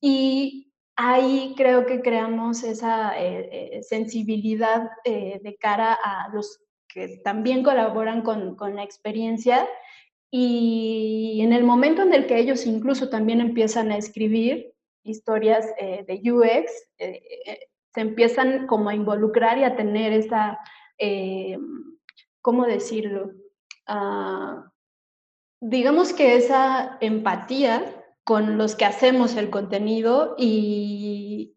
Y 0.00 0.72
ahí 0.96 1.54
creo 1.56 1.84
que 1.84 2.00
creamos 2.00 2.64
esa 2.64 3.12
eh, 3.20 3.80
sensibilidad 3.82 4.90
de 5.04 5.56
cara 5.60 5.92
a 5.92 6.30
los 6.32 6.60
que 6.88 7.18
también 7.22 7.62
colaboran 7.62 8.22
con, 8.22 8.56
con 8.56 8.74
la 8.74 8.82
experiencia 8.82 9.68
Y 10.30 11.40
en 11.42 11.52
el 11.52 11.64
momento 11.64 12.02
en 12.02 12.14
el 12.14 12.26
que 12.26 12.38
ellos 12.38 12.66
incluso 12.66 13.10
también 13.10 13.40
empiezan 13.40 13.92
a 13.92 13.98
escribir 13.98 14.74
historias 15.08 15.66
eh, 15.78 16.04
de 16.06 16.32
UX, 16.32 16.70
eh, 16.98 17.22
eh, 17.46 17.68
se 17.94 18.00
empiezan 18.00 18.66
como 18.66 18.90
a 18.90 18.94
involucrar 18.94 19.58
y 19.58 19.64
a 19.64 19.76
tener 19.76 20.12
esa, 20.12 20.58
¿cómo 22.42 22.66
decirlo? 22.66 23.32
Ah, 23.86 24.70
digamos 25.60 26.12
que 26.12 26.36
esa 26.36 26.98
empatía 27.00 28.04
con 28.24 28.58
los 28.58 28.76
que 28.76 28.84
hacemos 28.84 29.36
el 29.36 29.50
contenido 29.50 30.34
y, 30.38 31.56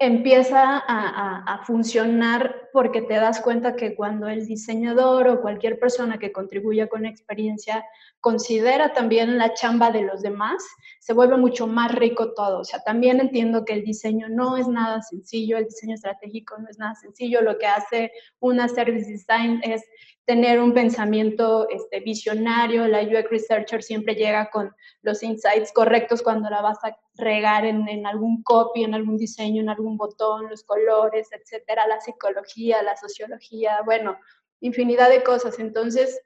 empieza 0.00 0.82
a, 0.86 1.64
funcionar 1.64 2.57
porque 2.72 3.02
te 3.02 3.14
das 3.14 3.40
cuenta 3.40 3.76
que 3.76 3.94
cuando 3.94 4.28
el 4.28 4.46
diseñador 4.46 5.28
o 5.28 5.40
cualquier 5.40 5.78
persona 5.78 6.18
que 6.18 6.32
contribuya 6.32 6.88
con 6.88 7.06
experiencia 7.06 7.84
considera 8.20 8.92
también 8.92 9.38
la 9.38 9.54
chamba 9.54 9.90
de 9.90 10.02
los 10.02 10.22
demás, 10.22 10.64
se 11.00 11.12
vuelve 11.12 11.36
mucho 11.36 11.66
más 11.66 11.94
rico 11.94 12.34
todo. 12.34 12.60
O 12.60 12.64
sea, 12.64 12.80
también 12.80 13.20
entiendo 13.20 13.64
que 13.64 13.74
el 13.74 13.84
diseño 13.84 14.28
no 14.28 14.56
es 14.56 14.68
nada 14.68 15.02
sencillo, 15.02 15.56
el 15.56 15.64
diseño 15.64 15.94
estratégico 15.94 16.58
no 16.58 16.68
es 16.68 16.78
nada 16.78 16.94
sencillo. 16.94 17.40
Lo 17.42 17.58
que 17.58 17.66
hace 17.66 18.12
una 18.40 18.68
service 18.68 19.10
design 19.10 19.60
es 19.62 19.82
tener 20.28 20.60
un 20.60 20.74
pensamiento 20.74 21.66
este, 21.70 22.00
visionario, 22.00 22.86
la 22.86 23.00
UX 23.00 23.30
Researcher 23.30 23.82
siempre 23.82 24.14
llega 24.14 24.50
con 24.50 24.70
los 25.00 25.22
insights 25.22 25.72
correctos 25.72 26.20
cuando 26.20 26.50
la 26.50 26.60
vas 26.60 26.76
a 26.84 26.94
regar 27.14 27.64
en, 27.64 28.06
algún 28.06 28.42
copy, 28.42 28.84
en 28.84 28.92
algún 28.92 29.16
diseño, 29.16 29.62
en 29.62 29.70
algún 29.70 29.96
botón, 29.96 30.50
los 30.50 30.64
colores, 30.64 31.30
etcétera, 31.32 31.86
la 31.86 31.98
psicología, 32.02 32.82
la 32.82 32.94
sociología, 32.98 33.80
bueno, 33.86 34.18
infinidad 34.60 35.08
de 35.08 35.22
cosas. 35.22 35.58
Entonces, 35.58 36.20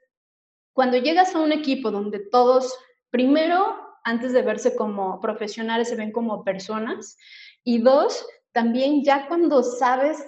cuando 0.73 0.97
llegas 0.97 1.33
a 1.33 1.39
un 1.39 1.53
equipo 1.53 1.89
donde 1.89 2.19
todos, 2.19 2.77
primero, 3.09 3.77
antes 4.03 4.33
de 4.33 4.41
verse 4.41 4.75
como 4.75 5.21
profesionales, 5.21 5.87
se 5.87 5.95
ven 5.95 6.11
como 6.11 6.43
personas, 6.43 7.17
y 7.63 7.79
dos, 7.79 8.27
también 8.51 9.01
ya 9.05 9.29
cuando 9.29 9.63
sabes 9.63 10.25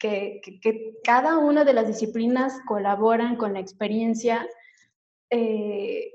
que, 0.00 0.40
cada 1.04 1.38
una 1.38 1.64
de 1.64 1.74
las 1.74 1.86
disciplinas 1.86 2.60
colaboran 2.66 3.36
con 3.36 3.52
la 3.52 3.60
experiencia, 3.60 4.48
eh, 5.30 6.12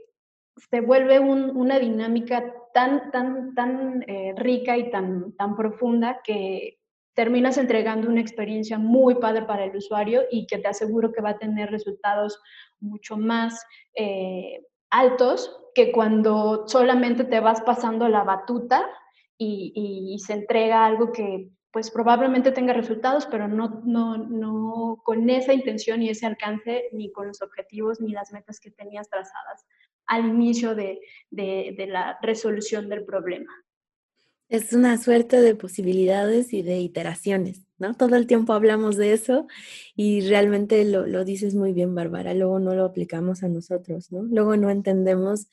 se 0.70 0.82
vuelve 0.82 1.20
una 1.20 1.80
dinámica 1.80 2.54
tan, 2.74 3.12
tan, 3.12 3.54
tan 3.54 4.04
eh, 4.08 4.34
rica 4.36 4.78
y 4.78 4.90
tan, 4.90 5.34
tan 5.34 5.56
profunda 5.56 6.22
que 6.24 6.80
terminas 7.14 7.58
entregando 7.58 8.10
una 8.10 8.20
experiencia 8.20 8.78
muy 8.78 9.16
padre 9.16 9.44
para 9.44 9.66
el 9.66 9.76
usuario 9.76 10.24
y 10.30 10.48
que 10.48 10.58
te 10.58 10.68
aseguro 10.68 11.14
que 11.14 11.22
va 11.22 11.32
a 11.32 11.38
tener 11.38 11.72
resultados 11.72 12.42
mucho 12.80 13.16
más 13.16 13.66
eh, 13.94 14.66
altos 14.90 15.58
que 15.74 15.92
cuando 15.92 16.68
solamente 16.68 17.24
te 17.24 17.40
vas 17.40 17.62
pasando 17.62 18.10
la 18.10 18.24
batuta 18.24 18.86
y 19.38 20.18
se 20.26 20.32
entrega 20.32 20.86
algo 20.86 21.12
que 21.12 21.50
pues 21.76 21.92
probablemente 21.92 22.54
tenga 22.54 22.72
resultados, 22.72 23.28
pero 23.30 23.50
no, 23.50 23.82
no, 23.84 24.16
no 24.16 25.02
con 25.04 25.30
esa 25.30 25.54
intención 25.54 26.02
y 26.02 26.10
ese 26.10 26.26
alcance, 26.26 26.86
ni 26.94 27.12
con 27.12 27.28
los 27.28 27.42
objetivos 27.42 28.00
ni 28.00 28.14
las 28.14 28.32
metas 28.32 28.62
que 28.62 28.72
tenías 28.72 29.10
trazadas 29.10 29.66
al 30.06 30.26
inicio 30.26 30.74
de, 30.74 31.02
de, 31.32 31.86
la 31.90 32.18
resolución 32.22 32.88
del 32.88 33.04
problema. 33.04 33.52
Es 34.48 34.72
una 34.72 34.98
suerte 34.98 35.42
de 35.42 35.54
posibilidades 35.54 36.54
y 36.54 36.62
de 36.62 36.80
iteraciones, 36.80 37.68
¿no? 37.78 37.94
Todo 37.94 38.16
el 38.16 38.26
tiempo 38.26 38.54
hablamos 38.54 38.96
de 38.96 39.12
eso 39.12 39.46
y 39.98 40.22
realmente 40.30 40.86
lo, 40.86 41.06
lo, 41.06 41.26
dices 41.26 41.56
muy 41.56 41.74
bien, 41.74 41.94
Bárbara. 41.94 42.34
Luego 42.34 42.58
no 42.60 42.74
lo 42.74 42.86
aplicamos 42.86 43.44
a 43.44 43.50
nosotros, 43.50 44.14
¿no? 44.14 44.22
Luego 44.22 44.56
no 44.56 44.70
entendemos 44.70 45.50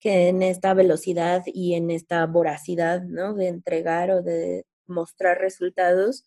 que 0.00 0.28
en 0.28 0.42
esta 0.42 0.72
velocidad 0.72 1.42
y 1.44 1.74
en 1.74 1.90
esta 1.90 2.24
voracidad, 2.24 3.02
¿no? 3.02 3.34
De 3.34 3.48
entregar 3.48 4.10
o 4.10 4.22
de 4.22 4.64
mostrar 4.88 5.38
resultados, 5.38 6.24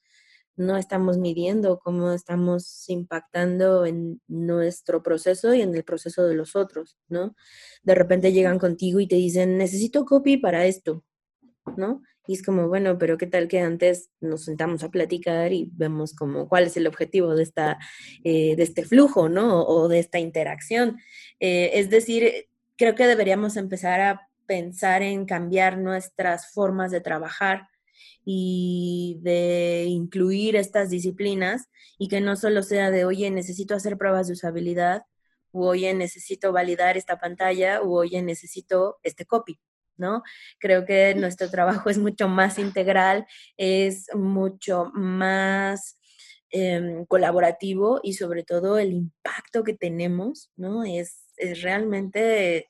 no 0.60 0.76
estamos 0.76 1.18
midiendo 1.18 1.80
cómo 1.80 2.12
estamos 2.12 2.90
impactando 2.90 3.86
en 3.86 4.22
nuestro 4.28 5.02
proceso 5.02 5.54
y 5.54 5.62
en 5.62 5.74
el 5.74 5.86
proceso 5.86 6.26
de 6.28 6.36
los 6.36 6.56
otros, 6.56 6.98
¿no? 7.08 7.34
De 7.82 7.96
repente 7.96 8.34
llegan 8.34 8.60
contigo 8.60 9.00
y 9.00 9.08
te 9.08 9.16
dicen, 9.16 9.58
necesito 9.58 10.04
copy 10.06 10.36
para 10.36 10.66
esto, 10.66 11.06
¿no? 11.78 12.02
Y 12.28 12.34
es 12.34 12.44
como, 12.44 12.68
bueno, 12.68 12.98
pero 12.98 13.18
¿qué 13.18 13.26
tal 13.26 13.48
que 13.48 13.62
antes 13.62 14.12
nos 14.20 14.44
sentamos 14.44 14.84
a 14.84 14.92
platicar 14.92 15.54
y 15.54 15.72
vemos 15.74 16.14
como 16.14 16.50
cuál 16.50 16.66
es 16.66 16.76
el 16.76 16.88
objetivo 16.88 17.36
de, 17.36 17.44
esta, 17.44 17.80
eh, 18.24 18.56
de 18.56 18.64
este 18.64 18.84
flujo, 18.84 19.30
¿no? 19.30 19.64
O 19.64 19.88
de 19.88 20.00
esta 20.00 20.20
interacción. 20.20 21.00
Eh, 21.40 21.72
es 21.76 21.90
decir, 21.90 22.50
creo 22.76 22.96
que 22.96 23.08
deberíamos 23.08 23.56
empezar 23.56 24.02
a 24.02 24.30
pensar 24.46 25.04
en 25.04 25.26
cambiar 25.26 25.78
nuestras 25.78 26.52
formas 26.52 26.92
de 26.92 27.02
trabajar 27.02 27.68
y 28.32 29.18
de 29.24 29.86
incluir 29.88 30.56
estas 30.56 30.92
disciplinas 30.92 31.68
y 31.98 32.10
que 32.10 32.22
no 32.22 32.36
solo 32.36 32.62
sea 32.62 32.92
de, 32.92 33.04
oye, 33.04 33.32
necesito 33.32 33.74
hacer 33.74 33.98
pruebas 33.98 34.28
de 34.28 34.34
usabilidad, 34.34 35.02
o 35.52 35.70
oye, 35.70 35.92
necesito 35.96 36.52
validar 36.52 36.96
esta 36.96 37.18
pantalla, 37.18 37.82
o 37.82 37.90
oye, 37.90 38.22
necesito 38.22 39.00
este 39.02 39.26
copy, 39.26 39.60
¿no? 39.98 40.22
Creo 40.60 40.86
que 40.86 41.16
nuestro 41.16 41.50
trabajo 41.50 41.90
es 41.90 41.98
mucho 41.98 42.28
más 42.28 42.60
integral, 42.60 43.26
es 43.58 44.06
mucho 44.14 44.92
más 44.94 45.98
em, 46.52 47.08
colaborativo 47.08 48.00
y 48.04 48.14
sobre 48.14 48.44
todo 48.44 48.78
el 48.78 48.94
impacto 48.94 49.64
que 49.64 49.74
tenemos, 49.74 50.52
¿no? 50.56 50.84
Es, 50.84 51.24
es 51.38 51.64
realmente 51.64 52.70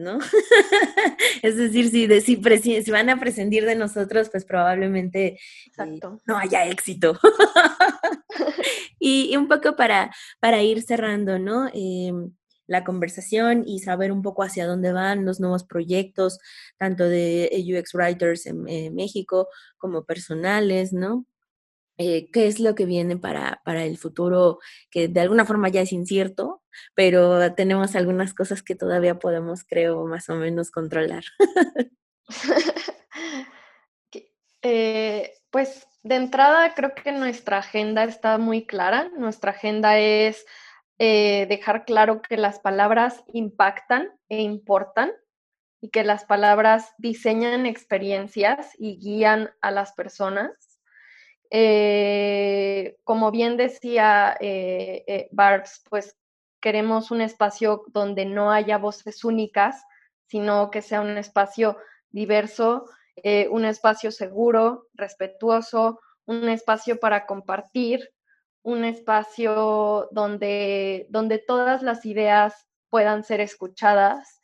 ¿no? 0.00 0.18
es 1.42 1.56
decir, 1.56 1.90
si, 1.90 2.82
si, 2.82 2.90
van 2.90 3.10
a 3.10 3.20
prescindir 3.20 3.64
de 3.64 3.76
nosotros, 3.76 4.28
pues 4.30 4.44
probablemente 4.44 5.38
eh, 5.78 6.00
no 6.26 6.36
haya 6.36 6.66
éxito. 6.66 7.18
y, 8.98 9.36
un 9.36 9.48
poco 9.48 9.76
para, 9.76 10.10
para 10.40 10.62
ir 10.62 10.82
cerrando, 10.82 11.38
¿no? 11.38 11.70
Em, 11.72 12.32
la 12.66 12.84
conversación 12.84 13.64
y 13.66 13.80
saber 13.80 14.12
un 14.12 14.22
poco 14.22 14.42
hacia 14.42 14.66
dónde 14.66 14.92
van 14.92 15.24
los 15.24 15.40
nuevos 15.40 15.64
proyectos, 15.64 16.38
tanto 16.78 17.04
de 17.04 17.50
UX 17.66 17.94
Writers 17.94 18.46
en 18.46 18.94
México 18.94 19.48
como 19.78 20.04
personales, 20.04 20.92
¿no? 20.92 21.26
Eh, 22.02 22.30
qué 22.30 22.46
es 22.46 22.60
lo 22.60 22.74
que 22.74 22.86
viene 22.86 23.18
para, 23.18 23.60
para, 23.62 23.84
el 23.84 23.98
futuro, 23.98 24.58
que 24.90 25.08
de 25.08 25.20
alguna 25.20 25.44
forma 25.44 25.68
ya 25.68 25.82
es 25.82 25.92
incierto, 25.92 26.59
pero 26.94 27.54
tenemos 27.54 27.96
algunas 27.96 28.34
cosas 28.34 28.62
que 28.62 28.74
todavía 28.74 29.18
podemos, 29.18 29.64
creo, 29.64 30.06
más 30.06 30.28
o 30.28 30.36
menos 30.36 30.70
controlar. 30.70 31.24
Eh, 34.62 35.32
pues 35.48 35.88
de 36.02 36.16
entrada 36.16 36.74
creo 36.74 36.94
que 36.94 37.12
nuestra 37.12 37.56
agenda 37.56 38.04
está 38.04 38.36
muy 38.36 38.66
clara. 38.66 39.10
Nuestra 39.16 39.52
agenda 39.52 39.98
es 39.98 40.44
eh, 40.98 41.46
dejar 41.48 41.86
claro 41.86 42.20
que 42.20 42.36
las 42.36 42.58
palabras 42.58 43.24
impactan 43.32 44.10
e 44.28 44.42
importan 44.42 45.12
y 45.80 45.88
que 45.88 46.04
las 46.04 46.26
palabras 46.26 46.92
diseñan 46.98 47.64
experiencias 47.64 48.72
y 48.78 48.98
guían 48.98 49.50
a 49.62 49.70
las 49.70 49.92
personas 49.92 50.52
eh, 51.50 52.98
como 53.02 53.30
bien 53.30 53.56
decía 53.56 54.36
Barbs, 55.32 55.82
pues 55.88 56.19
queremos 56.60 57.10
un 57.10 57.20
espacio 57.20 57.84
donde 57.88 58.24
no 58.24 58.52
haya 58.52 58.78
voces 58.78 59.24
únicas, 59.24 59.82
sino 60.26 60.70
que 60.70 60.82
sea 60.82 61.00
un 61.00 61.16
espacio 61.16 61.76
diverso, 62.10 62.86
un 63.50 63.64
espacio 63.64 64.10
seguro, 64.10 64.86
respetuoso, 64.94 66.00
un 66.24 66.48
espacio 66.48 66.98
para 66.98 67.26
compartir, 67.26 68.12
un 68.62 68.84
espacio 68.84 70.08
donde, 70.12 71.06
donde 71.10 71.38
todas 71.38 71.82
las 71.82 72.06
ideas 72.06 72.66
puedan 72.88 73.24
ser 73.24 73.40
escuchadas. 73.40 74.40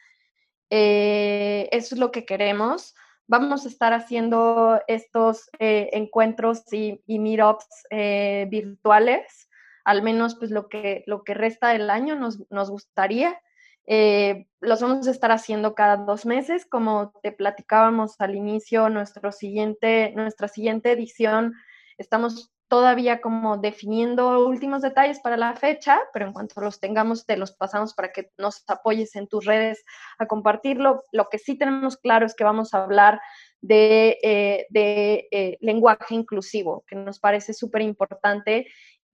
eso 0.69 1.95
es 1.95 1.99
lo 1.99 2.11
que 2.11 2.27
queremos 2.27 2.95
vamos 3.27 3.65
a 3.65 3.69
estar 3.69 3.93
haciendo 3.93 4.81
estos 4.87 5.51
eh, 5.59 5.91
encuentros 5.93 6.63
y, 6.73 7.03
meetups 7.07 7.87
eh, 7.91 8.47
virtuales, 8.49 9.46
al 9.87 10.03
menos 10.03 10.35
pues 10.35 10.51
lo 10.51 10.69
que, 10.69 11.05
lo 11.07 11.23
que 11.23 11.33
resta 11.33 11.69
del 11.69 11.91
año 11.91 12.17
nos, 12.17 12.71
gustaría. 12.71 13.41
Eh, 13.87 14.49
los 14.61 14.83
vamos 14.83 15.07
a 15.07 15.13
estar 15.13 15.31
haciendo 15.31 15.77
cada 15.77 15.97
dos 15.97 16.27
meses, 16.27 16.67
como 16.67 17.13
te 17.23 17.31
platicábamos 17.31 18.21
al 18.21 18.35
inicio, 18.35 18.89
nuestro 18.89 19.31
siguiente, 19.31 20.13
nuestra 20.17 20.49
siguiente 20.49 20.91
edición, 20.91 21.55
estamos 21.99 22.53
todavía 22.67 23.21
como 23.21 23.59
definiendo 23.59 24.45
últimos 24.45 24.83
detalles 24.83 25.21
para 25.21 25.37
la 25.37 25.55
fecha, 25.55 26.01
pero 26.13 26.27
en 26.27 26.33
cuanto 26.33 26.61
los 26.61 26.81
tengamos 26.81 27.25
te 27.25 27.37
los 27.37 27.53
pasamos 27.53 27.95
para 27.95 28.11
que 28.11 28.33
nos 28.39 28.65
apoyes 28.67 29.15
en 29.15 29.29
tus 29.29 29.45
redes 29.45 29.85
a 30.19 30.27
compartirlo. 30.27 31.05
Lo 31.13 31.29
que 31.29 31.39
sí 31.39 31.57
tenemos 31.57 31.97
claro 31.97 32.27
es 32.27 32.35
que 32.35 32.43
vamos 32.43 32.75
a 32.75 32.83
hablar 32.83 33.21
de, 33.61 34.19
eh, 34.21 34.67
de 34.71 35.29
eh, 35.31 35.59
lenguaje 35.61 36.17
inclusivo, 36.17 36.85
que 36.89 36.97
nos 36.97 37.21
parece 37.21 37.55
súper 37.55 37.83
importante 37.83 38.67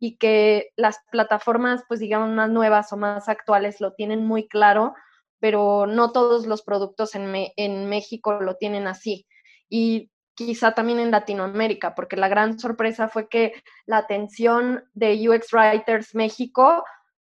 y 0.04 0.16
que 0.16 0.72
las 0.74 0.98
plataformas, 1.12 1.84
pues 1.86 2.00
digamos, 2.00 2.30
más 2.30 2.50
nuevas 2.50 2.92
o 2.92 2.96
más 2.96 3.28
actuales 3.28 3.80
lo 3.80 3.92
tienen 3.92 4.26
muy 4.26 4.48
claro, 4.48 4.96
pero 5.38 5.86
no 5.86 6.10
todos 6.10 6.44
los 6.44 6.62
productos 6.62 7.14
en, 7.14 7.32
en 7.56 7.88
México 7.88 8.40
lo 8.40 8.56
tienen 8.56 8.88
así. 8.88 9.28
Y 9.68 10.10
quizá 10.34 10.74
también 10.74 10.98
en 10.98 11.12
Latinoamérica, 11.12 11.94
porque 11.94 12.16
la 12.16 12.26
gran 12.26 12.58
sorpresa 12.58 13.08
fue 13.08 13.28
que 13.28 13.52
la 13.86 13.98
atención 13.98 14.82
de 14.92 15.28
UX 15.28 15.52
Writers 15.52 16.16
México 16.16 16.82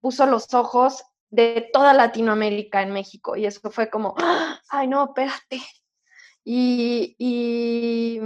puso 0.03 0.27
los 0.27 0.53
ojos 0.53 1.03
de 1.31 1.71
toda 1.73 1.95
Latinoamérica 1.95 2.83
en 2.83 2.93
México 2.93 3.35
y 3.35 3.47
eso 3.47 3.71
fue 3.71 3.89
como, 3.89 4.15
¡Ah! 4.19 4.61
ay 4.69 4.89
no, 4.89 5.05
espérate. 5.07 5.63
Y, 6.45 7.17
y, 7.19 8.21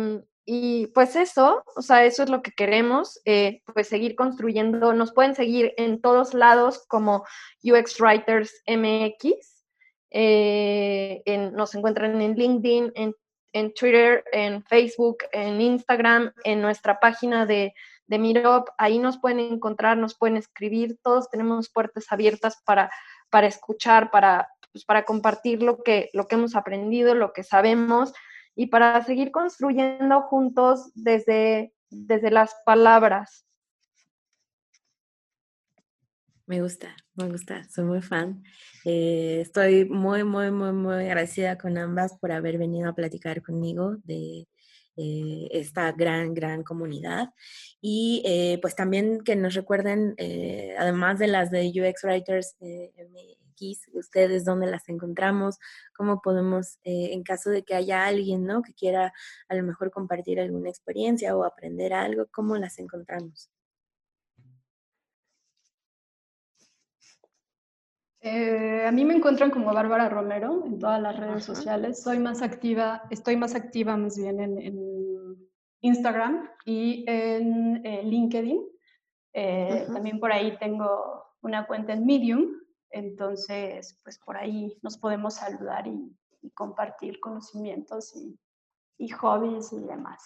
y, 0.44 0.88
pues 0.88 1.16
eso, 1.16 1.64
o 1.76 1.82
sea, 1.82 2.04
eso 2.04 2.22
es 2.22 2.30
lo 2.30 2.42
que 2.42 2.52
queremos, 2.52 3.20
eh, 3.24 3.62
pues 3.72 3.88
seguir 3.88 4.16
construyendo. 4.16 4.92
Nos 4.92 5.12
pueden 5.12 5.34
seguir 5.34 5.72
en 5.76 6.00
todos 6.00 6.34
lados 6.34 6.84
como 6.88 7.24
UX 7.62 8.00
Writers 8.00 8.62
MX. 8.66 9.64
Eh, 10.10 11.22
nos 11.52 11.74
encuentran 11.74 12.20
en 12.20 12.34
LinkedIn, 12.34 12.92
en 12.94 13.14
en 13.52 13.74
Twitter, 13.74 14.24
en 14.32 14.64
Facebook, 14.64 15.18
en 15.32 15.60
Instagram, 15.60 16.32
en 16.44 16.62
nuestra 16.62 16.98
página 16.98 17.46
de, 17.46 17.74
de 18.06 18.18
Meetup. 18.18 18.68
Ahí 18.78 18.98
nos 18.98 19.18
pueden 19.18 19.40
encontrar, 19.40 19.96
nos 19.98 20.16
pueden 20.16 20.36
escribir. 20.36 20.98
Todos 21.02 21.30
tenemos 21.30 21.70
puertas 21.70 22.06
abiertas 22.10 22.62
para, 22.64 22.90
para 23.30 23.46
escuchar, 23.46 24.10
para, 24.10 24.48
pues, 24.72 24.84
para 24.84 25.04
compartir 25.04 25.62
lo 25.62 25.82
que, 25.82 26.08
lo 26.12 26.26
que 26.26 26.36
hemos 26.36 26.56
aprendido, 26.56 27.14
lo 27.14 27.32
que 27.32 27.44
sabemos 27.44 28.12
y 28.54 28.66
para 28.66 29.02
seguir 29.04 29.30
construyendo 29.30 30.22
juntos 30.22 30.90
desde, 30.94 31.72
desde 31.90 32.30
las 32.30 32.54
palabras. 32.64 33.46
Me 36.46 36.60
gusta, 36.60 36.94
me 37.14 37.28
gusta, 37.28 37.64
soy 37.70 37.84
muy 37.84 38.02
fan. 38.02 38.42
Eh, 38.84 39.38
estoy 39.40 39.86
muy, 39.86 40.24
muy, 40.24 40.50
muy, 40.50 40.72
muy 40.72 40.94
agradecida 40.94 41.56
con 41.56 41.78
ambas 41.78 42.18
por 42.18 42.32
haber 42.32 42.58
venido 42.58 42.90
a 42.90 42.94
platicar 42.94 43.42
conmigo 43.42 43.96
de 44.04 44.48
eh, 44.96 45.48
esta 45.52 45.92
gran, 45.92 46.34
gran 46.34 46.62
comunidad. 46.62 47.30
Y 47.80 48.22
eh, 48.26 48.58
pues 48.60 48.74
también 48.74 49.22
que 49.22 49.34
nos 49.36 49.54
recuerden, 49.54 50.14
además 50.78 51.18
de 51.18 51.28
las 51.28 51.50
de 51.50 51.68
UX 51.68 52.04
Writers 52.04 52.56
ustedes 53.94 54.44
dónde 54.44 54.66
las 54.66 54.88
encontramos, 54.88 55.58
cómo 55.96 56.20
podemos, 56.20 56.78
en 56.84 57.22
caso 57.22 57.50
de 57.50 57.62
que 57.62 57.74
haya 57.74 58.06
alguien, 58.06 58.44
¿no? 58.44 58.62
Que 58.62 58.74
quiera 58.74 59.12
a 59.48 59.54
lo 59.54 59.62
mejor 59.62 59.90
compartir 59.90 60.40
alguna 60.40 60.68
experiencia 60.68 61.36
o 61.36 61.44
aprender 61.44 61.92
algo, 61.92 62.26
cómo 62.30 62.56
las 62.56 62.78
encontramos. 62.78 63.50
Eh, 68.24 68.84
a 68.86 68.92
mí 68.92 69.04
me 69.04 69.14
encuentran 69.14 69.50
como 69.50 69.74
Bárbara 69.74 70.08
Romero 70.08 70.64
en 70.64 70.78
todas 70.78 71.02
las 71.02 71.18
redes 71.18 71.44
sociales. 71.44 72.00
Soy 72.00 72.20
más 72.20 72.40
activa, 72.40 73.02
estoy 73.10 73.36
más 73.36 73.56
activa 73.56 73.96
más 73.96 74.16
bien 74.16 74.40
en, 74.40 75.50
Instagram 75.84 76.48
y 76.64 77.04
en 77.08 77.84
eh, 77.84 78.04
LinkedIn. 78.04 78.60
Eh, 79.32 79.86
también 79.92 80.20
por 80.20 80.30
ahí 80.30 80.56
tengo 80.58 81.24
una 81.40 81.66
cuenta 81.66 81.94
en 81.94 82.06
Medium, 82.06 82.61
entonces 82.92 83.98
pues 84.02 84.18
por 84.18 84.36
ahí 84.36 84.78
nos 84.82 84.98
podemos 84.98 85.34
saludar 85.34 85.86
y, 85.86 86.16
compartir 86.54 87.20
conocimientos 87.20 88.16
y, 88.16 88.36
y 88.98 89.08
hobbies 89.10 89.72
y 89.72 89.78
demás. 89.78 90.20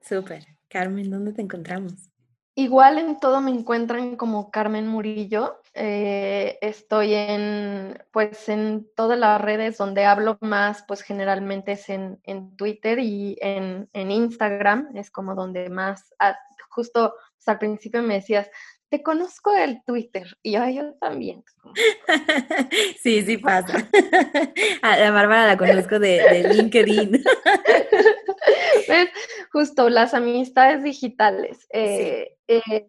Súper. 0.00 0.44
Carmen, 0.68 1.08
¿dónde 1.08 1.32
te 1.32 1.42
encontramos? 1.42 2.10
Igual 2.56 2.98
en 2.98 3.18
todo 3.20 3.40
me 3.40 3.52
encuentran 3.52 4.16
como 4.16 4.50
Carmen 4.50 4.86
Murillo. 4.86 5.60
Eh, 5.72 6.58
estoy 6.60 7.14
en, 7.14 8.02
pues, 8.12 8.48
en 8.48 8.88
todas 8.96 9.18
las 9.18 9.40
redes 9.40 9.78
donde 9.78 10.04
hablo 10.04 10.36
más, 10.40 10.84
pues 10.86 11.02
generalmente 11.02 11.72
es 11.72 11.88
en, 11.88 12.20
Twitter 12.56 12.98
y 12.98 13.38
en, 13.40 13.88
Instagram, 13.92 14.90
es 14.94 15.10
como 15.10 15.34
donde 15.34 15.70
más, 15.70 16.12
ah, 16.18 16.36
justo 16.68 17.14
pues, 17.36 17.48
al 17.48 17.58
principio 17.58 18.02
me 18.02 18.14
decías, 18.14 18.50
te 18.90 19.02
conozco 19.02 19.52
del 19.52 19.82
Twitter 19.84 20.36
y 20.42 20.52
yo, 20.52 20.68
yo 20.68 20.94
también. 20.94 21.44
Sí, 23.02 23.22
sí 23.22 23.38
pasa. 23.38 23.88
A 24.82 24.96
la 24.96 25.10
Bárbara 25.12 25.46
la 25.46 25.56
conozco 25.56 25.98
de, 25.98 26.48
LinkedIn. 26.52 27.22
Justo 29.52 29.88
las 29.88 30.12
amistades 30.12 30.82
digitales. 30.82 31.66
Eh, 31.70 32.36
eh, 32.48 32.88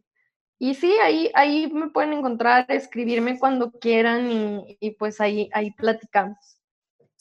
y 0.60 0.76
sí, 0.76 0.94
ahí, 1.02 1.32
ahí 1.34 1.72
me 1.72 1.90
pueden 1.90 2.14
encontrar, 2.14 2.66
escribirme 2.70 3.40
cuando 3.40 3.72
quieran 3.72 4.32
y, 4.32 4.78
y 4.80 4.92
pues 4.92 5.22
ahí, 5.22 5.50
ahí 5.54 5.72
platicamos. 5.72 6.61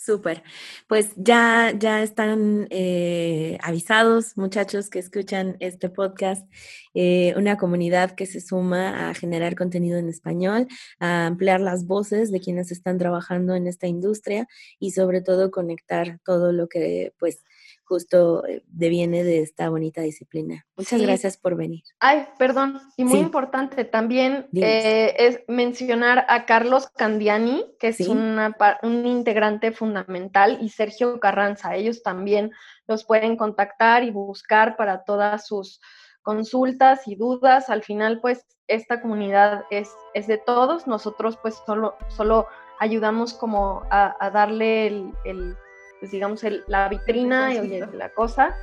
Súper. 0.02 0.42
Pues 0.88 1.10
ya, 1.16 1.74
ya 1.78 2.02
están 2.02 2.66
eh, 2.70 3.58
avisados, 3.60 4.34
muchachos 4.34 4.88
que 4.88 4.98
escuchan 4.98 5.58
este 5.60 5.90
podcast, 5.90 6.50
eh, 6.94 7.34
una 7.36 7.58
comunidad 7.58 8.12
que 8.12 8.24
se 8.24 8.40
suma 8.40 9.10
a 9.10 9.14
generar 9.14 9.56
contenido 9.56 9.98
en 9.98 10.08
español, 10.08 10.68
a 11.00 11.26
ampliar 11.26 11.60
las 11.60 11.86
voces 11.86 12.32
de 12.32 12.40
quienes 12.40 12.72
están 12.72 12.96
trabajando 12.96 13.54
en 13.54 13.66
esta 13.66 13.88
industria 13.88 14.48
y 14.78 14.92
sobre 14.92 15.20
todo 15.20 15.50
conectar 15.50 16.18
todo 16.24 16.50
lo 16.52 16.66
que 16.66 17.12
pues 17.18 17.44
justo 17.90 18.46
eh, 18.46 18.62
deviene 18.68 19.24
de 19.24 19.40
esta 19.40 19.68
bonita 19.68 20.00
disciplina. 20.00 20.64
Muchas 20.76 21.02
gracias 21.02 21.36
por 21.36 21.56
venir. 21.56 21.82
Ay, 21.98 22.24
perdón, 22.38 22.80
y 22.96 23.04
muy 23.04 23.18
importante 23.18 23.84
también 23.84 24.46
eh, 24.54 25.12
es 25.18 25.40
mencionar 25.48 26.24
a 26.28 26.46
Carlos 26.46 26.88
Candiani, 26.90 27.64
que 27.80 27.88
es 27.88 27.98
una, 28.06 28.56
un 28.84 29.06
integrante 29.06 29.72
fundamental, 29.72 30.58
y 30.62 30.68
Sergio 30.68 31.18
Carranza. 31.18 31.74
Ellos 31.74 32.04
también 32.04 32.52
los 32.86 33.04
pueden 33.04 33.36
contactar 33.36 34.04
y 34.04 34.12
buscar 34.12 34.76
para 34.76 35.02
todas 35.02 35.48
sus 35.48 35.80
consultas 36.22 37.08
y 37.08 37.16
dudas. 37.16 37.70
Al 37.70 37.82
final, 37.82 38.20
pues, 38.20 38.46
esta 38.68 39.02
comunidad 39.02 39.64
es, 39.72 39.90
es 40.14 40.28
de 40.28 40.38
todos. 40.38 40.86
Nosotros, 40.86 41.36
pues, 41.42 41.60
solo, 41.66 41.96
solo 42.06 42.46
ayudamos 42.78 43.34
como 43.34 43.82
a, 43.90 44.30
darle 44.32 44.86
el 45.24 45.56
pues 46.00 46.10
digamos, 46.10 46.42
el, 46.44 46.64
la 46.66 46.88
vitrina 46.88 47.54
y 47.54 47.80
la 47.92 48.08
cosa, 48.10 48.56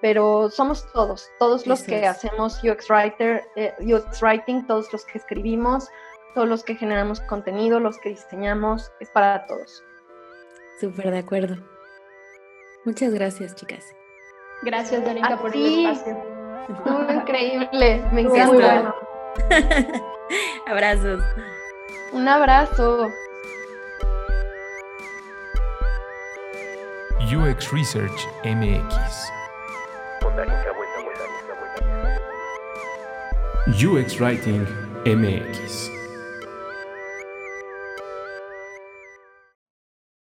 pero 0.00 0.48
somos 0.50 0.90
todos, 0.92 1.28
todos 1.38 1.66
los 1.66 1.82
que 1.82 2.06
hacemos 2.06 2.62
UX, 2.62 2.88
writer, 2.88 3.42
eh, 3.56 3.74
UX 3.80 4.22
Writing, 4.22 4.66
todos 4.66 4.92
los 4.92 5.04
que 5.04 5.18
escribimos, 5.18 5.88
todos 6.34 6.48
los 6.48 6.64
que 6.64 6.74
generamos 6.74 7.20
contenido, 7.22 7.80
los 7.80 7.98
que 7.98 8.10
diseñamos, 8.10 8.92
es 9.00 9.10
para 9.10 9.46
todos. 9.46 9.82
Súper 10.80 11.10
de 11.10 11.18
acuerdo. 11.18 11.56
Muchas 12.84 13.14
gracias, 13.14 13.54
chicas. 13.54 13.84
Gracias, 14.62 15.04
Danica, 15.04 15.36
por 15.38 15.54
el 15.54 15.86
espacio. 15.86 16.16
increíble, 17.14 18.04
me 18.12 18.22
encanta. 18.22 18.94
Abrazos. 20.66 21.22
Un 22.12 22.28
abrazo. 22.28 23.10
UX 27.32 27.72
Research 27.72 28.26
MX. 28.44 29.30
UX 33.82 34.20
Writing 34.20 34.66
MX. 35.04 35.93